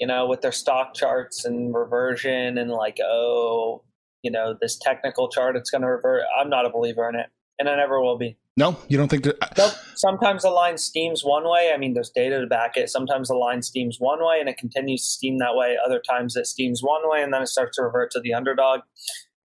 you 0.00 0.06
know, 0.06 0.26
with 0.26 0.40
their 0.40 0.52
stock 0.52 0.94
charts 0.94 1.44
and 1.44 1.74
reversion 1.74 2.58
and 2.58 2.70
like, 2.70 2.98
oh, 3.04 3.82
you 4.22 4.30
know, 4.30 4.54
this 4.60 4.76
technical 4.76 5.28
chart, 5.28 5.56
it's 5.56 5.70
going 5.70 5.82
to 5.82 5.88
revert. 5.88 6.22
I'm 6.38 6.50
not 6.50 6.66
a 6.66 6.70
believer 6.70 7.08
in 7.08 7.14
it, 7.14 7.26
and 7.58 7.68
I 7.68 7.76
never 7.76 8.00
will 8.00 8.18
be. 8.18 8.36
No, 8.56 8.76
you 8.88 8.96
don't 8.96 9.08
think 9.08 9.22
that? 9.22 9.36
Uh, 9.40 9.48
nope. 9.56 9.72
Sometimes 9.94 10.42
the 10.42 10.50
line 10.50 10.78
steams 10.78 11.22
one 11.22 11.44
way. 11.44 11.70
I 11.72 11.78
mean, 11.78 11.94
there's 11.94 12.10
data 12.10 12.40
to 12.40 12.46
back 12.48 12.76
it. 12.76 12.90
Sometimes 12.90 13.28
the 13.28 13.34
line 13.34 13.62
steams 13.62 13.98
one 14.00 14.18
way 14.20 14.38
and 14.40 14.48
it 14.48 14.58
continues 14.58 15.04
to 15.04 15.10
steam 15.10 15.38
that 15.38 15.54
way. 15.54 15.76
Other 15.84 16.00
times 16.00 16.34
it 16.34 16.48
steams 16.48 16.82
one 16.82 17.02
way 17.04 17.22
and 17.22 17.32
then 17.32 17.42
it 17.42 17.46
starts 17.46 17.76
to 17.76 17.84
revert 17.84 18.10
to 18.12 18.20
the 18.20 18.34
underdog. 18.34 18.80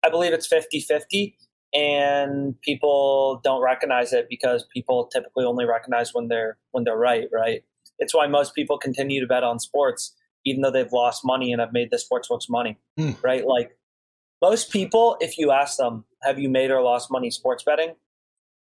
I 0.04 0.10
believe 0.10 0.34
it's 0.34 0.46
50 0.46 0.80
50 0.80 1.38
and 1.74 2.60
people 2.60 3.40
don't 3.42 3.62
recognize 3.62 4.12
it 4.12 4.26
because 4.28 4.66
people 4.72 5.06
typically 5.12 5.44
only 5.44 5.64
recognize 5.64 6.14
when 6.14 6.28
they're 6.28 6.56
when 6.70 6.84
they're 6.84 6.96
right 6.96 7.28
right 7.30 7.62
it's 7.98 8.14
why 8.14 8.26
most 8.26 8.54
people 8.54 8.78
continue 8.78 9.20
to 9.20 9.26
bet 9.26 9.44
on 9.44 9.58
sports 9.58 10.14
even 10.48 10.62
though 10.62 10.70
they've 10.70 10.92
lost 10.92 11.24
money 11.24 11.52
and 11.52 11.60
have 11.60 11.72
made 11.72 11.90
the 11.90 11.98
sports 11.98 12.28
books 12.28 12.48
money 12.48 12.78
mm. 12.98 13.16
right 13.22 13.46
like 13.46 13.76
most 14.42 14.70
people 14.70 15.16
if 15.20 15.38
you 15.38 15.50
ask 15.50 15.76
them 15.76 16.04
have 16.22 16.38
you 16.38 16.48
made 16.48 16.70
or 16.70 16.82
lost 16.82 17.10
money 17.10 17.30
sports 17.30 17.62
betting 17.62 17.94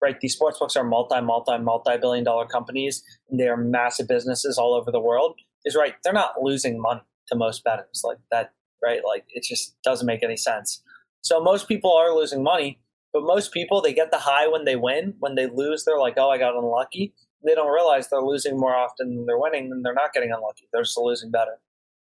right 0.02 0.20
these 0.20 0.34
sports 0.34 0.58
books 0.58 0.76
are 0.76 0.84
multi 0.84 1.20
multi 1.20 1.58
multi 1.58 1.96
billion 1.98 2.24
dollar 2.24 2.46
companies 2.46 3.02
and 3.30 3.38
they 3.38 3.48
are 3.48 3.56
massive 3.56 4.08
businesses 4.08 4.58
all 4.58 4.74
over 4.74 4.90
the 4.90 5.00
world 5.00 5.34
is 5.64 5.76
right 5.76 5.94
they're 6.02 6.12
not 6.12 6.42
losing 6.42 6.80
money 6.80 7.02
to 7.28 7.36
most 7.36 7.64
bettors 7.64 8.02
like 8.04 8.18
that 8.30 8.52
right 8.82 9.00
like 9.06 9.24
it 9.28 9.42
just 9.42 9.74
doesn't 9.82 10.06
make 10.06 10.22
any 10.22 10.36
sense 10.36 10.82
so 11.26 11.40
most 11.40 11.66
people 11.66 11.92
are 11.92 12.14
losing 12.14 12.44
money, 12.44 12.78
but 13.12 13.24
most 13.24 13.50
people 13.50 13.80
they 13.80 13.92
get 13.92 14.12
the 14.12 14.18
high 14.18 14.46
when 14.46 14.64
they 14.64 14.76
win. 14.76 15.14
When 15.18 15.34
they 15.34 15.48
lose, 15.48 15.84
they're 15.84 15.98
like, 15.98 16.14
"Oh, 16.16 16.30
I 16.30 16.38
got 16.38 16.54
unlucky." 16.54 17.14
They 17.44 17.52
don't 17.52 17.72
realize 17.72 18.08
they're 18.08 18.22
losing 18.22 18.56
more 18.56 18.76
often 18.76 19.16
than 19.16 19.26
they're 19.26 19.38
winning, 19.38 19.72
and 19.72 19.84
they're 19.84 19.92
not 19.92 20.12
getting 20.12 20.30
unlucky. 20.30 20.68
They're 20.72 20.84
just 20.84 20.96
losing 20.96 21.32
better. 21.32 21.58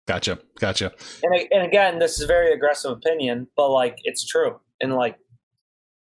Gotcha, 0.07 0.38
gotcha. 0.61 0.92
And 1.22 1.34
and 1.50 1.66
again, 1.66 1.98
this 1.98 2.14
is 2.16 2.22
a 2.22 2.26
very 2.26 2.52
aggressive 2.52 2.92
opinion, 2.92 3.48
but 3.57 3.70
like 3.70 3.98
it's 4.04 4.24
true, 4.24 4.61
and 4.80 4.94
like 4.94 5.16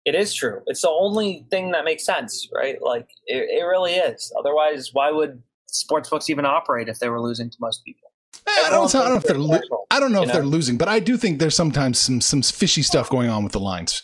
it 0.05 0.13
is 0.13 0.33
true. 0.33 0.61
It's 0.67 0.81
the 0.81 0.89
only 0.89 1.45
thing 1.49 1.71
that 1.71 1.83
makes 1.83 2.05
sense, 2.05 2.47
right? 2.55 2.77
Like 2.81 3.09
it, 3.25 3.49
it 3.49 3.63
really 3.63 3.93
is. 3.93 4.31
Otherwise, 4.37 4.91
why 4.93 5.11
would 5.11 5.41
sports 5.65 6.09
books 6.09 6.29
even 6.29 6.45
operate 6.45 6.89
if 6.89 6.99
they 6.99 7.09
were 7.09 7.21
losing 7.21 7.49
to 7.49 7.57
most 7.59 7.83
people? 7.83 8.11
Eh, 8.35 8.51
I 8.65 8.69
don't, 8.69 8.93
I 8.93 8.99
don't 8.99 9.11
know 9.11 9.17
if 9.17 9.23
they're 9.23 9.37
lo- 9.37 9.85
I 9.89 9.99
don't 9.99 10.11
know 10.11 10.21
if 10.21 10.27
know? 10.27 10.33
they're 10.35 10.45
losing, 10.45 10.77
but 10.77 10.87
I 10.87 10.99
do 10.99 11.17
think 11.17 11.39
there's 11.39 11.55
sometimes 11.55 11.97
some 11.99 12.21
some 12.21 12.43
fishy 12.43 12.83
stuff 12.83 13.09
going 13.09 13.29
on 13.29 13.43
with 13.43 13.53
the 13.53 13.59
lines. 13.59 14.03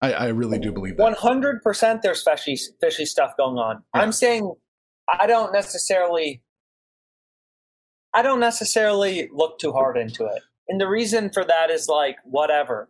I, 0.00 0.12
I 0.12 0.26
really 0.28 0.58
do 0.58 0.72
believe 0.72 0.96
that. 0.96 1.02
One 1.02 1.14
hundred 1.14 1.62
percent, 1.62 2.00
there's 2.02 2.22
fishy 2.22 2.58
fishy 2.80 3.04
stuff 3.04 3.36
going 3.36 3.58
on. 3.58 3.82
Yeah. 3.94 4.00
I'm 4.00 4.12
saying 4.12 4.52
I 5.20 5.26
don't 5.26 5.52
necessarily 5.52 6.42
I 8.14 8.22
don't 8.22 8.40
necessarily 8.40 9.28
look 9.32 9.58
too 9.58 9.72
hard 9.72 9.96
into 9.96 10.26
it, 10.26 10.42
and 10.68 10.80
the 10.80 10.88
reason 10.88 11.30
for 11.30 11.44
that 11.44 11.70
is 11.70 11.88
like 11.88 12.16
whatever. 12.24 12.88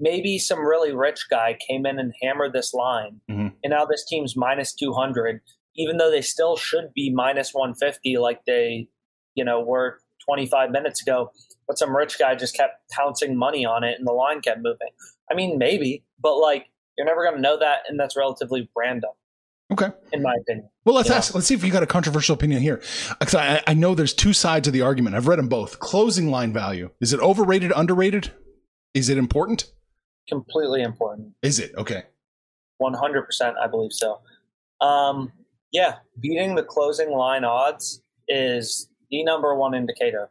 Maybe 0.00 0.38
some 0.38 0.66
really 0.66 0.92
rich 0.92 1.26
guy 1.30 1.56
came 1.68 1.86
in 1.86 1.98
and 2.00 2.12
hammered 2.20 2.52
this 2.52 2.74
line, 2.74 3.20
mm-hmm. 3.30 3.48
and 3.62 3.70
now 3.70 3.84
this 3.84 4.04
team's 4.04 4.36
minus 4.36 4.74
two 4.74 4.92
hundred, 4.92 5.40
even 5.76 5.98
though 5.98 6.10
they 6.10 6.22
still 6.22 6.56
should 6.56 6.92
be 6.94 7.10
minus 7.10 7.52
one 7.52 7.74
fifty, 7.74 8.18
like 8.18 8.44
they 8.46 8.88
you 9.34 9.44
know 9.44 9.60
were 9.60 10.00
25 10.24 10.70
minutes 10.70 11.02
ago, 11.02 11.30
but 11.66 11.78
some 11.78 11.94
rich 11.94 12.18
guy 12.18 12.34
just 12.34 12.56
kept 12.56 12.90
pouncing 12.90 13.36
money 13.36 13.64
on 13.64 13.84
it 13.84 13.98
and 13.98 14.06
the 14.06 14.12
line 14.12 14.40
kept 14.40 14.62
moving. 14.62 14.88
I 15.30 15.34
mean, 15.34 15.58
maybe, 15.58 16.04
but 16.20 16.36
like 16.38 16.66
you're 16.96 17.06
never 17.06 17.24
going 17.24 17.36
to 17.36 17.40
know 17.40 17.58
that, 17.58 17.80
and 17.88 17.98
that's 17.98 18.16
relatively 18.16 18.68
random. 18.76 19.10
Okay. 19.74 19.88
In 20.12 20.22
my 20.22 20.36
opinion. 20.40 20.68
Well, 20.84 20.94
let's 20.94 21.10
ask. 21.10 21.34
Let's 21.34 21.48
see 21.48 21.54
if 21.54 21.64
you 21.64 21.72
got 21.72 21.82
a 21.82 21.86
controversial 21.86 22.34
opinion 22.34 22.62
here. 22.62 22.80
Because 23.18 23.34
I, 23.34 23.60
I 23.66 23.74
know 23.74 23.96
there's 23.96 24.14
two 24.14 24.32
sides 24.32 24.68
of 24.68 24.72
the 24.72 24.82
argument. 24.82 25.16
I've 25.16 25.26
read 25.26 25.40
them 25.40 25.48
both. 25.48 25.80
Closing 25.80 26.30
line 26.30 26.52
value 26.52 26.90
is 27.00 27.12
it 27.12 27.18
overrated, 27.18 27.72
underrated? 27.74 28.30
Is 28.94 29.08
it 29.08 29.18
important? 29.18 29.72
Completely 30.28 30.82
important. 30.82 31.32
Is 31.42 31.58
it 31.58 31.72
okay? 31.76 32.04
One 32.78 32.94
hundred 32.94 33.22
percent, 33.22 33.56
I 33.60 33.66
believe 33.66 33.92
so. 33.92 34.20
Um, 34.80 35.32
yeah, 35.72 35.96
beating 36.20 36.54
the 36.54 36.62
closing 36.62 37.10
line 37.10 37.42
odds 37.42 38.00
is 38.28 38.88
the 39.10 39.24
number 39.24 39.56
one 39.56 39.74
indicator 39.74 40.30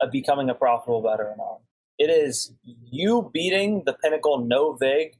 of 0.00 0.12
becoming 0.12 0.50
a 0.50 0.54
profitable 0.54 1.02
bettor 1.02 1.26
or 1.26 1.36
not. 1.36 1.60
It 1.98 2.10
is 2.10 2.52
you 2.62 3.28
beating 3.34 3.82
the 3.86 3.94
Pinnacle 3.94 4.38
no 4.38 4.74
vig 4.74 5.18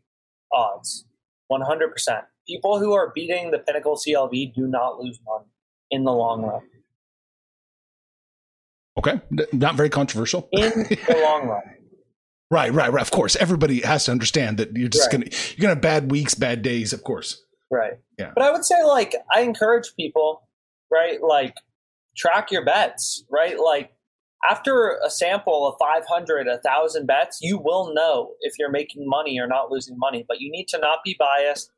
odds, 0.52 1.06
100%. 1.50 2.22
People 2.49 2.78
who 2.78 2.94
are 2.94 3.12
beating 3.14 3.51
the 3.51 3.59
Pinnacle 3.59 3.96
CLV 3.96 4.55
do 4.55 4.66
not 4.66 4.99
lose 4.99 5.18
money 5.26 5.46
in 5.90 6.05
the 6.05 6.12
long 6.12 6.42
run. 6.42 6.62
Okay, 8.99 9.20
not 9.53 9.76
very 9.76 9.90
controversial. 9.90 10.49
In 10.53 10.70
the 10.70 11.20
long 11.22 11.49
run. 11.49 11.62
Right, 12.51 12.72
right, 12.72 12.90
right. 12.90 13.03
Of 13.03 13.11
course, 13.11 13.36
everybody 13.36 13.80
has 13.82 14.07
to 14.07 14.11
understand 14.11 14.57
that 14.59 14.74
you're 14.74 14.88
just 14.88 15.12
right. 15.12 15.20
gonna 15.20 15.36
you're 15.57 15.62
gonna 15.62 15.74
have 15.74 15.82
bad 15.82 16.11
weeks, 16.11 16.34
bad 16.34 16.62
days. 16.62 16.92
Of 16.92 17.05
course. 17.05 17.40
Right. 17.70 17.92
Yeah. 18.18 18.32
But 18.34 18.44
I 18.44 18.51
would 18.51 18.64
say, 18.64 18.82
like, 18.82 19.14
I 19.32 19.42
encourage 19.42 19.94
people, 19.94 20.49
right? 20.90 21.22
Like, 21.22 21.55
track 22.16 22.51
your 22.51 22.64
bets, 22.64 23.24
right? 23.30 23.59
Like 23.59 23.92
after 24.49 24.99
a 25.05 25.11
sample 25.11 25.66
of 25.66 25.74
500, 25.78 26.46
1,000 26.46 27.07
bets, 27.07 27.38
you 27.40 27.59
will 27.59 27.92
know 27.94 28.32
if 28.40 28.55
you're 28.59 28.70
making 28.70 29.09
money 29.09 29.38
or 29.40 29.46
not 29.46 29.70
losing 29.70 29.99
money. 29.99 30.24
But 30.26 30.40
you 30.40 30.51
need 30.51 30.68
to 30.68 30.78
not 30.78 30.99
be 31.05 31.16
biased, 31.18 31.70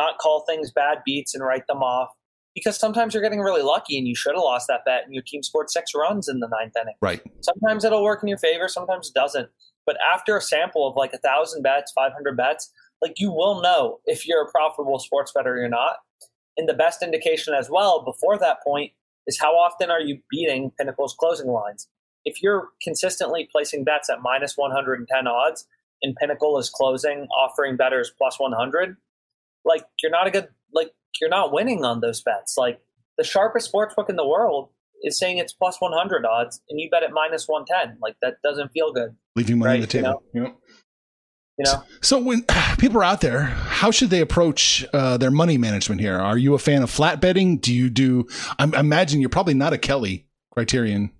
not 0.00 0.18
call 0.18 0.44
things 0.48 0.70
bad 0.70 0.98
beats 1.04 1.34
and 1.34 1.44
write 1.44 1.66
them 1.66 1.82
off. 1.82 2.08
Because 2.54 2.76
sometimes 2.76 3.14
you're 3.14 3.22
getting 3.22 3.40
really 3.40 3.62
lucky 3.62 3.96
and 3.96 4.08
you 4.08 4.16
should 4.16 4.34
have 4.34 4.42
lost 4.42 4.66
that 4.68 4.80
bet 4.84 5.04
and 5.04 5.14
your 5.14 5.22
team 5.22 5.42
scored 5.42 5.70
six 5.70 5.92
runs 5.94 6.28
in 6.28 6.40
the 6.40 6.48
ninth 6.48 6.72
inning. 6.80 6.96
Right. 7.00 7.22
Sometimes 7.42 7.84
it'll 7.84 8.02
work 8.02 8.22
in 8.22 8.28
your 8.28 8.38
favor, 8.38 8.66
sometimes 8.66 9.08
it 9.08 9.14
doesn't. 9.14 9.48
But 9.86 9.96
after 10.12 10.36
a 10.36 10.40
sample 10.40 10.86
of 10.86 10.96
like 10.96 11.12
a 11.12 11.18
thousand 11.18 11.62
bets, 11.62 11.92
500 11.92 12.36
bets, 12.36 12.72
like 13.00 13.14
you 13.18 13.30
will 13.30 13.62
know 13.62 14.00
if 14.04 14.26
you're 14.26 14.42
a 14.42 14.50
profitable 14.50 14.98
sports 14.98 15.32
bettor 15.34 15.54
or 15.54 15.58
you're 15.58 15.68
not. 15.68 15.96
And 16.56 16.68
the 16.68 16.74
best 16.74 17.02
indication 17.02 17.54
as 17.54 17.70
well 17.70 18.04
before 18.04 18.36
that 18.38 18.62
point 18.64 18.92
is 19.26 19.38
how 19.38 19.52
often 19.52 19.90
are 19.90 20.00
you 20.00 20.18
beating 20.30 20.72
Pinnacle's 20.76 21.14
closing 21.18 21.48
lines? 21.48 21.88
If 22.24 22.42
you're 22.42 22.68
consistently 22.82 23.48
placing 23.50 23.84
bets 23.84 24.10
at 24.10 24.20
minus 24.22 24.56
110 24.56 25.26
odds 25.26 25.66
and 26.02 26.16
Pinnacle 26.16 26.58
is 26.58 26.68
closing, 26.68 27.28
offering 27.36 27.76
bettors 27.76 28.12
plus 28.16 28.38
100, 28.38 28.96
like 29.64 29.84
you're 30.02 30.12
not 30.12 30.26
a 30.26 30.30
good, 30.30 30.48
like 30.72 30.90
you're 31.20 31.30
not 31.30 31.52
winning 31.52 31.84
on 31.84 32.00
those 32.00 32.22
bets. 32.22 32.56
Like 32.56 32.80
the 33.18 33.24
sharpest 33.24 33.72
sportsbook 33.72 34.08
in 34.08 34.16
the 34.16 34.26
world 34.26 34.70
is 35.02 35.18
saying 35.18 35.38
it's 35.38 35.52
plus 35.52 35.80
100 35.80 36.26
odds 36.26 36.60
and 36.68 36.80
you 36.80 36.90
bet 36.90 37.02
at 37.02 37.12
minus 37.12 37.46
110. 37.48 37.98
Like 38.00 38.16
that 38.22 38.36
doesn't 38.42 38.70
feel 38.72 38.92
good. 38.92 39.16
Leaving 39.36 39.58
money 39.58 39.68
right? 39.68 39.74
on 39.76 39.80
the 39.80 39.86
table. 39.86 40.22
You 40.34 40.40
know? 40.40 40.46
Yep. 40.46 40.56
You 41.58 41.64
know? 41.64 41.84
So 42.00 42.18
when 42.18 42.44
people 42.78 42.98
are 42.98 43.04
out 43.04 43.20
there, 43.20 43.42
how 43.42 43.90
should 43.90 44.10
they 44.10 44.20
approach 44.20 44.84
uh, 44.92 45.16
their 45.16 45.30
money 45.30 45.58
management 45.58 46.00
here? 46.00 46.18
Are 46.18 46.38
you 46.38 46.54
a 46.54 46.58
fan 46.58 46.82
of 46.82 46.90
flat 46.90 47.20
betting? 47.20 47.58
Do 47.58 47.74
you 47.74 47.90
do? 47.90 48.26
I 48.58 48.64
imagine 48.64 49.20
you're 49.20 49.28
probably 49.28 49.54
not 49.54 49.72
a 49.72 49.78
Kelly 49.78 50.26
criterion 50.52 51.10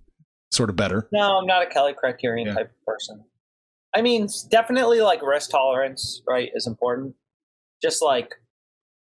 sort 0.51 0.69
of 0.69 0.75
bettor. 0.75 1.07
No, 1.11 1.37
I'm 1.37 1.45
not 1.45 1.63
a 1.63 1.67
Kelly 1.67 1.93
criterion 1.93 2.47
yeah. 2.47 2.53
type 2.53 2.71
of 2.71 2.85
person. 2.85 3.23
I 3.93 4.01
mean, 4.01 4.27
definitely 4.49 5.01
like 5.01 5.21
risk 5.21 5.49
tolerance, 5.51 6.21
right, 6.27 6.49
is 6.53 6.65
important. 6.67 7.15
Just 7.81 8.01
like 8.01 8.35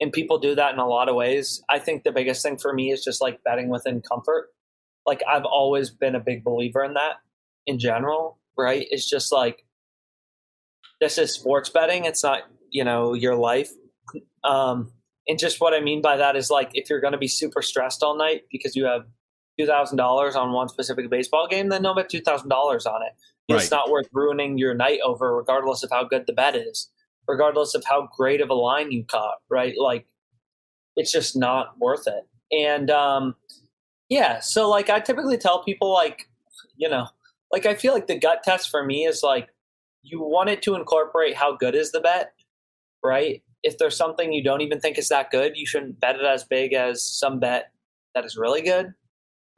and 0.00 0.12
people 0.12 0.38
do 0.38 0.54
that 0.54 0.72
in 0.72 0.78
a 0.78 0.86
lot 0.86 1.08
of 1.08 1.14
ways. 1.14 1.62
I 1.68 1.78
think 1.78 2.04
the 2.04 2.12
biggest 2.12 2.42
thing 2.42 2.56
for 2.56 2.72
me 2.72 2.90
is 2.90 3.04
just 3.04 3.20
like 3.20 3.42
betting 3.44 3.68
within 3.68 4.00
comfort. 4.00 4.48
Like 5.06 5.22
I've 5.30 5.44
always 5.44 5.90
been 5.90 6.14
a 6.14 6.20
big 6.20 6.42
believer 6.42 6.82
in 6.82 6.94
that 6.94 7.16
in 7.66 7.78
general, 7.78 8.38
right? 8.56 8.86
It's 8.90 9.08
just 9.08 9.30
like 9.30 9.64
this 11.00 11.18
is 11.18 11.32
sports 11.32 11.68
betting. 11.68 12.04
It's 12.04 12.22
not, 12.22 12.42
you 12.70 12.84
know, 12.84 13.14
your 13.14 13.34
life. 13.34 13.70
Um, 14.44 14.92
and 15.28 15.38
just 15.38 15.60
what 15.60 15.74
I 15.74 15.80
mean 15.80 16.00
by 16.00 16.16
that 16.16 16.34
is 16.34 16.50
like 16.50 16.70
if 16.74 16.88
you're 16.88 17.00
going 17.00 17.12
to 17.12 17.18
be 17.18 17.28
super 17.28 17.62
stressed 17.62 18.02
all 18.02 18.16
night 18.16 18.42
because 18.50 18.74
you 18.74 18.84
have 18.86 19.04
two 19.58 19.66
thousand 19.66 19.98
dollars 19.98 20.34
on 20.34 20.52
one 20.52 20.68
specific 20.68 21.10
baseball 21.10 21.46
game, 21.46 21.68
then 21.68 21.82
no 21.82 21.94
bet 21.94 22.08
two 22.08 22.20
thousand 22.20 22.48
dollars 22.48 22.86
on 22.86 23.02
it. 23.02 23.12
It's 23.48 23.70
not 23.70 23.90
worth 23.90 24.06
ruining 24.12 24.58
your 24.58 24.74
night 24.74 25.00
over, 25.04 25.36
regardless 25.36 25.82
of 25.82 25.90
how 25.90 26.04
good 26.04 26.24
the 26.28 26.32
bet 26.32 26.54
is, 26.54 26.88
regardless 27.31 27.74
of 27.74 27.85
how 27.85 28.09
great 28.16 28.41
of 28.41 28.51
a 28.51 28.55
line 28.55 28.93
you 28.93 29.05
caught. 29.05 29.39
Right? 29.49 29.74
Like 29.78 30.07
it's 30.97 31.12
just 31.12 31.37
not 31.37 31.78
worth 31.78 32.07
it. 32.07 32.26
And 32.53 32.91
um, 32.91 33.37
yeah, 34.09 34.41
so 34.41 34.68
like 34.68 34.91
I 34.91 35.01
typically 35.01 35.39
tell 35.39 35.62
people 35.62 35.93
like, 35.93 36.28
you 36.76 36.89
know, 36.89 37.07
like 37.53 37.66
I 37.66 37.74
feel 37.74 37.95
like 37.95 38.07
the 38.07 38.18
gut 38.18 38.43
test 38.43 38.70
for 38.70 38.85
me 38.85 39.07
is 39.07 39.22
like 39.22 39.49
you 40.03 40.20
want 40.20 40.51
it 40.51 40.62
to 40.62 40.74
incorporate 40.74 41.37
how 41.37 41.57
good 41.57 41.74
is 41.74 41.93
the 41.93 42.01
bet, 42.01 42.33
right? 43.05 43.43
If 43.62 43.78
there's 43.78 43.97
something 43.97 44.33
you 44.33 44.43
don't 44.43 44.62
even 44.62 44.81
think 44.81 44.99
is 44.99 45.09
that 45.09 45.31
good, 45.31 45.53
you 45.57 45.66
shouldn't 45.66 46.01
bet 46.01 46.16
it 46.16 46.24
as 46.24 46.45
big 46.45 46.72
as 46.72 47.05
some 47.05 47.39
bet 47.39 47.72
that 48.14 48.24
is 48.24 48.37
really 48.37 48.62
good, 48.62 48.95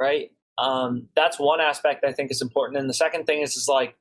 right? 0.00 0.30
Um, 0.58 1.08
that's 1.16 1.38
one 1.38 1.60
aspect 1.60 2.04
I 2.04 2.12
think 2.12 2.30
is 2.30 2.42
important. 2.42 2.78
And 2.78 2.88
the 2.88 2.94
second 2.94 3.24
thing 3.24 3.40
is 3.40 3.56
is 3.56 3.68
like, 3.68 3.96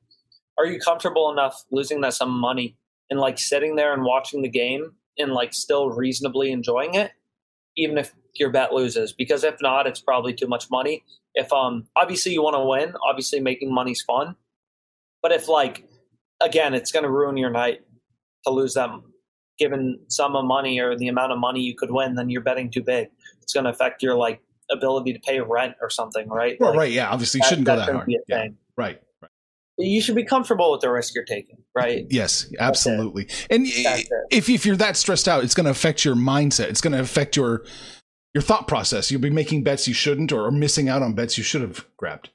are 0.58 0.66
you 0.66 0.78
comfortable 0.80 1.30
enough 1.30 1.64
losing 1.70 2.00
that 2.02 2.14
some 2.14 2.30
money 2.30 2.76
and 3.10 3.20
like 3.20 3.38
sitting 3.38 3.76
there 3.76 3.92
and 3.92 4.04
watching 4.04 4.42
the 4.42 4.48
game 4.48 4.92
and 5.18 5.32
like 5.32 5.52
still 5.52 5.90
reasonably 5.90 6.50
enjoying 6.50 6.94
it, 6.94 7.12
even 7.76 7.98
if 7.98 8.12
your 8.34 8.50
bet 8.50 8.72
loses? 8.72 9.12
Because 9.12 9.44
if 9.44 9.56
not, 9.60 9.86
it's 9.86 10.00
probably 10.00 10.34
too 10.34 10.46
much 10.46 10.70
money. 10.70 11.04
If 11.34 11.52
um 11.52 11.86
obviously 11.96 12.32
you 12.32 12.42
want 12.42 12.56
to 12.56 12.64
win, 12.64 12.94
obviously 13.06 13.40
making 13.40 13.72
money's 13.72 14.02
fun. 14.02 14.36
But 15.22 15.32
if 15.32 15.48
like 15.48 15.88
again, 16.40 16.74
it's 16.74 16.92
going 16.92 17.04
to 17.04 17.10
ruin 17.10 17.36
your 17.36 17.50
night 17.50 17.82
to 18.44 18.50
lose 18.50 18.74
them 18.74 19.04
given 19.58 19.98
sum 20.08 20.34
of 20.34 20.44
money 20.44 20.80
or 20.80 20.96
the 20.96 21.08
amount 21.08 21.32
of 21.32 21.38
money 21.38 21.60
you 21.60 21.74
could 21.74 21.90
win, 21.90 22.14
then 22.14 22.28
you're 22.28 22.42
betting 22.42 22.70
too 22.70 22.82
big. 22.82 23.08
It's 23.42 23.52
going 23.52 23.64
to 23.64 23.70
affect 23.70 24.02
your 24.02 24.16
like 24.16 24.40
ability 24.70 25.12
to 25.12 25.20
pay 25.20 25.40
rent 25.40 25.74
or 25.80 25.90
something, 25.90 26.28
right? 26.28 26.56
Well, 26.58 26.70
Like, 26.70 26.78
right. 26.78 26.92
Yeah. 26.92 27.10
Obviously, 27.10 27.38
you 27.42 27.48
shouldn't 27.48 27.66
go 27.66 27.76
that 27.76 27.86
that 27.86 27.94
hard. 27.94 28.12
Yeah, 28.28 28.48
right. 28.76 29.00
You 29.78 30.02
should 30.02 30.14
be 30.14 30.24
comfortable 30.24 30.70
with 30.70 30.82
the 30.82 30.90
risk 30.90 31.14
you're 31.14 31.24
taking, 31.24 31.56
right? 31.74 32.06
Yes, 32.10 32.52
absolutely. 32.58 33.28
And 33.50 33.66
That's 33.66 34.08
if 34.30 34.48
if 34.48 34.66
you're 34.66 34.76
that 34.76 34.96
stressed 34.96 35.26
out, 35.26 35.44
it's 35.44 35.54
going 35.54 35.64
to 35.64 35.70
affect 35.70 36.04
your 36.04 36.14
mindset. 36.14 36.68
It's 36.68 36.80
going 36.80 36.92
to 36.92 37.00
affect 37.00 37.36
your 37.36 37.64
your 38.34 38.42
thought 38.42 38.68
process. 38.68 39.10
You'll 39.10 39.20
be 39.20 39.30
making 39.30 39.64
bets 39.64 39.88
you 39.88 39.94
shouldn't, 39.94 40.32
or 40.32 40.50
missing 40.50 40.88
out 40.88 41.02
on 41.02 41.14
bets 41.14 41.38
you 41.38 41.44
should 41.44 41.62
have 41.62 41.86
grabbed. 41.96 42.30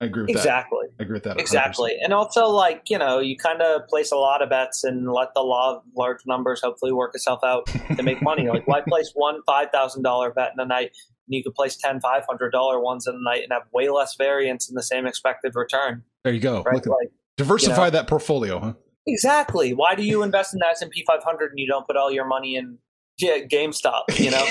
I 0.00 0.06
agree 0.06 0.24
with 0.24 0.34
that. 0.34 0.40
Exactly. 0.40 0.86
I 1.00 1.02
agree 1.02 1.14
with 1.14 1.22
that. 1.22 1.36
100%. 1.36 1.40
Exactly. 1.40 1.96
And 2.02 2.12
also, 2.12 2.48
like, 2.48 2.90
you 2.90 2.98
know, 2.98 3.18
you 3.18 3.36
kind 3.36 3.62
of 3.62 3.88
place 3.88 4.12
a 4.12 4.16
lot 4.16 4.42
of 4.42 4.50
bets 4.50 4.84
and 4.84 5.10
let 5.10 5.32
the 5.34 5.40
law 5.40 5.76
of 5.76 5.82
large 5.96 6.20
numbers 6.26 6.60
hopefully 6.62 6.92
work 6.92 7.14
itself 7.14 7.40
out 7.42 7.66
to 7.96 8.02
make 8.02 8.20
money. 8.20 8.46
Like, 8.56 8.68
why 8.68 8.82
place 8.86 9.12
one 9.14 9.40
$5,000 9.48 10.34
bet 10.34 10.52
in 10.52 10.60
a 10.60 10.66
night 10.66 10.92
and 11.26 11.34
you 11.34 11.42
could 11.42 11.54
place 11.54 11.76
10 11.76 12.00
$500 12.00 12.82
ones 12.82 13.06
in 13.06 13.14
a 13.14 13.22
night 13.22 13.42
and 13.42 13.52
have 13.52 13.62
way 13.72 13.88
less 13.88 14.14
variance 14.16 14.68
in 14.68 14.74
the 14.74 14.82
same 14.82 15.06
expected 15.06 15.54
return? 15.54 16.04
There 16.26 16.34
you 16.34 16.40
go. 16.40 16.64
Right? 16.64 16.84
Like, 16.84 17.12
diversify 17.36 17.76
you 17.76 17.84
know. 17.84 17.90
that 17.90 18.08
portfolio, 18.08 18.58
huh? 18.58 18.72
exactly. 19.06 19.72
Why 19.72 19.94
do 19.94 20.02
you 20.02 20.24
invest 20.24 20.52
in 20.54 20.58
the 20.58 20.66
S&P 20.66 21.04
500 21.06 21.50
and 21.50 21.60
you 21.60 21.68
don't 21.68 21.86
put 21.86 21.96
all 21.96 22.10
your 22.10 22.26
money 22.26 22.56
in 22.56 22.78
GameStop, 23.22 24.02
you 24.18 24.32
know? 24.32 24.44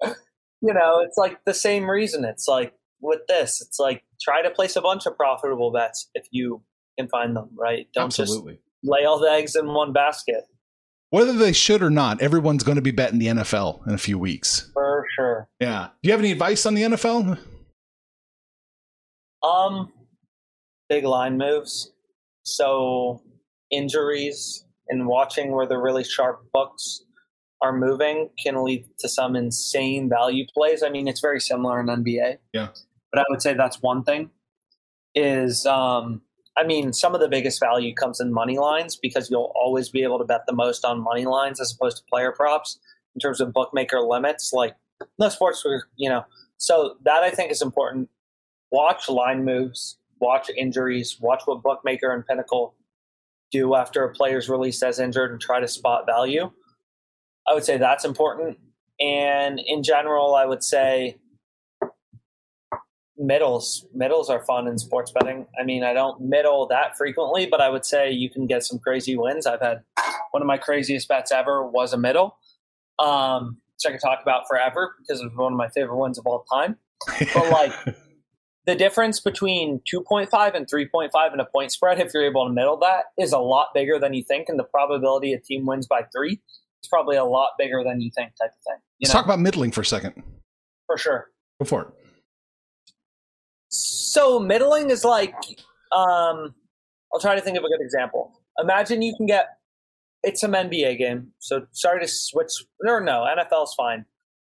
you 0.62 0.72
know, 0.72 1.00
it's 1.00 1.18
like 1.18 1.44
the 1.44 1.52
same 1.52 1.84
reason. 1.90 2.24
It's 2.24 2.48
like 2.48 2.72
with 3.02 3.20
this, 3.28 3.60
it's 3.60 3.78
like 3.78 4.04
try 4.22 4.40
to 4.40 4.48
place 4.48 4.74
a 4.74 4.80
bunch 4.80 5.04
of 5.04 5.18
profitable 5.18 5.70
bets 5.70 6.08
if 6.14 6.26
you 6.30 6.62
can 6.98 7.06
find 7.08 7.36
them, 7.36 7.50
right? 7.54 7.86
Don't 7.92 8.06
Absolutely. 8.06 8.54
just 8.54 8.62
lay 8.82 9.04
all 9.04 9.18
the 9.18 9.30
eggs 9.30 9.54
in 9.54 9.66
one 9.66 9.92
basket 9.92 10.44
Whether 11.10 11.34
they 11.34 11.52
should 11.52 11.82
or 11.82 11.90
not, 11.90 12.22
everyone's 12.22 12.62
going 12.62 12.76
to 12.76 12.82
be 12.82 12.90
betting 12.90 13.18
the 13.18 13.26
NFL 13.26 13.86
in 13.86 13.92
a 13.92 13.98
few 13.98 14.18
weeks. 14.18 14.70
for 14.72 15.04
sure. 15.14 15.46
Yeah. 15.60 15.88
Do 16.02 16.08
you 16.08 16.12
have 16.12 16.20
any 16.20 16.32
advice 16.32 16.64
on 16.64 16.72
the 16.72 16.82
NFL? 16.84 17.38
Um, 19.44 19.92
big 20.88 21.04
line 21.04 21.38
moves. 21.38 21.92
So 22.44 23.22
injuries 23.70 24.64
and 24.88 25.06
watching 25.06 25.52
where 25.52 25.66
the 25.66 25.78
really 25.78 26.04
sharp 26.04 26.40
books 26.52 27.02
are 27.62 27.72
moving 27.72 28.30
can 28.42 28.62
lead 28.62 28.86
to 28.98 29.08
some 29.08 29.34
insane 29.36 30.08
value 30.08 30.44
plays. 30.52 30.82
I 30.82 30.90
mean, 30.90 31.08
it's 31.08 31.20
very 31.20 31.40
similar 31.40 31.80
in 31.80 31.86
NBA. 31.86 32.38
Yeah. 32.52 32.68
But 33.12 33.20
I 33.20 33.24
would 33.30 33.40
say 33.42 33.54
that's 33.54 33.80
one 33.80 34.04
thing. 34.04 34.30
Is 35.14 35.64
um, 35.64 36.22
I 36.56 36.64
mean, 36.64 36.92
some 36.92 37.14
of 37.14 37.20
the 37.20 37.28
biggest 37.28 37.60
value 37.60 37.94
comes 37.94 38.20
in 38.20 38.32
money 38.32 38.58
lines 38.58 38.96
because 38.96 39.30
you'll 39.30 39.52
always 39.54 39.88
be 39.88 40.02
able 40.02 40.18
to 40.18 40.24
bet 40.24 40.42
the 40.46 40.52
most 40.52 40.84
on 40.84 41.00
money 41.00 41.24
lines 41.24 41.60
as 41.60 41.72
opposed 41.72 41.98
to 41.98 42.02
player 42.10 42.32
props 42.32 42.78
in 43.14 43.20
terms 43.20 43.40
of 43.40 43.52
bookmaker 43.52 44.00
limits. 44.00 44.52
Like 44.52 44.74
no 45.18 45.28
sports, 45.28 45.64
were- 45.64 45.88
you 45.96 46.08
know. 46.10 46.24
So 46.56 46.96
that 47.04 47.22
I 47.22 47.30
think 47.30 47.50
is 47.50 47.62
important. 47.62 48.08
Watch 48.74 49.08
line 49.08 49.44
moves, 49.44 49.98
watch 50.18 50.50
injuries, 50.50 51.16
watch 51.20 51.42
what 51.44 51.62
bookmaker 51.62 52.12
and 52.12 52.26
Pinnacle 52.26 52.74
do 53.52 53.76
after 53.76 54.02
a 54.02 54.12
player's 54.12 54.48
released 54.48 54.82
as 54.82 54.98
injured, 54.98 55.30
and 55.30 55.40
try 55.40 55.60
to 55.60 55.68
spot 55.68 56.06
value. 56.06 56.50
I 57.46 57.54
would 57.54 57.62
say 57.62 57.78
that's 57.78 58.04
important. 58.04 58.58
And 58.98 59.60
in 59.64 59.84
general, 59.84 60.34
I 60.34 60.44
would 60.44 60.64
say 60.64 61.18
middles. 63.16 63.86
Middles 63.94 64.28
are 64.28 64.44
fun 64.44 64.66
in 64.66 64.76
sports 64.76 65.12
betting. 65.12 65.46
I 65.56 65.62
mean, 65.62 65.84
I 65.84 65.92
don't 65.92 66.20
middle 66.20 66.66
that 66.66 66.96
frequently, 66.96 67.46
but 67.46 67.60
I 67.60 67.68
would 67.68 67.84
say 67.84 68.10
you 68.10 68.28
can 68.28 68.48
get 68.48 68.64
some 68.64 68.80
crazy 68.80 69.16
wins. 69.16 69.46
I've 69.46 69.60
had 69.60 69.82
one 70.32 70.42
of 70.42 70.48
my 70.48 70.58
craziest 70.58 71.06
bets 71.06 71.30
ever 71.30 71.64
was 71.64 71.92
a 71.92 71.96
middle, 71.96 72.38
um, 72.98 73.58
which 73.76 73.88
I 73.88 73.92
could 73.92 74.04
talk 74.04 74.18
about 74.20 74.48
forever 74.48 74.96
because 74.98 75.20
it 75.20 75.26
was 75.26 75.36
one 75.36 75.52
of 75.52 75.56
my 75.56 75.68
favorite 75.68 75.96
ones 75.96 76.18
of 76.18 76.26
all 76.26 76.44
time. 76.52 76.76
But 77.06 77.50
like 77.50 77.72
the 78.66 78.74
difference 78.74 79.20
between 79.20 79.80
2.5 79.92 80.54
and 80.54 80.66
3.5 80.66 81.34
in 81.34 81.40
a 81.40 81.44
point 81.44 81.72
spread, 81.72 82.00
if 82.00 82.12
you're 82.14 82.24
able 82.24 82.46
to 82.46 82.52
middle 82.52 82.78
that, 82.78 83.04
is 83.18 83.32
a 83.32 83.38
lot 83.38 83.68
bigger 83.74 83.98
than 83.98 84.14
you 84.14 84.24
think. 84.24 84.48
And 84.48 84.58
the 84.58 84.64
probability 84.64 85.32
a 85.32 85.40
team 85.40 85.66
wins 85.66 85.86
by 85.86 86.02
three 86.14 86.40
is 86.82 86.88
probably 86.88 87.16
a 87.16 87.24
lot 87.24 87.50
bigger 87.58 87.82
than 87.84 88.00
you 88.00 88.10
think, 88.14 88.32
type 88.40 88.50
of 88.50 88.62
thing. 88.72 88.80
You 88.98 89.06
Let's 89.06 89.14
know, 89.14 89.20
talk 89.20 89.26
about 89.26 89.40
middling 89.40 89.70
for 89.70 89.82
a 89.82 89.86
second. 89.86 90.22
for 90.86 90.96
sure. 90.96 91.30
Go 91.60 91.66
for 91.66 91.82
it. 91.82 91.88
So 93.68 94.38
middling 94.38 94.90
is 94.90 95.04
like, 95.04 95.34
um, 95.92 96.54
I'll 97.12 97.20
try 97.20 97.34
to 97.34 97.40
think 97.40 97.58
of 97.58 97.64
a 97.64 97.68
good 97.68 97.80
example. 97.82 98.40
Imagine 98.58 99.02
you 99.02 99.14
can 99.16 99.26
get 99.26 99.48
it's 100.24 100.40
some 100.40 100.52
NBA 100.52 100.98
game. 100.98 101.32
So 101.38 101.66
sorry 101.72 102.00
to 102.00 102.08
switch. 102.08 102.50
Or 102.86 103.00
no, 103.00 103.26
NFL's 103.26 103.74
fine. 103.74 104.06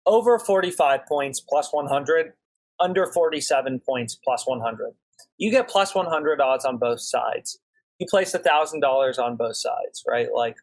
Over 0.04 0.38
45 0.38 1.06
points 1.06 1.40
plus 1.40 1.72
100, 1.72 2.32
under 2.80 3.06
47 3.06 3.80
points 3.80 4.18
plus 4.22 4.46
100. 4.46 4.92
You 5.38 5.50
get 5.50 5.68
plus 5.68 5.94
100 5.94 6.40
odds 6.40 6.64
on 6.64 6.78
both 6.78 7.00
sides. 7.00 7.58
You 7.98 8.06
place 8.08 8.34
$1,000 8.34 9.18
on 9.18 9.36
both 9.36 9.56
sides, 9.56 10.02
right? 10.08 10.28
Like 10.34 10.56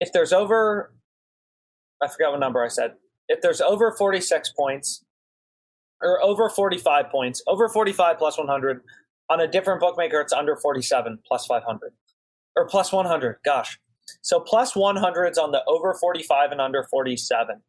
if 0.00 0.12
there's 0.12 0.32
over, 0.32 0.92
I 2.02 2.08
forgot 2.08 2.32
what 2.32 2.40
number 2.40 2.64
I 2.64 2.68
said. 2.68 2.94
If 3.28 3.40
there's 3.42 3.60
over 3.60 3.92
46 3.92 4.52
points, 4.56 5.04
or 6.02 6.22
over 6.22 6.48
45 6.48 7.10
points, 7.10 7.42
over 7.46 7.68
45 7.68 8.18
plus 8.18 8.38
100. 8.38 8.80
On 9.28 9.40
a 9.40 9.46
different 9.46 9.80
bookmaker, 9.80 10.20
it's 10.20 10.32
under 10.32 10.56
47 10.56 11.20
plus 11.26 11.46
500 11.46 11.92
or 12.56 12.66
plus 12.66 12.92
100. 12.92 13.36
Gosh. 13.44 13.78
So 14.22 14.40
plus 14.40 14.72
100s 14.72 15.38
on 15.38 15.52
the 15.52 15.62
over 15.66 15.94
45 15.94 16.50
and 16.50 16.60
under 16.60 16.84
47. 16.90 17.62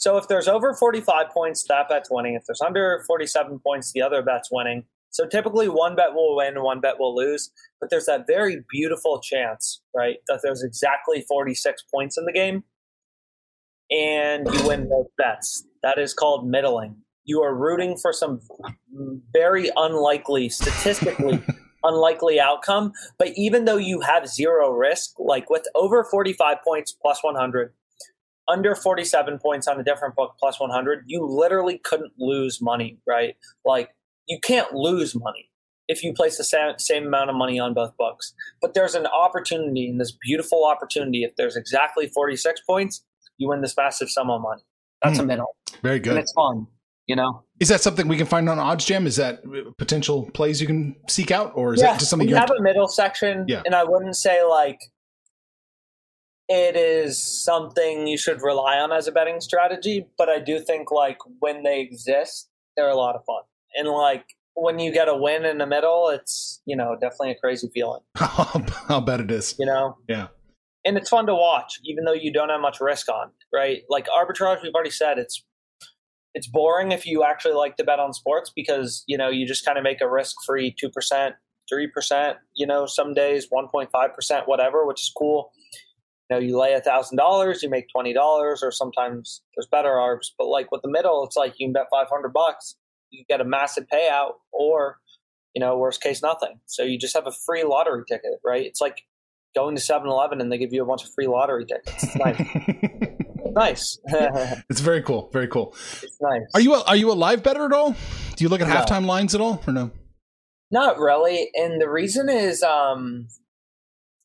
So 0.00 0.16
if 0.16 0.28
there's 0.28 0.48
over 0.48 0.72
45 0.72 1.28
points, 1.28 1.62
that 1.68 1.88
bet's 1.90 2.10
winning. 2.10 2.34
If 2.34 2.44
there's 2.46 2.62
under 2.62 3.04
47 3.06 3.58
points, 3.60 3.92
the 3.92 4.00
other 4.00 4.22
bet's 4.22 4.48
winning. 4.50 4.84
So 5.10 5.26
typically 5.26 5.68
one 5.68 5.94
bet 5.94 6.14
will 6.14 6.36
win, 6.36 6.62
one 6.62 6.80
bet 6.80 6.98
will 6.98 7.14
lose. 7.14 7.50
But 7.80 7.90
there's 7.90 8.06
that 8.06 8.26
very 8.26 8.64
beautiful 8.70 9.20
chance, 9.20 9.82
right, 9.94 10.16
that 10.26 10.40
there's 10.42 10.62
exactly 10.62 11.22
46 11.28 11.84
points 11.92 12.16
in 12.16 12.24
the 12.24 12.32
game 12.32 12.64
and 13.90 14.46
you 14.54 14.66
win 14.66 14.88
both 14.88 15.08
bets. 15.18 15.66
That 15.82 15.98
is 15.98 16.14
called 16.14 16.48
middling. 16.48 16.96
You 17.24 17.42
are 17.42 17.54
rooting 17.54 17.96
for 17.96 18.12
some 18.12 18.40
very 19.34 19.70
unlikely, 19.76 20.48
statistically 20.48 21.42
unlikely 21.84 22.40
outcome. 22.40 22.92
But 23.18 23.32
even 23.36 23.64
though 23.66 23.76
you 23.76 24.00
have 24.00 24.28
zero 24.28 24.70
risk, 24.70 25.18
like 25.18 25.50
with 25.50 25.66
over 25.74 26.04
45 26.04 26.58
points 26.64 26.92
plus 26.92 27.22
100, 27.22 27.74
under 28.50 28.74
47 28.74 29.38
points 29.38 29.68
on 29.68 29.78
a 29.78 29.84
different 29.84 30.14
book 30.16 30.34
plus 30.38 30.58
100, 30.58 31.04
you 31.06 31.24
literally 31.24 31.78
couldn't 31.78 32.12
lose 32.18 32.60
money, 32.60 32.98
right? 33.06 33.36
Like 33.64 33.90
you 34.26 34.38
can't 34.42 34.72
lose 34.74 35.14
money 35.14 35.48
if 35.88 36.02
you 36.04 36.12
place 36.12 36.36
the 36.38 36.44
same, 36.44 36.78
same 36.78 37.06
amount 37.06 37.30
of 37.30 37.36
money 37.36 37.58
on 37.58 37.74
both 37.74 37.96
books. 37.96 38.32
But 38.60 38.74
there's 38.74 38.94
an 38.94 39.06
opportunity, 39.06 39.88
and 39.88 40.00
this 40.00 40.12
beautiful 40.12 40.64
opportunity. 40.64 41.24
If 41.24 41.34
there's 41.36 41.56
exactly 41.56 42.08
46 42.08 42.60
points, 42.68 43.04
you 43.38 43.48
win 43.48 43.60
this 43.60 43.76
massive 43.76 44.08
sum 44.10 44.30
of 44.30 44.40
money. 44.40 44.62
That's 45.02 45.18
Mm. 45.18 45.22
a 45.22 45.26
middle, 45.26 45.56
Very 45.82 45.96
and 45.96 46.04
good. 46.04 46.16
it's 46.18 46.32
fun. 46.32 46.66
You 47.06 47.16
know, 47.16 47.42
Is 47.58 47.68
that 47.70 47.80
something 47.80 48.06
we 48.06 48.16
can 48.16 48.26
find 48.26 48.48
on 48.48 48.58
OddsJam? 48.58 49.04
Is 49.06 49.16
that 49.16 49.40
potential 49.78 50.30
plays 50.32 50.60
you 50.60 50.66
can 50.68 50.94
seek 51.08 51.32
out, 51.32 51.52
or 51.56 51.74
is 51.74 51.80
that 51.80 51.98
just 51.98 52.08
something 52.08 52.28
we 52.28 52.34
you 52.34 52.38
have 52.38 52.50
a 52.56 52.62
middle 52.62 52.86
section, 52.86 53.46
Yeah. 53.48 53.62
and 53.66 53.74
I 53.74 53.82
wouldn't 53.82 54.14
say 54.16 54.44
like 54.44 54.78
it 56.52 56.74
is 56.76 57.22
something 57.22 58.08
you 58.08 58.18
should 58.18 58.42
rely 58.42 58.76
on 58.78 58.90
as 58.92 59.06
a 59.06 59.12
betting 59.12 59.40
strategy, 59.40 60.06
but 60.18 60.28
I 60.28 60.40
do 60.40 60.58
think 60.58 60.90
like 60.90 61.18
when 61.38 61.62
they 61.62 61.80
exist, 61.80 62.48
they're 62.76 62.88
a 62.88 62.96
lot 62.96 63.14
of 63.14 63.24
fun, 63.24 63.42
and 63.76 63.88
like 63.88 64.24
when 64.54 64.80
you 64.80 64.92
get 64.92 65.08
a 65.08 65.16
win 65.16 65.44
in 65.44 65.58
the 65.58 65.66
middle, 65.66 66.08
it's 66.08 66.60
you 66.66 66.74
know 66.76 66.94
definitely 67.00 67.30
a 67.30 67.36
crazy 67.36 67.70
feeling. 67.72 68.00
I'll 68.18 69.00
bet 69.00 69.20
it 69.20 69.30
is. 69.30 69.54
You 69.58 69.66
know, 69.66 69.96
Yeah. 70.08 70.26
and 70.84 70.96
it's 70.96 71.08
fun 71.08 71.26
to 71.26 71.34
watch, 71.34 71.78
even 71.84 72.04
though 72.04 72.12
you 72.12 72.32
don't 72.32 72.48
have 72.48 72.60
much 72.60 72.80
risk 72.80 73.08
on, 73.08 73.30
right? 73.54 73.82
Like 73.88 74.08
arbitrage, 74.08 74.62
we've 74.62 74.74
already 74.74 74.90
said 74.90 75.18
it's 75.18 75.44
it's 76.34 76.46
boring 76.48 76.92
if 76.92 77.06
you 77.06 77.24
actually 77.24 77.54
like 77.54 77.76
to 77.76 77.84
bet 77.84 77.98
on 78.00 78.12
sports 78.12 78.52
because 78.54 79.04
you 79.06 79.16
know 79.16 79.28
you 79.28 79.46
just 79.46 79.64
kind 79.64 79.78
of 79.78 79.84
make 79.84 80.00
a 80.00 80.10
risk 80.10 80.34
free 80.44 80.74
two 80.78 80.90
percent, 80.90 81.36
three 81.68 81.86
percent, 81.86 82.38
you 82.56 82.66
know, 82.66 82.86
some 82.86 83.14
days 83.14 83.46
one 83.50 83.68
point 83.68 83.90
five 83.92 84.12
percent, 84.14 84.48
whatever, 84.48 84.84
which 84.84 85.00
is 85.00 85.12
cool. 85.16 85.52
You 86.30 86.36
know, 86.36 86.40
you 86.42 86.58
lay 86.58 86.74
a 86.74 86.80
thousand 86.80 87.16
dollars, 87.16 87.62
you 87.62 87.68
make 87.68 87.86
twenty 87.90 88.12
dollars, 88.12 88.62
or 88.62 88.70
sometimes 88.70 89.42
there's 89.56 89.66
bettor 89.66 89.98
arbs. 89.98 90.32
But 90.38 90.46
like 90.46 90.70
with 90.70 90.82
the 90.82 90.90
middle, 90.90 91.24
it's 91.24 91.36
like 91.36 91.54
you 91.58 91.66
can 91.66 91.72
bet 91.72 91.86
five 91.90 92.06
hundred 92.08 92.32
bucks, 92.32 92.76
you 93.10 93.24
get 93.28 93.40
a 93.40 93.44
massive 93.44 93.86
payout, 93.92 94.34
or 94.52 94.98
you 95.54 95.60
know, 95.60 95.76
worst 95.76 96.00
case, 96.00 96.22
nothing. 96.22 96.60
So 96.66 96.84
you 96.84 96.98
just 96.98 97.14
have 97.16 97.26
a 97.26 97.32
free 97.32 97.64
lottery 97.64 98.04
ticket, 98.08 98.38
right? 98.44 98.64
It's 98.64 98.80
like 98.80 99.02
going 99.52 99.74
to 99.74 99.82
7-Eleven 99.82 100.40
and 100.40 100.52
they 100.52 100.58
give 100.58 100.72
you 100.72 100.80
a 100.80 100.86
bunch 100.86 101.02
of 101.02 101.12
free 101.12 101.26
lottery 101.26 101.66
tickets. 101.66 102.04
It's 102.04 102.14
nice. 102.16 102.38
nice. 103.52 103.98
it's 104.04 104.62
it's 104.70 104.80
very 104.80 105.02
cool. 105.02 105.28
Very 105.32 105.48
cool. 105.48 105.74
It's 106.04 106.16
nice. 106.20 106.42
Are 106.54 106.60
you 106.60 106.74
a, 106.74 106.84
are 106.84 106.94
you 106.94 107.10
a 107.10 107.14
live 107.14 107.42
better 107.42 107.64
at 107.64 107.72
all? 107.72 107.90
Do 108.36 108.44
you 108.44 108.48
look 108.48 108.60
at 108.60 108.68
No. 108.68 108.74
halftime 108.76 109.06
lines 109.06 109.34
at 109.34 109.40
all, 109.40 109.60
or 109.66 109.72
no? 109.72 109.90
Not 110.70 111.00
really. 111.00 111.50
And 111.54 111.80
the 111.80 111.90
reason 111.90 112.28
is, 112.28 112.62
um, 112.62 113.26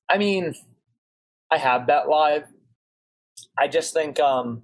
I 0.07 0.19
mean, 0.19 0.53
I 1.55 1.57
have 1.57 1.87
bet 1.87 2.09
live. 2.09 2.43
I 3.57 3.69
just 3.69 3.93
think 3.93 4.19
um, 4.19 4.61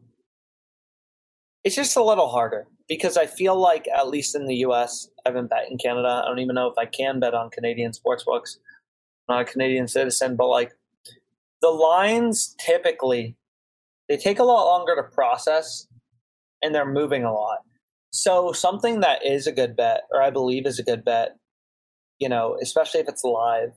it's 1.63 1.75
just 1.75 1.95
a 1.95 2.03
little 2.03 2.27
harder 2.27 2.67
because 2.89 3.15
I 3.15 3.27
feel 3.27 3.57
like, 3.57 3.87
at 3.87 4.09
least 4.09 4.35
in 4.35 4.45
the 4.45 4.57
US, 4.67 5.07
I 5.25 5.29
haven't 5.29 5.49
bet 5.49 5.71
in 5.71 5.77
Canada. 5.77 6.21
I 6.21 6.27
don't 6.27 6.39
even 6.39 6.55
know 6.55 6.67
if 6.67 6.77
I 6.77 6.85
can 6.85 7.21
bet 7.21 7.33
on 7.33 7.49
Canadian 7.49 7.93
sports 7.93 8.25
books. 8.25 8.59
I'm 9.29 9.37
not 9.37 9.41
a 9.43 9.45
Canadian 9.49 9.87
citizen, 9.87 10.35
but 10.35 10.47
like 10.47 10.73
the 11.61 11.69
lines 11.69 12.57
typically, 12.59 13.37
they 14.09 14.17
take 14.17 14.39
a 14.39 14.43
lot 14.43 14.65
longer 14.65 14.93
to 14.97 15.03
process 15.03 15.87
and 16.61 16.75
they're 16.75 16.85
moving 16.85 17.23
a 17.23 17.31
lot. 17.31 17.59
So 18.11 18.51
something 18.51 18.99
that 18.99 19.25
is 19.25 19.47
a 19.47 19.53
good 19.53 19.77
bet, 19.77 20.01
or 20.11 20.21
I 20.21 20.29
believe 20.29 20.65
is 20.65 20.77
a 20.77 20.83
good 20.83 21.05
bet, 21.05 21.37
you 22.19 22.27
know, 22.27 22.57
especially 22.61 22.99
if 22.99 23.07
it's 23.07 23.23
live, 23.23 23.71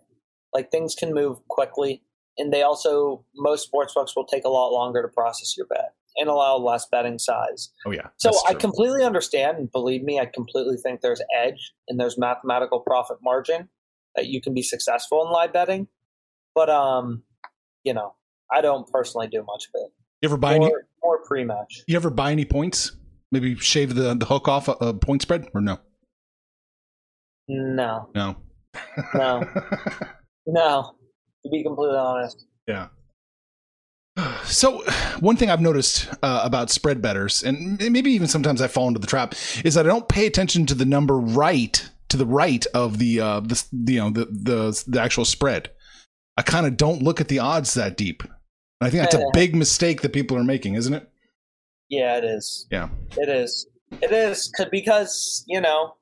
like 0.53 0.73
things 0.73 0.97
can 0.97 1.15
move 1.15 1.39
quickly. 1.47 2.03
And 2.39 2.53
they 2.53 2.63
also, 2.63 3.25
most 3.37 3.71
sportsbooks 3.73 4.11
will 4.17 4.27
take 4.27 4.45
a 4.45 4.49
lot 4.49 4.71
longer 4.71 5.03
to 5.03 5.09
process 5.09 5.57
your 5.57 5.67
bet 5.67 5.95
and 6.17 6.29
allow 6.29 6.57
less 6.57 6.87
betting 6.91 7.19
size. 7.19 7.71
Oh 7.87 7.91
yeah. 7.91 8.09
So 8.17 8.31
I 8.49 8.55
completely 8.55 9.05
understand, 9.05 9.59
and 9.59 9.71
believe 9.73 10.03
me, 10.03 10.19
I 10.21 10.27
completely 10.27 10.77
think 10.77 11.01
there's 11.01 11.21
edge 11.37 11.73
and 11.89 11.99
there's 11.99 12.19
mathematical 12.19 12.81
profit 12.81 13.19
margin 13.23 13.69
that 14.17 14.27
you 14.27 14.41
can 14.41 14.55
be 14.55 14.63
successful 14.63 15.25
in 15.27 15.33
live 15.33 15.53
betting. 15.53 15.89
But 16.55 16.71
um, 16.71 17.23
you 17.85 17.95
know, 17.95 18.15
I 18.53 18.61
don't 18.61 18.89
personally 18.91 19.27
do 19.29 19.43
much 19.45 19.65
of 19.67 19.81
it. 19.83 19.91
you 20.23 20.29
ever 20.29 20.37
buy 20.37 20.55
any? 20.55 20.67
More, 20.67 20.87
more 21.03 21.21
pre-match. 21.27 21.83
You 21.87 21.97
ever 21.97 22.11
buy 22.11 22.31
any 22.33 22.45
points? 22.45 22.97
Maybe 23.33 23.57
shave 23.57 23.95
the 23.97 24.15
the 24.15 24.27
hook 24.27 24.47
off 24.49 24.69
a, 24.69 24.73
a 24.81 24.95
point 24.95 25.23
spread, 25.23 25.49
or 25.55 25.61
no? 25.61 25.79
No, 27.49 28.09
No. 28.15 28.37
no, 29.15 29.43
no. 30.47 30.95
To 31.45 31.51
be 31.51 31.63
completely 31.63 31.97
honest. 31.97 32.47
Yeah. 32.67 32.89
So, 34.45 34.85
one 35.21 35.37
thing 35.37 35.51
I've 35.51 35.61
noticed 35.61 36.09
uh, 36.23 36.43
about 36.45 36.71
spread 36.71 37.01
bettors, 37.01 37.43
and 37.43 37.79
maybe 37.91 38.11
even 38.13 38.29
sometimes 38.29 38.61
I 38.61 38.69
fall 38.69 38.87
into 38.87 39.01
the 39.01 39.07
trap, 39.07 39.35
is 39.65 39.75
that 39.75 39.87
I 39.87 39.89
don't 39.89 40.09
pay 40.09 40.27
attention 40.27 40.67
to 40.67 40.75
the 40.75 40.85
number 40.85 41.19
right 41.19 41.89
to 42.15 42.17
the 42.17 42.27
right 42.27 42.65
of 42.75 42.99
the 42.99 43.21
uh, 43.21 43.41
the 43.41 43.65
you 43.87 43.99
know 43.99 44.11
the 44.11 44.27
the 44.27 44.85
the 44.87 45.01
actual 45.01 45.25
spread. 45.25 45.71
I 46.37 46.43
kind 46.43 46.67
of 46.67 46.77
don't 46.77 47.03
look 47.03 47.21
at 47.21 47.29
the 47.29 47.41
odds 47.41 47.75
that 47.75 47.97
deep. 47.97 48.23
And 48.23 48.33
I 48.81 48.91
think 48.91 49.03
that's 49.03 49.17
a 49.17 49.31
big 49.33 49.55
mistake 49.57 50.03
that 50.03 50.13
people 50.13 50.37
are 50.37 50.45
making, 50.45 50.75
isn't 50.75 50.95
it? 50.95 51.11
Yeah, 51.89 52.17
it 52.19 52.25
is. 52.25 52.67
Yeah. 52.71 52.89
it 53.17 53.29
is. 53.29 53.67
It 54.03 54.13
is 54.13 54.53
because 54.71 55.45
you 55.49 55.61
know 55.61 55.95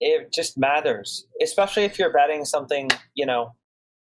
it 0.00 0.32
just 0.32 0.58
matters, 0.58 1.26
especially 1.42 1.84
if 1.84 1.98
you're 1.98 2.12
betting 2.12 2.44
something 2.44 2.90
you 3.14 3.26
know 3.26 3.54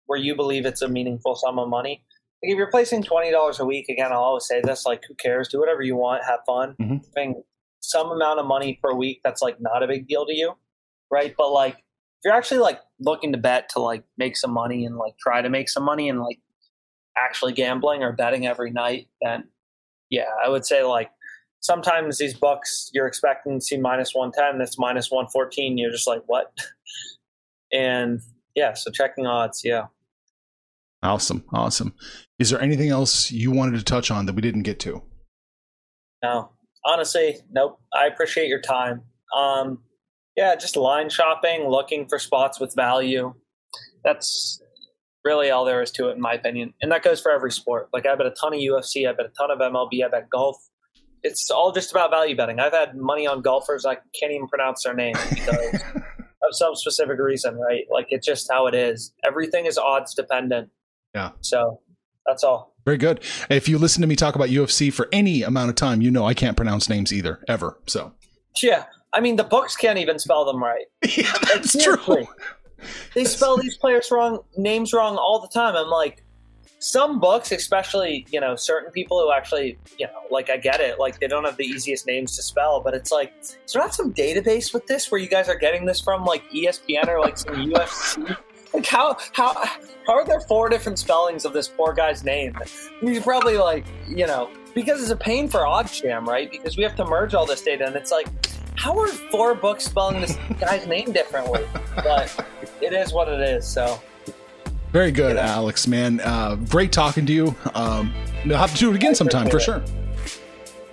where 0.07 0.18
you 0.18 0.34
believe 0.34 0.66
it's 0.66 0.82
a 0.82 0.89
meaningful 0.89 1.34
sum 1.34 1.59
of 1.59 1.68
money. 1.68 2.03
Like 2.43 2.53
if 2.53 2.57
you're 2.57 2.70
placing 2.70 3.03
twenty 3.03 3.30
dollars 3.30 3.61
a 3.61 3.64
week, 3.64 3.89
again, 3.89 4.12
I'll 4.12 4.18
always 4.18 4.47
say 4.47 4.61
this: 4.61 4.84
like, 4.87 5.03
who 5.09 5.14
cares? 5.14 5.49
Do 5.49 5.59
whatever 5.59 5.82
you 5.82 5.97
want, 5.97 6.24
have 6.24 6.41
fun. 6.47 6.74
Mm-hmm. 6.80 6.97
Paying 7.14 7.43
some 7.80 8.11
amount 8.11 8.41
of 8.41 8.47
money 8.47 8.78
per 8.82 8.93
week 8.95 9.20
that's 9.22 9.43
like 9.43 9.61
not 9.61 9.82
a 9.82 9.87
big 9.87 10.09
deal 10.09 10.26
to 10.26 10.34
you, 10.34 10.55
right? 11.11 11.34
But 11.37 11.53
like, 11.53 11.74
if 11.74 12.24
you're 12.24 12.34
actually 12.34 12.59
like 12.59 12.80
looking 13.01 13.32
to 13.32 13.39
bet 13.39 13.68
to 13.70 13.80
like 13.80 14.05
make 14.18 14.37
some 14.37 14.53
money 14.53 14.84
and 14.84 14.97
like 14.97 15.16
try 15.18 15.41
to 15.41 15.49
make 15.49 15.68
some 15.68 15.84
money 15.84 16.09
and 16.09 16.20
like 16.20 16.41
actually 17.16 17.53
gambling 17.53 18.03
or 18.03 18.12
betting 18.12 18.47
every 18.47 18.70
night, 18.70 19.09
then 19.22 19.45
yeah, 20.11 20.28
I 20.45 20.49
would 20.49 20.66
say 20.66 20.82
like 20.82 21.11
sometimes 21.61 22.19
these 22.19 22.35
books 22.35 22.91
you're 22.93 23.07
expecting 23.07 23.59
to 23.59 23.65
see 23.65 23.77
minus 23.77 24.15
110, 24.15 24.61
it's 24.61 24.79
minus 24.79 25.11
114. 25.11 25.79
You're 25.79 25.91
just 25.91 26.07
like, 26.07 26.23
what? 26.27 26.53
And 27.73 28.21
yeah, 28.55 28.75
so 28.75 28.93
checking 28.93 29.27
odds, 29.27 29.63
yeah. 29.65 29.87
Awesome, 31.03 31.45
awesome. 31.53 31.95
Is 32.39 32.51
there 32.51 32.61
anything 32.61 32.91
else 32.91 33.31
you 33.33 33.51
wanted 33.51 33.77
to 33.77 33.85
touch 33.85 34.11
on 34.11 34.27
that 34.27 34.35
we 34.35 34.41
didn't 34.41 34.63
get 34.63 34.79
to? 34.81 35.03
No, 36.23 36.53
honestly, 36.85 37.39
nope. 37.51 37.81
I 37.93 38.07
appreciate 38.07 38.49
your 38.49 38.61
time. 38.61 39.03
Um, 39.37 39.81
yeah, 40.37 40.55
just 40.55 40.77
line 40.77 41.11
shopping, 41.11 41.69
looking 41.69 42.09
for 42.09 42.19
spots 42.19 42.61
with 42.61 42.75
value. 42.75 43.35
That's 44.05 44.63
really 45.25 45.51
all 45.51 45.65
there 45.65 45.83
is 45.83 45.91
to 45.93 46.09
it, 46.09 46.13
in 46.13 46.21
my 46.21 46.35
opinion. 46.35 46.73
And 46.81 46.91
that 46.93 47.03
goes 47.03 47.21
for 47.21 47.33
every 47.33 47.51
sport. 47.51 47.89
Like 47.93 48.07
I 48.07 48.15
bet 48.15 48.27
a 48.27 48.31
ton 48.31 48.55
of 48.55 48.61
UFC, 48.61 49.09
I 49.09 49.13
bet 49.13 49.27
a 49.27 49.33
ton 49.37 49.51
of 49.51 49.59
MLB, 49.59 50.05
I 50.05 50.09
bet 50.09 50.31
golf. 50.31 50.57
It's 51.23 51.51
all 51.51 51.73
just 51.73 51.91
about 51.91 52.11
value 52.11 52.37
betting. 52.37 52.61
I've 52.61 52.73
had 52.73 52.97
money 52.97 53.27
on 53.27 53.43
golfers 53.43 53.85
I 53.85 53.97
can't 54.19 54.33
even 54.33 54.49
pronounce 54.49 54.85
their 54.85 54.95
name 54.95 55.14
because 55.31 55.83
of 55.95 56.53
some 56.53 56.75
specific 56.75 57.19
reason, 57.19 57.57
right? 57.57 57.85
Like 57.91 58.07
it's 58.11 58.27
just 58.27 58.51
how 58.51 58.67
it 58.67 58.75
is. 58.75 59.12
Everything 59.25 59.67
is 59.67 59.79
odds 59.79 60.14
dependent. 60.14 60.71
Yeah. 61.14 61.33
So 61.41 61.81
that's 62.27 62.45
all. 62.45 62.75
Very 62.85 62.99
good. 62.99 63.21
If 63.51 63.69
you 63.69 63.79
listen 63.79 64.01
to 64.03 64.07
me 64.07 64.14
talk 64.14 64.37
about 64.37 64.49
UFC 64.49 64.93
for 64.93 65.09
any 65.12 65.43
amount 65.43 65.71
of 65.71 65.77
time, 65.77 66.01
you 66.01 66.11
know 66.11 66.25
I 66.27 66.35
can't 66.35 66.57
pronounce 66.57 66.89
names 66.89 67.12
either, 67.12 67.43
ever. 67.49 67.79
So 67.87 68.12
Yeah. 68.62 68.85
I 69.12 69.21
mean, 69.21 69.37
the 69.37 69.45
books 69.45 69.77
can't 69.77 69.99
even 69.99 70.19
spell 70.19 70.45
them 70.45 70.62
right. 70.62 70.87
yeah, 71.17 71.33
that's 71.43 71.83
true. 71.83 72.27
They 73.14 73.25
spell 73.25 73.57
these 73.57 73.77
players 73.79 74.11
wrong, 74.11 74.41
names 74.57 74.93
wrong 74.93 75.17
all 75.17 75.41
the 75.41 75.49
time. 75.49 75.75
I'm 75.75 75.89
like, 75.89 76.23
some 76.79 77.20
books, 77.20 77.53
especially, 77.53 78.27
you 78.31 78.41
know, 78.41 78.55
certain 78.55 78.91
people 78.91 79.20
who 79.20 79.33
actually, 79.33 79.79
you 79.99 80.07
know, 80.07 80.12
like 80.31 80.51
I 80.51 80.57
get 80.57 80.81
it, 80.81 80.99
like 80.99 81.18
they 81.20 81.27
don't 81.27 81.45
have 81.45 81.57
the 81.57 81.64
easiest 81.64 82.07
names 82.07 82.37
to 82.37 82.43
spell, 82.43 82.81
but 82.81 82.95
it's 82.95 83.11
like, 83.11 83.33
is 83.41 83.72
there 83.72 83.83
not 83.83 83.95
some 83.95 84.12
database 84.12 84.74
with 84.74 84.87
this 84.87 85.11
where 85.11 85.20
you 85.20 85.29
guys 85.29 85.49
are 85.49 85.57
getting 85.57 85.87
this 85.87 86.01
from, 86.01 86.24
like 86.24 86.49
ESPN 86.51 87.09
or 87.09 87.20
like 87.20 87.39
some 87.39 87.55
UFC? 87.70 88.37
Like 88.74 88.87
how 88.87 89.16
how 89.33 89.55
how 90.07 90.12
are 90.12 90.24
there 90.27 90.41
four 90.41 90.68
different 90.68 90.99
spellings 90.99 91.45
of 91.45 91.53
this 91.53 91.68
poor 91.68 91.95
guy's 91.95 92.24
name? 92.24 92.55
He's 93.01 93.22
probably 93.22 93.57
like, 93.57 93.87
you 94.07 94.27
know, 94.27 94.51
because 94.74 95.01
it's 95.01 95.11
a 95.11 95.16
pain 95.16 95.49
for 95.49 95.61
OddsJam, 95.61 96.27
right? 96.27 96.51
Because 96.51 96.77
we 96.77 96.83
have 96.83 96.95
to 96.97 97.07
merge 97.07 97.35
all 97.35 97.47
this 97.47 97.62
data, 97.62 97.87
and 97.87 97.97
it's 97.97 98.11
like, 98.11 98.27
how 98.74 98.99
are 98.99 99.07
four 99.07 99.55
books 99.55 99.85
spelling 99.85 100.20
this 100.20 100.37
guy's 100.61 100.87
name 100.87 101.12
differently? 101.12 101.64
But 101.95 102.47
it 102.83 102.93
is 102.93 103.14
what 103.14 103.29
it 103.29 103.41
is. 103.41 103.66
So 103.66 103.99
Very 104.97 105.11
good, 105.12 105.36
Yeah. 105.36 105.59
Alex, 105.59 105.86
man. 105.86 106.20
Uh, 106.20 106.55
great 106.55 106.90
talking 106.90 107.26
to 107.26 107.32
you. 107.32 107.55
Um, 107.74 108.14
we'll 108.47 108.57
have 108.57 108.72
to 108.72 108.78
do 108.78 108.90
it 108.90 108.97
again 108.97 109.14
sometime 109.14 109.51
for 109.51 109.61
sure. 109.61 109.82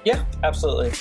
yeah, 0.03 0.25
absolutely. 0.43 0.91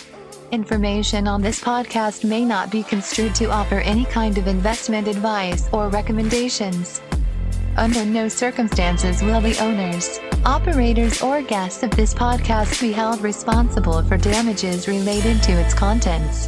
Information 0.52 1.26
on 1.26 1.42
this 1.42 1.58
podcast 1.60 2.22
may 2.22 2.44
not 2.44 2.70
be 2.70 2.84
construed 2.84 3.34
to 3.34 3.46
offer 3.46 3.80
any 3.80 4.04
kind 4.04 4.38
of 4.38 4.46
investment 4.46 5.08
advice 5.08 5.68
or 5.72 5.88
recommendations. 5.88 7.00
Under 7.76 8.04
no 8.04 8.28
circumstances 8.28 9.20
will 9.20 9.40
the 9.40 9.58
owners, 9.58 10.20
operators, 10.44 11.20
or 11.22 11.42
guests 11.42 11.82
of 11.82 11.90
this 11.90 12.14
podcast 12.14 12.80
be 12.80 12.92
held 12.92 13.20
responsible 13.20 14.04
for 14.04 14.16
damages 14.16 14.86
related 14.86 15.42
to 15.42 15.50
its 15.50 15.74
contents. 15.74 16.46